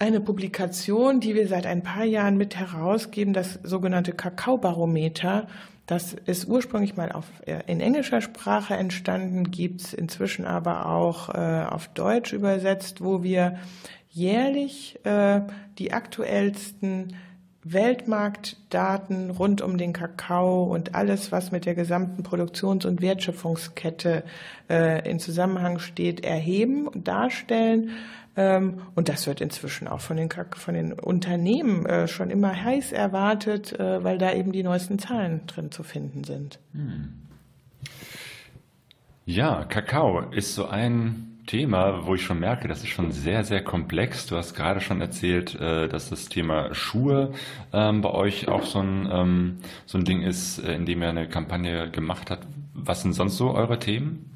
eine 0.01 0.19
Publikation, 0.19 1.19
die 1.19 1.35
wir 1.35 1.47
seit 1.47 1.67
ein 1.67 1.83
paar 1.83 2.05
Jahren 2.05 2.35
mit 2.35 2.55
herausgeben, 2.55 3.33
das 3.33 3.59
sogenannte 3.61 4.13
Kakaobarometer. 4.13 5.45
Das 5.85 6.13
ist 6.13 6.47
ursprünglich 6.47 6.97
mal 6.97 7.11
auf, 7.11 7.25
äh, 7.45 7.59
in 7.67 7.81
englischer 7.81 8.21
Sprache 8.21 8.73
entstanden, 8.73 9.51
gibt 9.51 9.81
es 9.81 9.93
inzwischen 9.93 10.45
aber 10.45 10.87
auch 10.87 11.29
äh, 11.29 11.65
auf 11.69 11.87
Deutsch 11.89 12.33
übersetzt, 12.33 13.03
wo 13.03 13.21
wir 13.21 13.59
jährlich 14.09 14.99
äh, 15.05 15.41
die 15.77 15.93
aktuellsten 15.93 17.15
Weltmarktdaten 17.63 19.29
rund 19.29 19.61
um 19.61 19.77
den 19.77 19.93
Kakao 19.93 20.63
und 20.63 20.95
alles, 20.95 21.31
was 21.31 21.51
mit 21.51 21.65
der 21.65 21.75
gesamten 21.75 22.23
Produktions- 22.23 22.85
und 22.85 23.01
Wertschöpfungskette 23.01 24.23
äh, 24.67 25.07
in 25.07 25.19
Zusammenhang 25.19 25.77
steht, 25.77 26.25
erheben 26.25 26.87
und 26.87 27.07
darstellen. 27.07 27.91
Ähm, 28.35 28.81
und 28.95 29.09
das 29.09 29.27
wird 29.27 29.41
inzwischen 29.41 29.87
auch 29.87 29.99
von 29.99 30.17
den, 30.17 30.29
von 30.29 30.73
den 30.73 30.93
Unternehmen 30.93 31.85
äh, 31.85 32.07
schon 32.07 32.29
immer 32.29 32.63
heiß 32.63 32.91
erwartet, 32.91 33.77
äh, 33.77 34.03
weil 34.03 34.17
da 34.17 34.33
eben 34.33 34.51
die 34.51 34.63
neuesten 34.63 34.99
Zahlen 34.99 35.45
drin 35.47 35.71
zu 35.71 35.83
finden 35.83 36.23
sind. 36.23 36.59
Hm. 36.73 37.13
Ja, 39.25 39.65
Kakao 39.65 40.21
ist 40.31 40.55
so 40.55 40.65
ein 40.65 41.31
Thema, 41.45 42.05
wo 42.05 42.15
ich 42.15 42.23
schon 42.23 42.39
merke, 42.39 42.67
das 42.67 42.79
ist 42.79 42.89
schon 42.89 43.11
sehr, 43.11 43.43
sehr 43.43 43.63
komplex. 43.63 44.25
Du 44.25 44.37
hast 44.37 44.53
gerade 44.53 44.79
schon 44.79 45.01
erzählt, 45.01 45.55
äh, 45.55 45.89
dass 45.89 46.09
das 46.09 46.29
Thema 46.29 46.73
Schuhe 46.73 47.33
ähm, 47.73 48.01
bei 48.01 48.11
euch 48.11 48.47
auch 48.47 48.63
so 48.63 48.79
ein, 48.79 49.09
ähm, 49.11 49.57
so 49.85 49.97
ein 49.97 50.05
Ding 50.05 50.21
ist, 50.21 50.59
in 50.59 50.85
dem 50.85 51.01
ihr 51.01 51.09
eine 51.09 51.27
Kampagne 51.27 51.89
gemacht 51.89 52.31
habt. 52.31 52.47
Was 52.73 53.01
sind 53.01 53.13
sonst 53.13 53.37
so 53.37 53.53
eure 53.53 53.79
Themen? 53.79 54.31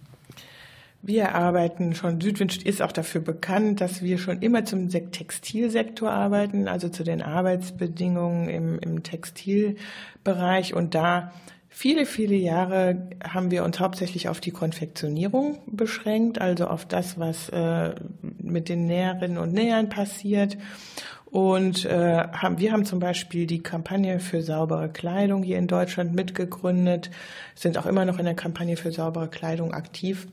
Wir 1.07 1.35
arbeiten 1.35 1.93
schon, 1.93 2.19
Südwind 2.19 2.65
ist 2.65 2.81
auch 2.81 2.91
dafür 2.91 3.21
bekannt, 3.21 3.79
dass 3.79 4.01
wir 4.01 4.17
schon 4.17 4.41
immer 4.41 4.65
zum 4.65 4.89
Textilsektor 4.89 6.09
arbeiten, 6.09 6.67
also 6.67 6.89
zu 6.89 7.03
den 7.03 7.21
Arbeitsbedingungen 7.21 8.49
im, 8.49 8.79
im 8.79 9.03
Textilbereich. 9.03 10.73
Und 10.73 10.95
da 10.95 11.31
Viele, 11.77 12.05
viele 12.05 12.35
Jahre 12.35 13.09
haben 13.21 13.51
wir 13.51 13.65
uns 13.65 13.81
hauptsächlich 13.81 14.29
auf 14.29 14.39
die 14.39 14.51
Konfektionierung 14.51 15.59
beschränkt, 15.67 16.39
also 16.39 16.67
auf 16.67 16.85
das, 16.85 17.19
was 17.19 17.49
äh, 17.49 17.93
mit 18.21 18.69
den 18.69 18.85
Näherinnen 18.85 19.37
und 19.37 19.51
Nähern 19.51 19.89
passiert. 19.89 20.57
Und 21.25 21.83
äh, 21.83 22.29
haben, 22.31 22.59
wir 22.59 22.71
haben 22.71 22.85
zum 22.85 22.99
Beispiel 22.99 23.45
die 23.45 23.61
Kampagne 23.61 24.21
für 24.21 24.41
saubere 24.41 24.87
Kleidung 24.87 25.43
hier 25.43 25.57
in 25.57 25.67
Deutschland 25.67 26.15
mitgegründet, 26.15 27.11
sind 27.55 27.77
auch 27.77 27.85
immer 27.85 28.05
noch 28.05 28.19
in 28.19 28.25
der 28.25 28.35
Kampagne 28.35 28.77
für 28.77 28.93
saubere 28.93 29.27
Kleidung 29.27 29.73
aktiv. 29.73 30.27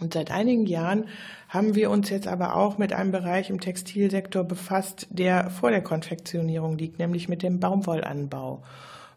Und 0.00 0.14
seit 0.14 0.30
einigen 0.30 0.66
Jahren 0.66 1.06
haben 1.48 1.74
wir 1.74 1.90
uns 1.90 2.10
jetzt 2.10 2.26
aber 2.26 2.56
auch 2.56 2.78
mit 2.78 2.92
einem 2.92 3.12
Bereich 3.12 3.48
im 3.50 3.60
Textilsektor 3.60 4.42
befasst, 4.42 5.06
der 5.10 5.50
vor 5.50 5.70
der 5.70 5.82
Konfektionierung 5.82 6.76
liegt, 6.76 6.98
nämlich 6.98 7.28
mit 7.28 7.42
dem 7.42 7.60
Baumwollanbau. 7.60 8.62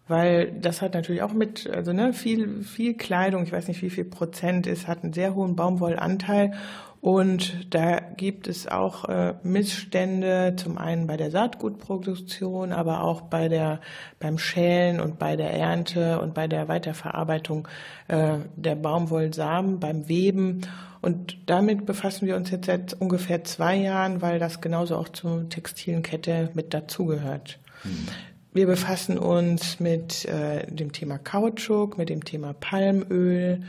Weil 0.07 0.53
das 0.53 0.81
hat 0.81 0.93
natürlich 0.93 1.21
auch 1.21 1.33
mit, 1.33 1.69
also 1.69 1.91
ne, 1.91 2.13
viel, 2.13 2.63
viel 2.63 2.93
Kleidung, 2.93 3.43
ich 3.43 3.51
weiß 3.51 3.67
nicht 3.67 3.81
wie 3.81 3.89
viel 3.89 4.05
Prozent 4.05 4.65
ist, 4.65 4.87
hat 4.87 5.03
einen 5.03 5.13
sehr 5.13 5.35
hohen 5.35 5.55
Baumwollanteil 5.55 6.53
und 7.01 7.73
da 7.73 7.99
gibt 7.99 8.47
es 8.47 8.67
auch 8.67 9.05
äh, 9.05 9.35
Missstände, 9.43 10.55
zum 10.57 10.77
einen 10.77 11.05
bei 11.05 11.15
der 11.15 11.31
Saatgutproduktion, 11.31 12.71
aber 12.71 13.03
auch 13.03 13.21
bei 13.21 13.49
der, 13.49 13.81
beim 14.19 14.39
Schälen 14.39 14.99
und 14.99 15.19
bei 15.19 15.35
der 15.35 15.53
Ernte 15.53 16.19
und 16.19 16.33
bei 16.33 16.47
der 16.47 16.67
Weiterverarbeitung 16.67 17.67
äh, 18.07 18.37
der 18.55 18.75
Baumwollsamen, 18.75 19.79
beim 19.79 20.07
Weben. 20.07 20.61
Und 21.01 21.37
damit 21.45 21.85
befassen 21.85 22.27
wir 22.27 22.35
uns 22.35 22.49
jetzt 22.49 22.65
seit 22.65 22.93
ungefähr 22.99 23.43
zwei 23.43 23.75
Jahren, 23.75 24.21
weil 24.21 24.39
das 24.39 24.61
genauso 24.61 24.95
auch 24.95 25.09
zur 25.09 25.47
textilen 25.49 26.01
Kette 26.01 26.49
mit 26.55 26.73
dazugehört. 26.73 27.59
Hm. 27.83 28.07
Wir 28.53 28.65
befassen 28.65 29.19
uns 29.19 29.79
mit 29.79 30.25
äh, 30.25 30.65
dem 30.65 30.91
Thema 30.91 31.19
Kautschuk, 31.19 31.99
mit 31.99 32.09
dem 32.09 32.25
Thema 32.25 32.53
Palmöl. 32.53 33.61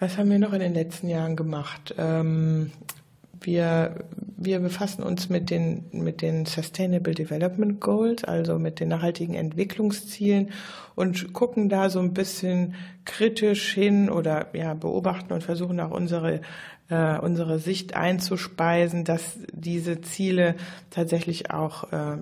Was 0.00 0.16
haben 0.16 0.30
wir 0.30 0.38
noch 0.38 0.52
in 0.52 0.60
den 0.60 0.74
letzten 0.74 1.08
Jahren 1.08 1.34
gemacht? 1.34 1.94
Ähm, 1.98 2.70
wir, 3.40 4.04
wir 4.36 4.60
befassen 4.60 5.02
uns 5.02 5.28
mit 5.28 5.50
den, 5.50 5.84
mit 5.92 6.22
den 6.22 6.46
Sustainable 6.46 7.14
Development 7.14 7.80
Goals, 7.80 8.24
also 8.24 8.58
mit 8.58 8.80
den 8.80 8.88
nachhaltigen 8.88 9.34
Entwicklungszielen 9.34 10.50
und 10.94 11.32
gucken 11.32 11.68
da 11.68 11.90
so 11.90 12.00
ein 12.00 12.14
bisschen 12.14 12.74
kritisch 13.04 13.72
hin 13.74 14.10
oder 14.10 14.46
ja, 14.54 14.74
beobachten 14.74 15.32
und 15.32 15.42
versuchen 15.42 15.80
auch 15.80 15.90
unsere 15.90 16.40
äh, 16.90 17.18
unsere 17.18 17.58
Sicht 17.58 17.94
einzuspeisen, 17.94 19.04
dass 19.04 19.38
diese 19.52 20.00
Ziele 20.00 20.54
tatsächlich 20.90 21.50
auch, 21.50 21.92
äh, 21.92 22.18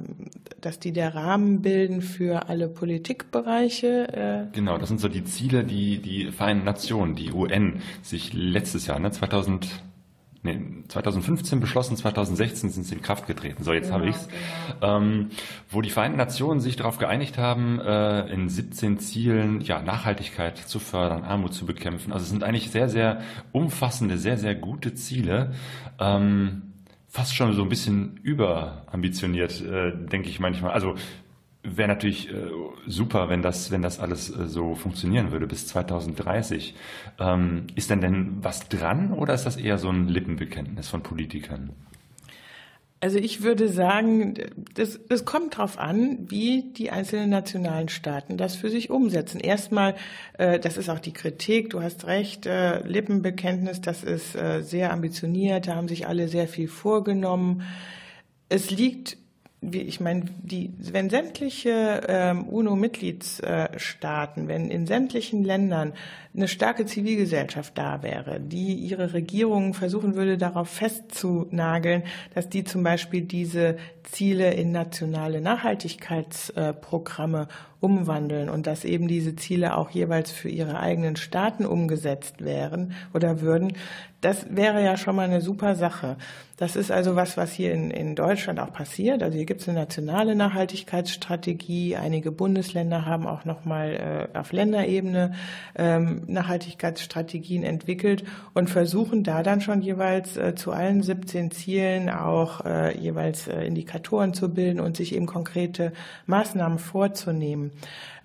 dass 0.61 0.79
die 0.79 0.93
der 0.93 1.15
Rahmen 1.15 1.63
bilden 1.63 2.03
für 2.03 2.49
alle 2.49 2.69
Politikbereiche. 2.69 4.49
Äh. 4.53 4.57
Genau, 4.57 4.79
das 4.79 4.89
sind 4.89 5.01
so 5.01 5.09
die 5.09 5.25
Ziele, 5.25 5.65
die 5.65 5.99
die 5.99 6.33
Vereinten 6.33 6.65
Nationen, 6.65 7.15
die 7.15 7.33
UN, 7.33 7.81
sich 8.03 8.33
letztes 8.33 8.87
Jahr, 8.87 8.99
ne, 8.99 9.11
2000 9.11 9.69
nee, 10.43 10.59
2015 10.89 11.61
beschlossen, 11.61 11.97
2016 11.97 12.71
sind 12.71 12.85
sie 12.85 12.95
in 12.95 13.03
Kraft 13.03 13.27
getreten. 13.27 13.63
So, 13.65 13.73
jetzt 13.73 13.87
genau, 13.87 13.99
habe 13.99 14.09
ich's. 14.09 14.29
Genau. 14.81 14.97
Ähm, 14.99 15.31
wo 15.71 15.81
die 15.83 15.91
Vereinten 15.91 16.19
Nationen 16.19 16.61
sich 16.61 16.77
darauf 16.77 16.99
geeinigt 16.99 17.39
haben, 17.39 17.81
äh, 17.81 18.29
in 18.33 18.49
17 18.49 18.99
Zielen 18.99 19.61
ja, 19.61 19.83
Nachhaltigkeit 19.83 20.59
zu 20.59 20.79
fördern, 20.79 21.25
Armut 21.25 21.55
zu 21.55 21.67
bekämpfen. 21.67 22.13
Also 22.13 22.25
es 22.25 22.31
sind 22.31 22.45
eigentlich 22.45 22.71
sehr, 22.71 22.89
sehr 22.89 23.21
umfassende, 23.53 24.19
sehr, 24.19 24.39
sehr 24.39 24.55
gute 24.55 24.95
Ziele. 24.95 25.53
Ähm, 25.99 26.63
fast 27.09 27.35
schon 27.35 27.55
so 27.55 27.63
ein 27.63 27.69
bisschen 27.69 28.19
überambitioniert, 28.23 29.63
äh, 29.63 29.93
denke 29.97 30.29
ich 30.29 30.39
manchmal. 30.39 30.73
Also 30.73 30.97
wäre 31.67 31.89
natürlich 31.89 32.31
äh, 32.31 32.51
super, 32.87 33.29
wenn 33.29 33.43
das, 33.43 33.71
wenn 33.71 33.83
das 33.83 33.99
alles 33.99 34.31
äh, 34.31 34.47
so 34.47 34.75
funktionieren 34.75 35.33
würde 35.33 35.47
bis 35.47 35.67
2030. 35.67 36.75
Ähm, 37.19 37.67
ist 37.75 37.91
denn 37.91 38.01
denn 38.01 38.39
was 38.43 38.69
dran 38.69 39.13
oder 39.13 39.35
ist 39.35 39.45
das 39.45 39.57
eher 39.57 39.79
so 39.79 39.89
ein 39.91 40.09
Lippenbekenntnis 40.09 40.89
von 40.89 41.03
Politikern? 41.03 41.71
Also 43.01 43.19
ich 43.19 43.43
würde 43.43 43.69
sagen, 43.69 44.35
das, 44.75 44.99
das 45.09 45.27
kommt 45.27 45.55
darauf 45.55 45.79
an, 45.79 46.31
wie 46.31 46.63
die 46.73 46.91
einzelnen 46.91 47.29
nationalen 47.29 47.89
Staaten 47.91 48.39
das 48.39 48.57
für 48.57 48.71
sich 48.71 48.89
umsetzen. 48.89 49.39
Erstmal, 49.39 49.97
äh, 50.39 50.59
das 50.59 50.79
ist 50.79 50.89
auch 50.89 50.99
die 50.99 51.13
Kritik, 51.13 51.71
du 51.71 51.83
hast 51.83 52.07
recht, 52.07 52.47
äh, 52.47 52.81
Lippenbekenntnis, 52.87 53.83
das 53.83 54.03
ist 54.03 54.35
äh, 54.35 54.63
sehr 54.63 54.93
ambitioniert, 54.93 55.67
da 55.67 55.75
haben 55.75 55.89
sich 55.89 56.07
alle 56.07 56.29
sehr 56.29 56.49
viel 56.49 56.69
vorgenommen. 56.69 57.63
Es 58.49 58.71
liegt 58.71 59.19
ich 59.63 60.01
meine, 60.01 60.25
die, 60.43 60.73
wenn 60.79 61.09
sämtliche 61.11 62.03
ähm, 62.09 62.45
UNO-Mitgliedsstaaten, 62.45 64.49
wenn 64.49 64.71
in 64.71 64.87
sämtlichen 64.87 65.45
Ländern 65.45 65.93
eine 66.37 66.49
starke 66.49 66.85
Zivilgesellschaft 66.85 67.79
da 67.79 68.03
wäre, 68.03 68.41
die 68.41 68.75
ihre 68.75 69.15
Regierungen 69.15 69.75
versuchen 69.75 70.15
würde, 70.15 70.37
darauf 70.37 70.69
festzunageln, 70.69 72.03
dass 72.35 72.49
die 72.49 72.65
zum 72.65 72.83
Beispiel 72.83 73.23
diese 73.23 73.77
Ziele 74.03 74.53
in 74.55 74.71
nationale 74.71 75.41
Nachhaltigkeitsprogramme 75.41 77.49
umwandeln 77.81 78.49
und 78.49 78.67
dass 78.67 78.85
eben 78.85 79.09
diese 79.09 79.37
Ziele 79.37 79.77
auch 79.77 79.91
jeweils 79.91 80.31
für 80.31 80.49
ihre 80.49 80.81
eigenen 80.81 81.17
Staaten 81.17 81.67
umgesetzt 81.67 82.45
wären 82.45 82.93
oder 83.13 83.41
würden, 83.41 83.75
das 84.21 84.47
wäre 84.51 84.83
ja 84.83 84.97
schon 84.97 85.15
mal 85.15 85.27
eine 85.27 85.41
super 85.41 85.77
Sache. 85.77 86.17
Das 86.57 86.75
ist 86.75 86.91
also 86.91 87.17
was, 87.17 87.37
was 87.37 87.53
hier 87.53 87.73
in, 87.73 87.91
in 87.91 88.17
Deutschland 88.17 88.59
auch 88.59 88.73
passiert. 88.73 89.23
Also 89.23 89.37
hier 89.37 89.45
gibt 89.45 89.61
es 89.61 89.69
eine 89.69 89.79
nationale 89.79 90.35
Nachhaltigkeitsstrategie. 90.35 91.97
Einige 91.97 92.33
Bundesländer 92.33 93.05
haben 93.05 93.27
auch 93.27 93.45
noch 93.45 93.67
mal 93.67 94.31
äh, 94.35 94.39
auf 94.39 94.53
Länderebene 94.53 95.35
ähm, 95.77 96.23
Nachhaltigkeitsstrategien 96.29 97.63
entwickelt 97.63 98.25
und 98.55 98.71
versuchen 98.71 99.25
da 99.25 99.43
dann 99.43 99.61
schon 99.61 99.83
jeweils 99.83 100.37
äh, 100.37 100.55
zu 100.55 100.73
allen 100.73 101.03
17 101.03 101.51
Zielen 101.51 102.11
auch 102.11 102.65
äh, 102.65 102.97
jeweils 102.99 103.49
äh, 103.49 103.65
Indikatoren 103.65 104.35
zu 104.35 104.53
bilden 104.53 104.81
und 104.81 104.97
sich 104.97 105.15
eben 105.15 105.27
konkrete 105.27 105.93
Maßnahmen 106.27 106.79
vorzunehmen. 106.79 107.73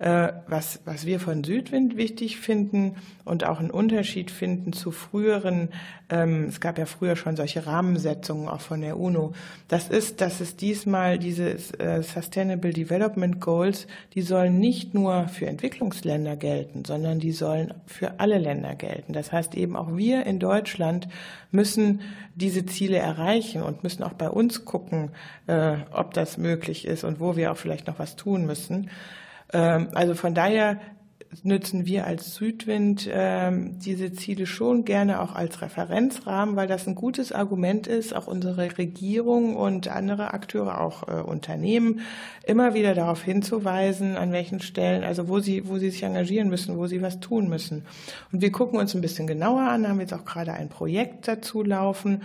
Äh, 0.02 0.32
was, 0.48 0.80
was 0.84 1.06
wir 1.06 1.20
von 1.20 1.44
Südwind 1.44 1.96
wichtig 1.96 2.38
finden 2.38 2.96
und 3.24 3.44
auch 3.44 3.60
einen 3.60 3.70
Unterschied 3.70 4.32
finden 4.32 4.72
zu 4.72 4.90
früheren, 4.90 5.68
ähm, 6.10 6.46
es 6.48 6.58
gab 6.58 6.76
ja 6.76 6.86
früher 6.86 7.14
schon 7.14 7.36
solche 7.36 7.66
Rahmensetzungen 7.66 8.48
auch 8.48 8.62
von 8.62 8.80
der 8.80 8.98
UNO, 8.98 9.32
das 9.68 9.88
ist, 9.88 10.20
dass 10.20 10.40
es 10.40 10.56
diesmal 10.56 11.20
diese 11.20 11.50
äh, 11.78 12.02
Sustainable 12.02 12.72
Development 12.72 13.40
Goals, 13.40 13.86
die 14.14 14.22
sollen 14.22 14.58
nicht 14.58 14.92
nur 14.92 15.28
für 15.28 15.46
Entwicklungsländer 15.46 16.34
gelten, 16.34 16.84
sondern 16.84 17.20
die 17.20 17.30
sollen 17.30 17.72
für 17.86 18.18
alle 18.18 18.38
Länder 18.38 18.74
gelten. 18.74 19.12
Das 19.12 19.30
heißt 19.30 19.54
eben 19.54 19.76
auch 19.76 19.96
wir 19.96 20.26
in 20.26 20.40
Deutschland 20.40 21.06
müssen 21.52 22.00
diese 22.34 22.66
Ziele 22.66 22.96
erreichen 22.96 23.62
und 23.62 23.84
müssen 23.84 24.02
auch 24.02 24.14
bei 24.14 24.28
uns 24.28 24.64
gucken, 24.64 25.12
äh, 25.46 25.76
ob 25.92 26.12
das 26.12 26.38
möglich 26.38 26.88
ist 26.88 27.04
und 27.04 27.20
wo 27.20 27.36
wir 27.36 27.52
auch 27.52 27.56
vielleicht 27.56 27.86
noch 27.86 28.00
was 28.00 28.16
tun 28.16 28.46
müssen. 28.46 28.90
Ähm, 29.52 29.88
also 29.92 30.14
von 30.14 30.34
daher 30.34 30.80
nützen 31.42 31.86
wir 31.86 32.06
als 32.06 32.34
Südwind 32.34 33.08
ähm, 33.10 33.78
diese 33.78 34.12
Ziele 34.12 34.46
schon 34.46 34.84
gerne 34.84 35.20
auch 35.20 35.34
als 35.34 35.62
Referenzrahmen, 35.62 36.56
weil 36.56 36.68
das 36.68 36.86
ein 36.86 36.94
gutes 36.94 37.32
Argument 37.32 37.86
ist, 37.86 38.14
auch 38.14 38.26
unsere 38.26 38.76
Regierung 38.76 39.56
und 39.56 39.88
andere 39.88 40.34
Akteure, 40.34 40.80
auch 40.80 41.08
äh, 41.08 41.22
Unternehmen, 41.22 42.00
immer 42.44 42.74
wieder 42.74 42.94
darauf 42.94 43.22
hinzuweisen, 43.22 44.16
an 44.16 44.32
welchen 44.32 44.60
Stellen, 44.60 45.04
also 45.04 45.28
wo 45.28 45.40
sie, 45.40 45.68
wo 45.68 45.78
sie 45.78 45.90
sich 45.90 46.02
engagieren 46.02 46.48
müssen, 46.48 46.76
wo 46.76 46.86
sie 46.86 47.00
was 47.00 47.20
tun 47.20 47.48
müssen. 47.48 47.86
Und 48.30 48.42
wir 48.42 48.52
gucken 48.52 48.78
uns 48.78 48.94
ein 48.94 49.00
bisschen 49.00 49.26
genauer 49.26 49.62
an, 49.62 49.88
haben 49.88 50.00
jetzt 50.00 50.14
auch 50.14 50.26
gerade 50.26 50.52
ein 50.52 50.68
Projekt 50.68 51.28
dazu 51.28 51.62
laufen, 51.62 52.22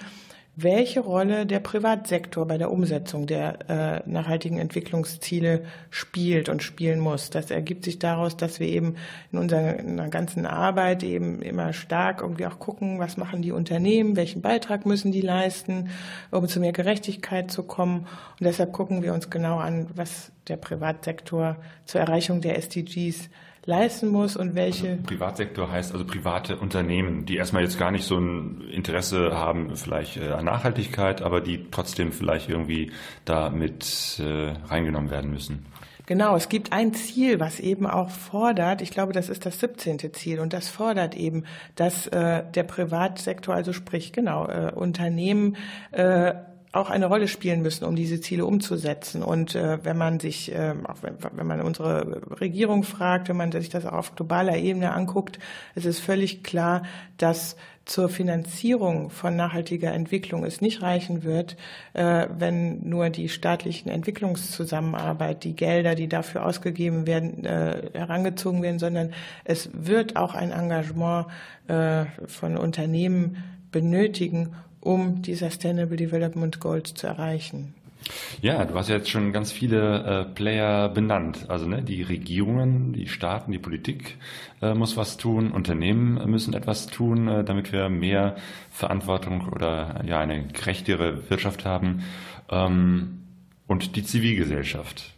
welche 0.59 1.01
Rolle 1.01 1.45
der 1.45 1.59
Privatsektor 1.59 2.47
bei 2.47 2.57
der 2.57 2.71
Umsetzung 2.71 3.27
der 3.27 3.69
äh, 3.69 4.09
nachhaltigen 4.09 4.57
Entwicklungsziele 4.57 5.63
spielt 5.91 6.49
und 6.49 6.63
spielen 6.63 6.99
muss. 6.99 7.29
Das 7.29 7.51
ergibt 7.51 7.85
sich 7.85 7.99
daraus, 7.99 8.37
dass 8.37 8.59
wir 8.59 8.65
eben 8.65 8.95
in 9.31 9.37
unserer, 9.37 9.77
in 9.77 9.91
unserer 9.91 10.09
ganzen 10.09 10.47
Arbeit 10.47 11.03
eben 11.03 11.43
immer 11.43 11.73
stark 11.73 12.21
irgendwie 12.21 12.47
auch 12.47 12.57
gucken, 12.57 12.97
was 12.97 13.17
machen 13.17 13.43
die 13.43 13.51
Unternehmen, 13.51 14.15
welchen 14.15 14.41
Beitrag 14.41 14.87
müssen 14.87 15.11
die 15.11 15.21
leisten, 15.21 15.91
um 16.31 16.47
zu 16.47 16.59
mehr 16.59 16.73
Gerechtigkeit 16.73 17.51
zu 17.51 17.61
kommen. 17.61 18.07
Und 18.39 18.41
deshalb 18.41 18.73
gucken 18.73 19.03
wir 19.03 19.13
uns 19.13 19.29
genau 19.29 19.59
an, 19.59 19.85
was 19.93 20.31
der 20.47 20.57
Privatsektor 20.57 21.57
zur 21.85 22.01
Erreichung 22.01 22.41
der 22.41 22.57
SDGs 22.57 23.29
leisten 23.67 24.07
muss 24.07 24.35
und 24.35 24.55
welche. 24.55 24.91
Also 24.91 25.03
Privatsektor 25.03 25.69
heißt 25.69 25.93
also 25.93 26.05
private 26.05 26.57
Unternehmen, 26.57 27.25
die 27.25 27.35
erstmal 27.35 27.61
jetzt 27.61 27.77
gar 27.77 27.91
nicht 27.91 28.05
so 28.05 28.17
ein 28.17 28.61
Interesse 28.71 29.37
haben, 29.37 29.75
vielleicht 29.75 30.17
äh, 30.17 30.29
an 30.29 30.45
Nachhaltigkeit, 30.45 31.21
aber 31.21 31.41
die 31.41 31.67
trotzdem 31.69 32.11
vielleicht 32.11 32.49
irgendwie 32.49 32.91
da 33.25 33.49
mit 33.49 34.19
äh, 34.19 34.53
reingenommen 34.67 35.11
werden 35.11 35.29
müssen. 35.29 35.65
Genau, 36.07 36.37
es 36.37 36.47
gibt 36.47 36.71
ein 36.71 36.93
Ziel, 36.93 37.41
was 37.41 37.59
eben 37.59 37.85
auch 37.85 38.09
fordert, 38.09 38.81
ich 38.81 38.91
glaube, 38.91 39.11
das 39.11 39.27
ist 39.27 39.45
das 39.45 39.59
17. 39.59 40.13
Ziel, 40.13 40.39
und 40.39 40.53
das 40.53 40.69
fordert 40.69 41.15
eben, 41.15 41.43
dass 41.75 42.07
äh, 42.07 42.43
der 42.55 42.63
Privatsektor, 42.63 43.53
also 43.53 43.73
sprich, 43.73 44.13
genau, 44.13 44.47
äh, 44.47 44.71
Unternehmen 44.73 45.57
äh, 45.91 46.33
auch 46.77 46.89
eine 46.89 47.07
Rolle 47.07 47.27
spielen 47.27 47.61
müssen, 47.61 47.85
um 47.85 47.95
diese 47.95 48.21
Ziele 48.21 48.45
umzusetzen. 48.45 49.23
Und 49.23 49.55
äh, 49.55 49.83
wenn 49.83 49.97
man 49.97 50.19
sich, 50.19 50.53
äh, 50.53 50.73
auch 50.85 51.01
wenn, 51.01 51.17
wenn 51.33 51.47
man 51.47 51.61
unsere 51.61 52.21
Regierung 52.39 52.83
fragt, 52.83 53.29
wenn 53.29 53.37
man 53.37 53.51
sich 53.51 53.69
das 53.69 53.85
auf 53.85 54.15
globaler 54.15 54.57
Ebene 54.57 54.93
anguckt, 54.93 55.39
es 55.75 55.85
ist 55.85 55.99
völlig 55.99 56.43
klar, 56.43 56.83
dass 57.17 57.55
zur 57.87 58.09
Finanzierung 58.09 59.09
von 59.09 59.35
nachhaltiger 59.35 59.93
Entwicklung 59.93 60.43
es 60.43 60.59
nicht 60.59 60.81
reichen 60.81 61.23
wird, 61.23 61.55
äh, 61.93 62.27
wenn 62.37 62.87
nur 62.87 63.09
die 63.09 63.29
staatlichen 63.29 63.89
Entwicklungszusammenarbeit, 63.89 65.43
die 65.43 65.55
Gelder, 65.55 65.95
die 65.95 66.09
dafür 66.09 66.45
ausgegeben 66.45 67.07
werden, 67.07 67.45
äh, 67.45 67.89
herangezogen 67.93 68.61
werden, 68.61 68.79
sondern 68.79 69.13
es 69.45 69.69
wird 69.73 70.17
auch 70.17 70.35
ein 70.35 70.51
Engagement 70.51 71.27
äh, 71.67 72.05
von 72.27 72.57
Unternehmen 72.57 73.37
benötigen, 73.71 74.53
um 74.81 75.21
die 75.21 75.35
Sustainable 75.35 75.97
Development 75.97 76.59
Goals 76.59 76.93
zu 76.93 77.07
erreichen. 77.07 77.73
Ja, 78.41 78.63
du 78.65 78.75
hast 78.75 78.89
jetzt 78.89 79.09
schon 79.09 79.33
ganz 79.33 79.51
viele 79.51 80.03
äh, 80.03 80.33
Player 80.33 80.89
benannt. 80.89 81.49
Also 81.49 81.67
ne, 81.67 81.81
die 81.81 82.03
Regierungen, 82.03 82.93
die 82.93 83.07
Staaten, 83.07 83.51
die 83.51 83.59
Politik 83.59 84.17
äh, 84.61 84.73
muss 84.73 84.97
was 84.97 85.17
tun, 85.17 85.51
Unternehmen 85.51 86.29
müssen 86.29 86.53
etwas 86.53 86.87
tun, 86.87 87.27
äh, 87.27 87.43
damit 87.43 87.71
wir 87.71 87.89
mehr 87.89 88.35
Verantwortung 88.69 89.49
oder 89.49 90.03
ja 90.05 90.19
eine 90.19 90.47
gerechtere 90.47 91.29
Wirtschaft 91.29 91.65
haben. 91.65 92.03
Ähm, 92.49 93.23
und 93.67 93.95
die 93.95 94.03
Zivilgesellschaft, 94.03 95.13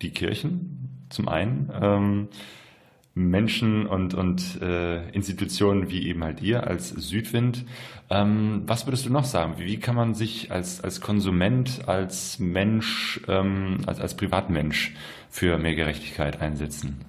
die 0.00 0.10
Kirchen 0.10 1.06
zum 1.10 1.28
einen. 1.28 1.70
Ähm, 1.80 2.28
Menschen 3.14 3.86
und, 3.86 4.14
und 4.14 4.60
äh, 4.62 5.08
Institutionen 5.10 5.90
wie 5.90 6.08
eben 6.08 6.24
halt 6.24 6.40
ihr 6.40 6.66
als 6.66 6.88
Südwind. 6.88 7.64
Ähm, 8.08 8.62
was 8.66 8.86
würdest 8.86 9.04
du 9.04 9.10
noch 9.10 9.24
sagen? 9.24 9.54
Wie, 9.58 9.66
wie 9.66 9.78
kann 9.78 9.94
man 9.94 10.14
sich 10.14 10.50
als, 10.50 10.82
als 10.82 11.00
Konsument, 11.00 11.88
als 11.88 12.38
Mensch, 12.38 13.20
ähm, 13.28 13.80
als, 13.86 14.00
als 14.00 14.16
Privatmensch 14.16 14.94
für 15.28 15.58
mehr 15.58 15.74
Gerechtigkeit 15.74 16.40
einsetzen? 16.40 17.00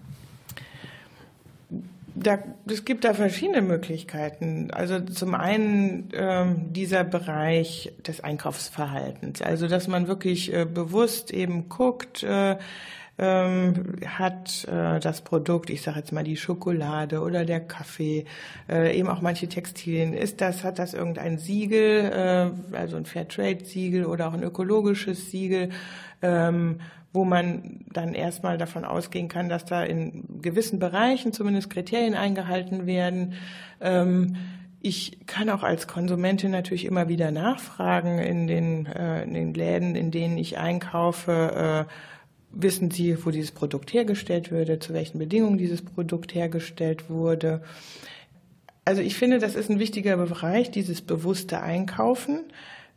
Da, 2.16 2.38
es 2.68 2.86
gibt 2.86 3.06
da 3.06 3.14
verschiedene 3.14 3.62
Möglichkeiten. 3.62 4.70
Also 4.72 5.00
zum 5.00 5.34
einen 5.34 6.10
ähm, 6.14 6.72
dieser 6.72 7.04
Bereich 7.04 7.94
des 8.06 8.22
Einkaufsverhaltens. 8.22 9.42
Also 9.42 9.68
dass 9.68 9.88
man 9.88 10.08
wirklich 10.08 10.54
äh, 10.54 10.66
bewusst 10.66 11.32
eben 11.32 11.70
guckt, 11.70 12.24
äh, 12.24 12.58
ähm, 13.18 13.96
hat 14.06 14.66
äh, 14.66 15.00
das 15.00 15.22
Produkt, 15.22 15.70
ich 15.70 15.82
sage 15.82 16.00
jetzt 16.00 16.12
mal 16.12 16.24
die 16.24 16.38
Schokolade 16.38 17.22
oder 17.22 17.46
der 17.46 17.60
Kaffee, 17.60 18.26
äh, 18.68 18.98
eben 18.98 19.08
auch 19.08 19.22
manche 19.22 19.48
Textilien, 19.48 20.14
ist 20.14 20.42
das, 20.42 20.64
hat 20.64 20.80
das 20.80 20.94
irgendein 20.94 21.38
Siegel, 21.38 22.12
äh, 22.12 22.76
also 22.76 22.98
ein 22.98 23.06
Fairtrade-Siegel 23.06 24.06
oder 24.06 24.28
auch 24.28 24.34
ein 24.34 24.44
ökologisches 24.44 25.30
Siegel, 25.30 25.70
ähm, 26.22 26.80
wo 27.12 27.24
man 27.24 27.86
dann 27.92 28.16
erstmal 28.16 28.58
davon 28.58 28.84
ausgehen 28.84 29.28
kann, 29.28 29.48
dass 29.48 29.66
da 29.66 29.84
in 29.84 30.42
gewissen 30.42 30.80
Bereichen 30.80 31.32
zumindest 31.34 31.70
Kriterien 31.70 32.16
eingehalten 32.16 32.88
werden. 32.88 33.34
Ähm, 33.80 34.38
ich 34.82 35.26
kann 35.28 35.50
auch 35.50 35.64
als 35.64 35.88
Konsumentin 35.88 36.52
natürlich 36.52 36.86
immer 36.86 37.08
wieder 37.08 37.30
nachfragen 37.30 38.18
in 38.18 38.48
den, 38.48 38.88
äh, 38.88 39.24
in 39.24 39.34
den 39.34 39.54
Läden, 39.54 39.96
in 39.96 40.10
denen 40.10 40.38
ich 40.38 40.58
einkaufe, 40.58 41.88
äh, 41.88 41.94
wissen 42.54 42.92
Sie, 42.92 43.26
wo 43.26 43.32
dieses 43.32 43.52
Produkt 43.52 43.94
hergestellt 43.94 44.52
wurde, 44.52 44.80
zu 44.80 44.94
welchen 44.94 45.20
Bedingungen 45.20 45.58
dieses 45.58 45.82
Produkt 45.82 46.34
hergestellt 46.34 47.10
wurde. 47.10 47.62
Also 48.86 49.02
ich 49.02 49.16
finde, 49.16 49.40
das 49.40 49.56
ist 49.56 49.70
ein 49.70 49.80
wichtiger 49.80 50.18
Bereich, 50.18 50.72
dieses 50.72 51.02
bewusste 51.02 51.62
Einkaufen. 51.62 52.46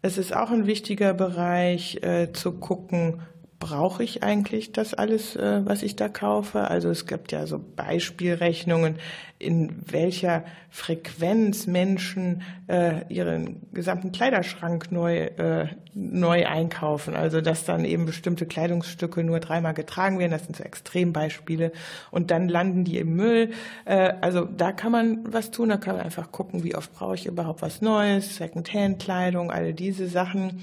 Es 0.02 0.18
ist 0.18 0.34
auch 0.34 0.50
ein 0.50 0.66
wichtiger 0.66 1.14
Bereich 1.14 2.02
äh, 2.02 2.32
zu 2.32 2.52
gucken, 2.52 3.22
brauche 3.58 4.04
ich 4.04 4.22
eigentlich 4.22 4.72
das 4.72 4.94
alles, 4.94 5.34
äh, 5.36 5.64
was 5.64 5.82
ich 5.82 5.96
da 5.96 6.08
kaufe? 6.08 6.70
Also 6.70 6.90
es 6.90 7.06
gibt 7.06 7.32
ja 7.32 7.46
so 7.46 7.58
Beispielrechnungen, 7.58 8.96
in 9.38 9.82
welcher 9.90 10.44
Frequenz 10.70 11.66
Menschen 11.66 12.42
äh, 12.68 13.02
ihren 13.12 13.62
gesamten 13.72 14.12
Kleiderschrank 14.12 14.92
neu, 14.92 15.16
äh, 15.16 15.68
neu 15.94 16.46
einkaufen. 16.46 17.14
Also 17.16 17.40
dass 17.40 17.64
dann 17.64 17.84
eben 17.84 18.04
bestimmte 18.06 18.46
Kleidungsstücke 18.46 19.24
nur 19.24 19.40
dreimal 19.40 19.74
getragen 19.74 20.18
werden. 20.18 20.32
Das 20.32 20.44
sind 20.44 20.56
so 20.56 20.62
Extrembeispiele. 20.62 21.72
Und 22.10 22.30
dann 22.30 22.48
landen 22.48 22.84
die 22.84 22.98
im 22.98 23.16
Müll. 23.16 23.50
Also 23.84 24.44
da 24.44 24.72
kann 24.72 24.92
man 24.92 25.32
was 25.32 25.50
tun. 25.50 25.70
Da 25.70 25.76
kann 25.76 25.96
man 25.96 26.04
einfach 26.04 26.30
gucken, 26.32 26.64
wie 26.64 26.74
oft 26.74 26.92
brauche 26.94 27.14
ich 27.14 27.26
überhaupt 27.26 27.62
was 27.62 27.80
Neues, 27.80 28.36
Secondhand-Kleidung, 28.36 29.50
alle 29.50 29.74
diese 29.74 30.08
Sachen. 30.08 30.60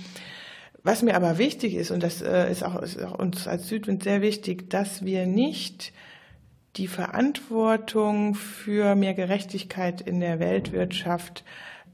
Was 0.84 1.02
mir 1.02 1.16
aber 1.16 1.38
wichtig 1.38 1.76
ist, 1.76 1.92
und 1.92 2.04
das 2.04 2.22
äh, 2.22 2.52
ist 2.52 2.64
auch, 2.64 2.82
ist 2.82 3.02
auch 3.02 3.18
uns 3.18 3.48
als 3.48 3.70
Südwind 3.70 4.04
sehr 4.04 4.22
wichtig, 4.22 4.70
dass 4.70 5.06
wir 5.06 5.26
nicht 5.26 5.94
die 6.76 6.88
Verantwortung 6.88 8.36
für 8.36 8.96
mehr 8.96 9.14
Gerechtigkeit 9.14 10.02
in 10.02 10.20
der 10.20 10.40
Weltwirtschaft 10.40 11.46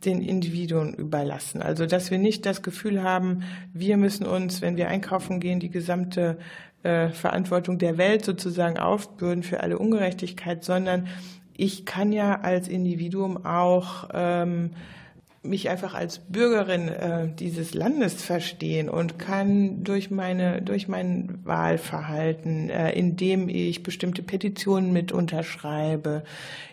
den 0.05 0.21
Individuen 0.21 0.93
überlassen. 0.93 1.61
Also 1.61 1.85
dass 1.85 2.09
wir 2.09 2.17
nicht 2.17 2.45
das 2.45 2.61
Gefühl 2.63 3.03
haben, 3.03 3.43
wir 3.73 3.97
müssen 3.97 4.25
uns, 4.25 4.61
wenn 4.61 4.77
wir 4.77 4.87
einkaufen 4.87 5.39
gehen, 5.39 5.59
die 5.59 5.69
gesamte 5.69 6.39
äh, 6.83 7.09
Verantwortung 7.09 7.77
der 7.77 7.97
Welt 7.97 8.23
sozusagen 8.23 8.79
aufbürden 8.79 9.43
für 9.43 9.61
alle 9.61 9.77
Ungerechtigkeit, 9.77 10.63
sondern 10.63 11.07
ich 11.55 11.85
kann 11.85 12.13
ja 12.13 12.39
als 12.39 12.69
Individuum 12.69 13.45
auch 13.45 14.09
ähm, 14.13 14.71
mich 15.41 15.69
einfach 15.69 15.93
als 15.93 16.19
Bürgerin 16.19 16.89
äh, 16.89 17.29
dieses 17.33 17.73
Landes 17.73 18.21
verstehen 18.21 18.89
und 18.89 19.17
kann 19.17 19.85
durch 19.85 20.11
meine 20.11 20.61
durch 20.61 20.89
mein 20.89 21.39
Wahlverhalten, 21.45 22.69
äh, 22.69 22.91
indem 22.91 23.47
ich 23.47 23.81
bestimmte 23.81 24.21
Petitionen 24.21 24.91
mit 24.91 25.13
unterschreibe, 25.13 26.23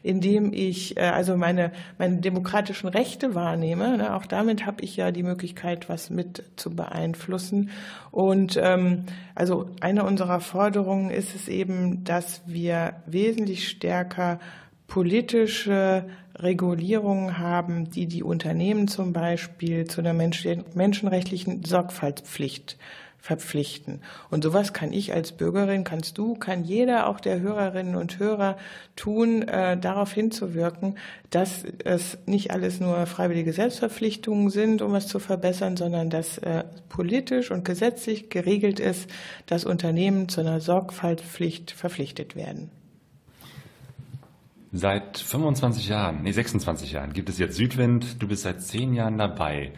indem 0.02 0.52
ich 0.52 0.96
äh, 0.96 1.02
also 1.02 1.36
meine 1.36 1.70
meine 1.98 2.16
demokratischen 2.16 2.88
Rechte 2.88 3.36
wahrnehme. 3.36 3.98
Ne, 3.98 4.14
auch 4.14 4.26
damit 4.26 4.66
habe 4.66 4.82
ich 4.82 4.96
ja 4.96 5.12
die 5.12 5.22
Möglichkeit, 5.22 5.88
was 5.88 6.10
mit 6.10 6.42
zu 6.56 6.74
beeinflussen. 6.74 7.70
Und 8.10 8.58
ähm, 8.60 9.04
also 9.36 9.70
eine 9.80 10.02
unserer 10.04 10.40
Forderungen 10.40 11.10
ist 11.10 11.36
es 11.36 11.46
eben, 11.46 12.02
dass 12.02 12.42
wir 12.46 12.94
wesentlich 13.06 13.68
stärker 13.68 14.40
politische 14.86 16.04
Regulierungen 16.36 17.38
haben, 17.38 17.90
die 17.90 18.06
die 18.06 18.22
Unternehmen 18.22 18.88
zum 18.88 19.12
Beispiel 19.12 19.86
zu 19.86 20.00
einer 20.00 20.12
menschenrechtlichen 20.12 21.64
Sorgfaltspflicht 21.64 22.76
verpflichten. 23.26 24.02
Und 24.30 24.44
sowas 24.44 24.72
kann 24.72 24.92
ich 24.92 25.12
als 25.12 25.32
Bürgerin, 25.32 25.82
kannst 25.82 26.16
du, 26.16 26.34
kann 26.34 26.62
jeder, 26.62 27.08
auch 27.08 27.18
der 27.18 27.40
Hörerinnen 27.40 27.96
und 27.96 28.20
Hörer 28.20 28.56
tun, 28.94 29.42
äh, 29.42 29.76
darauf 29.76 30.12
hinzuwirken, 30.12 30.96
dass 31.30 31.64
es 31.84 32.18
nicht 32.26 32.52
alles 32.52 32.78
nur 32.78 33.04
freiwillige 33.06 33.52
Selbstverpflichtungen 33.52 34.50
sind, 34.50 34.80
um 34.80 34.94
es 34.94 35.08
zu 35.08 35.18
verbessern, 35.18 35.76
sondern 35.76 36.08
dass 36.08 36.38
äh, 36.38 36.62
politisch 36.88 37.50
und 37.50 37.64
gesetzlich 37.64 38.30
geregelt 38.30 38.78
ist, 38.78 39.10
dass 39.46 39.64
Unternehmen 39.64 40.28
zu 40.28 40.40
einer 40.40 40.60
Sorgfaltspflicht 40.60 41.72
verpflichtet 41.72 42.36
werden. 42.36 42.70
Seit 44.72 45.18
25 45.18 45.88
Jahren, 45.88 46.22
nee, 46.22 46.32
26 46.32 46.92
Jahren 46.92 47.12
gibt 47.12 47.28
es 47.28 47.38
jetzt 47.38 47.56
Südwind. 47.56 48.22
Du 48.22 48.28
bist 48.28 48.42
seit 48.42 48.62
zehn 48.62 48.94
Jahren 48.94 49.16
dabei. 49.18 49.72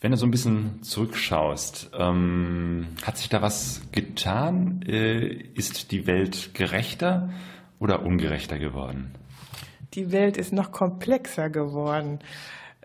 Wenn 0.00 0.10
du 0.10 0.16
so 0.16 0.26
ein 0.26 0.32
bisschen 0.32 0.82
zurückschaust, 0.82 1.92
ähm, 1.96 2.88
hat 3.04 3.18
sich 3.18 3.28
da 3.28 3.40
was 3.40 3.82
getan? 3.92 4.82
Äh, 4.82 5.26
ist 5.54 5.92
die 5.92 6.08
Welt 6.08 6.54
gerechter 6.54 7.30
oder 7.78 8.02
ungerechter 8.02 8.58
geworden? 8.58 9.14
Die 9.94 10.10
Welt 10.10 10.36
ist 10.36 10.52
noch 10.52 10.72
komplexer 10.72 11.50
geworden. 11.50 12.18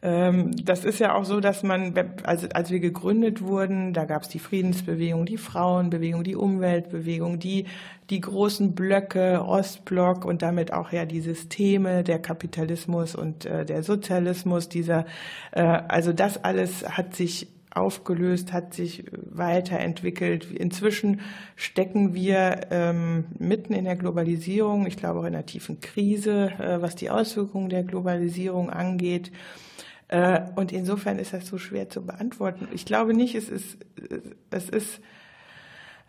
Ähm, 0.04 0.52
das 0.64 0.86
ist 0.86 1.00
ja 1.00 1.16
auch 1.16 1.26
so, 1.26 1.40
dass 1.40 1.64
man, 1.64 1.94
als, 2.24 2.50
als 2.52 2.70
wir 2.70 2.80
gegründet 2.80 3.42
wurden, 3.42 3.94
da 3.94 4.06
gab 4.06 4.24
es 4.24 4.30
die 4.30 4.40
Friedensbewegung, 4.40 5.26
die 5.26 5.38
Frauenbewegung, 5.38 6.24
die 6.24 6.36
Umweltbewegung, 6.36 7.40
die, 7.40 7.66
die 8.12 8.22
großen 8.22 8.76
Blöcke, 8.76 9.44
Ostblock 9.44 10.24
und 10.24 10.44
damit 10.44 10.72
auch 10.72 10.92
ja 10.92 11.06
die 11.06 11.22
Systeme, 11.22 12.04
der 12.04 12.20
Kapitalismus 12.20 13.16
und 13.16 13.46
äh, 13.46 13.66
der 13.66 13.82
Sozialismus, 13.82 14.70
dieser, 14.70 15.06
äh, 15.52 15.62
also 15.62 16.14
das 16.14 16.44
alles 16.44 16.88
hat 16.88 17.16
sich 17.16 17.48
aufgelöst, 17.78 18.54
hat 18.54 18.74
sich 18.74 19.06
weiterentwickelt. 19.14 20.52
Inzwischen 20.52 21.22
stecken 21.56 22.14
wir 22.14 22.68
ähm, 22.72 23.26
mitten 23.38 23.74
in 23.74 23.86
der 23.86 23.96
Globalisierung, 23.96 24.86
ich 24.88 24.98
glaube 24.98 25.20
auch 25.20 25.26
in 25.26 25.36
einer 25.36 25.46
tiefen 25.46 25.80
Krise, 25.80 26.52
äh, 26.60 26.82
was 26.82 26.96
die 26.96 27.10
Auswirkungen 27.10 27.70
der 27.70 27.84
Globalisierung 27.84 28.70
angeht. 28.70 29.32
Äh, 30.08 30.42
und 30.56 30.72
insofern 30.72 31.20
ist 31.20 31.34
das 31.34 31.48
so 31.48 31.58
schwer 31.58 31.90
zu 31.90 32.06
beantworten. 32.06 32.68
Ich 32.74 32.86
glaube 32.86 33.14
nicht, 33.14 33.36
es 33.36 33.50
ist, 33.50 33.78
es 34.50 34.70
ist, 34.70 35.02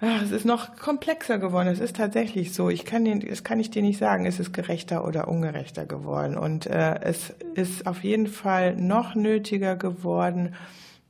es 0.00 0.30
ist 0.30 0.44
noch 0.44 0.76
komplexer 0.76 1.38
geworden. 1.38 1.68
Es 1.68 1.80
ist 1.80 1.96
tatsächlich 1.96 2.54
so. 2.54 2.70
Ich 2.70 2.84
kann 2.84 3.04
den, 3.04 3.20
das 3.20 3.42
kann 3.42 3.58
ich 3.58 3.70
dir 3.70 3.82
nicht 3.82 3.98
sagen. 3.98 4.26
Es 4.26 4.38
ist 4.38 4.52
gerechter 4.52 5.04
oder 5.04 5.26
ungerechter 5.26 5.86
geworden. 5.86 6.36
Und 6.36 6.66
äh, 6.66 7.00
es 7.00 7.34
ist 7.54 7.86
auf 7.86 8.04
jeden 8.04 8.28
Fall 8.28 8.76
noch 8.76 9.16
nötiger 9.16 9.74
geworden, 9.74 10.54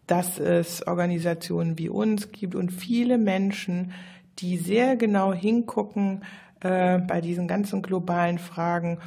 dass 0.08 0.40
es 0.40 0.84
Organisationen 0.86 1.78
wie 1.78 1.88
uns 1.88 2.32
gibt 2.32 2.56
und 2.56 2.72
viele 2.72 3.16
Menschen, 3.16 3.92
die 4.40 4.56
sehr 4.56 4.96
genau 4.96 5.32
hingucken 5.32 6.24
äh, 6.60 6.98
bei 6.98 7.20
diesen 7.20 7.46
ganzen 7.46 7.82
globalen 7.82 8.38
Fragen 8.38 8.98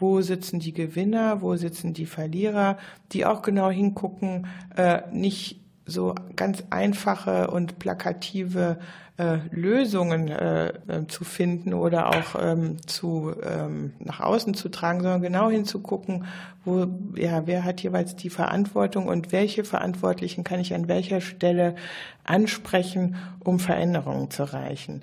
wo 0.00 0.20
sitzen 0.20 0.60
die 0.60 0.72
Gewinner, 0.72 1.42
wo 1.42 1.56
sitzen 1.56 1.92
die 1.92 2.06
Verlierer, 2.06 2.78
die 3.12 3.26
auch 3.26 3.42
genau 3.42 3.70
hingucken, 3.70 4.46
äh, 4.76 5.02
nicht 5.12 5.60
so 5.86 6.14
ganz 6.36 6.62
einfache 6.70 7.50
und 7.50 7.78
plakative 7.78 8.78
äh, 9.18 9.38
Lösungen 9.50 10.28
äh, 10.28 10.68
äh, 10.68 11.06
zu 11.08 11.24
finden 11.24 11.74
oder 11.74 12.08
auch 12.08 12.40
ähm, 12.40 12.76
zu, 12.86 13.34
ähm, 13.42 13.92
nach 13.98 14.20
außen 14.20 14.54
zu 14.54 14.68
tragen, 14.68 15.00
sondern 15.00 15.22
genau 15.22 15.50
hinzugucken, 15.50 16.24
wo, 16.64 16.86
ja, 17.16 17.46
wer 17.46 17.64
hat 17.64 17.80
jeweils 17.80 18.14
die 18.14 18.30
Verantwortung 18.30 19.08
und 19.08 19.32
welche 19.32 19.64
Verantwortlichen 19.64 20.44
kann 20.44 20.60
ich 20.60 20.72
an 20.72 20.86
welcher 20.86 21.20
Stelle 21.20 21.74
ansprechen, 22.22 23.16
um 23.40 23.58
Veränderungen 23.58 24.30
zu 24.30 24.42
erreichen 24.42 25.02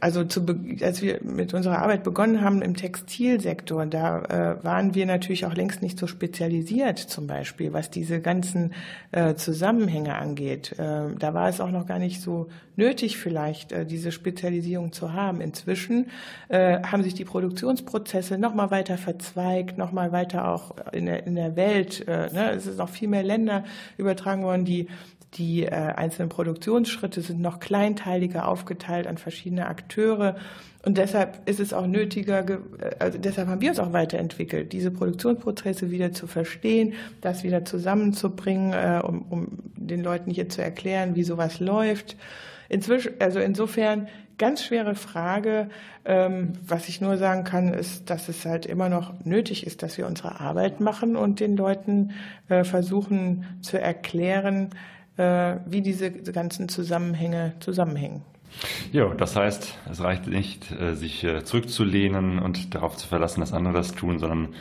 also 0.00 0.24
zu, 0.24 0.44
als 0.82 1.02
wir 1.02 1.20
mit 1.22 1.54
unserer 1.54 1.78
Arbeit 1.78 2.04
begonnen 2.04 2.42
haben 2.42 2.62
im 2.62 2.76
Textilsektor, 2.76 3.86
da 3.86 4.22
äh, 4.58 4.64
waren 4.64 4.94
wir 4.94 5.06
natürlich 5.06 5.46
auch 5.46 5.54
längst 5.54 5.82
nicht 5.82 5.98
so 5.98 6.06
spezialisiert, 6.06 6.98
zum 6.98 7.26
Beispiel, 7.26 7.72
was 7.72 7.90
diese 7.90 8.20
ganzen 8.20 8.74
äh, 9.12 9.34
Zusammenhänge 9.34 10.14
angeht. 10.14 10.72
Äh, 10.78 11.14
da 11.18 11.34
war 11.34 11.48
es 11.48 11.60
auch 11.60 11.70
noch 11.70 11.86
gar 11.86 11.98
nicht 11.98 12.20
so 12.20 12.48
nötig, 12.76 13.18
vielleicht 13.18 13.72
äh, 13.72 13.86
diese 13.86 14.12
Spezialisierung 14.12 14.92
zu 14.92 15.12
haben. 15.12 15.40
Inzwischen 15.40 16.06
äh, 16.48 16.82
haben 16.82 17.02
sich 17.02 17.14
die 17.14 17.24
Produktionsprozesse 17.24 18.38
noch 18.38 18.54
mal 18.54 18.70
weiter 18.70 18.98
verzweigt, 18.98 19.78
noch 19.78 19.92
mal 19.92 20.12
weiter 20.12 20.48
auch 20.48 20.74
in 20.92 21.06
der, 21.06 21.26
in 21.26 21.34
der 21.34 21.56
Welt. 21.56 22.06
Äh, 22.06 22.32
ne? 22.32 22.50
Es 22.52 22.66
ist 22.66 22.78
noch 22.78 22.88
viel 22.88 23.08
mehr 23.08 23.22
Länder 23.22 23.64
übertragen 23.96 24.42
worden, 24.42 24.64
die 24.64 24.88
die 25.38 25.66
einzelnen 25.66 26.28
Produktionsschritte 26.28 27.22
sind 27.22 27.40
noch 27.40 27.58
kleinteiliger 27.58 28.46
aufgeteilt 28.46 29.06
an 29.06 29.16
verschiedene 29.16 29.61
Akteure. 29.68 30.36
Und 30.84 30.98
deshalb 30.98 31.48
ist 31.48 31.60
es 31.60 31.72
auch 31.72 31.86
nötiger, 31.86 32.48
äh, 32.48 32.58
also 32.98 33.18
deshalb 33.18 33.48
haben 33.48 33.60
wir 33.60 33.70
uns 33.70 33.78
auch 33.78 33.92
weiterentwickelt, 33.92 34.72
diese 34.72 34.90
Produktionsprozesse 34.90 35.90
wieder 35.90 36.12
zu 36.12 36.26
verstehen, 36.26 36.94
das 37.20 37.44
wieder 37.44 37.64
zusammenzubringen, 37.64 38.72
äh, 38.72 39.00
um, 39.04 39.22
um 39.30 39.48
den 39.76 40.02
Leuten 40.02 40.30
hier 40.30 40.48
zu 40.48 40.62
erklären, 40.62 41.14
wie 41.14 41.22
sowas 41.22 41.60
läuft. 41.60 42.16
Inzwischen, 42.68 43.12
also 43.20 43.38
insofern 43.38 44.08
ganz 44.38 44.64
schwere 44.64 44.94
Frage. 44.94 45.68
Ähm, 46.04 46.54
was 46.66 46.88
ich 46.88 47.00
nur 47.00 47.16
sagen 47.16 47.44
kann, 47.44 47.72
ist, 47.72 48.10
dass 48.10 48.28
es 48.28 48.44
halt 48.44 48.66
immer 48.66 48.88
noch 48.88 49.24
nötig 49.24 49.64
ist, 49.66 49.84
dass 49.84 49.98
wir 49.98 50.06
unsere 50.06 50.40
Arbeit 50.40 50.80
machen 50.80 51.14
und 51.14 51.38
den 51.38 51.56
Leuten 51.56 52.10
äh, 52.48 52.64
versuchen 52.64 53.46
zu 53.60 53.80
erklären, 53.80 54.70
wie 55.14 55.82
diese 55.82 56.10
ganzen 56.10 56.70
Zusammenhänge 56.70 57.52
zusammenhängen. 57.60 58.22
Ja, 58.92 59.12
das 59.14 59.36
heißt, 59.36 59.78
es 59.90 60.00
reicht 60.00 60.26
nicht, 60.26 60.70
äh, 60.72 60.94
sich 60.94 61.24
äh, 61.24 61.44
zurückzulehnen 61.44 62.38
und 62.38 62.74
darauf 62.74 62.96
zu 62.96 63.08
verlassen, 63.08 63.40
dass 63.40 63.52
andere 63.52 63.74
das 63.74 63.92
tun, 63.92 64.18
sondern 64.18 64.54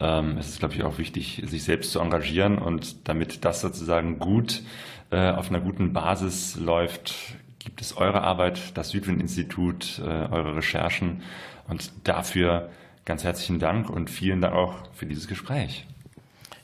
ähm, 0.00 0.36
es 0.38 0.48
ist, 0.48 0.58
glaube 0.60 0.74
ich, 0.74 0.82
auch 0.84 0.98
wichtig, 0.98 1.42
sich 1.46 1.64
selbst 1.64 1.92
zu 1.92 2.00
engagieren 2.00 2.58
und 2.58 3.08
damit 3.08 3.44
das 3.44 3.60
sozusagen 3.60 4.18
gut 4.18 4.62
auf 5.10 5.48
einer 5.48 5.60
guten 5.60 5.94
Basis 5.94 6.56
läuft, 6.56 7.14
gibt 7.58 7.80
es 7.80 7.96
eure 7.96 8.20
Arbeit, 8.20 8.76
das 8.76 8.90
Südwind-Institut, 8.90 10.02
eure 10.04 10.56
Recherchen 10.56 11.22
und 11.66 11.90
dafür 12.04 12.68
ganz 13.06 13.24
herzlichen 13.24 13.58
Dank 13.58 13.88
und 13.88 14.10
vielen 14.10 14.42
Dank 14.42 14.54
auch 14.54 14.74
für 14.92 15.06
dieses 15.06 15.28
Gespräch. 15.28 15.86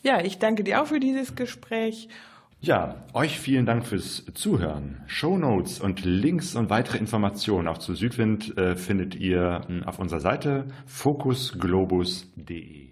Ja, 0.02 0.20
ich 0.20 0.38
danke 0.38 0.62
dir 0.62 0.82
auch 0.82 0.86
für 0.88 1.00
dieses 1.00 1.34
Gespräch 1.34 2.10
ja, 2.66 3.04
euch 3.12 3.38
vielen 3.38 3.66
Dank 3.66 3.86
fürs 3.86 4.24
Zuhören. 4.32 5.02
Show 5.06 5.36
Notes 5.36 5.80
und 5.80 6.04
Links 6.04 6.54
und 6.54 6.70
weitere 6.70 6.98
Informationen 6.98 7.68
auch 7.68 7.78
zu 7.78 7.94
Südwind 7.94 8.56
äh, 8.56 8.74
findet 8.74 9.14
ihr 9.14 9.62
hm, 9.66 9.84
auf 9.84 9.98
unserer 9.98 10.20
Seite 10.20 10.64
focusglobus.de. 10.86 12.83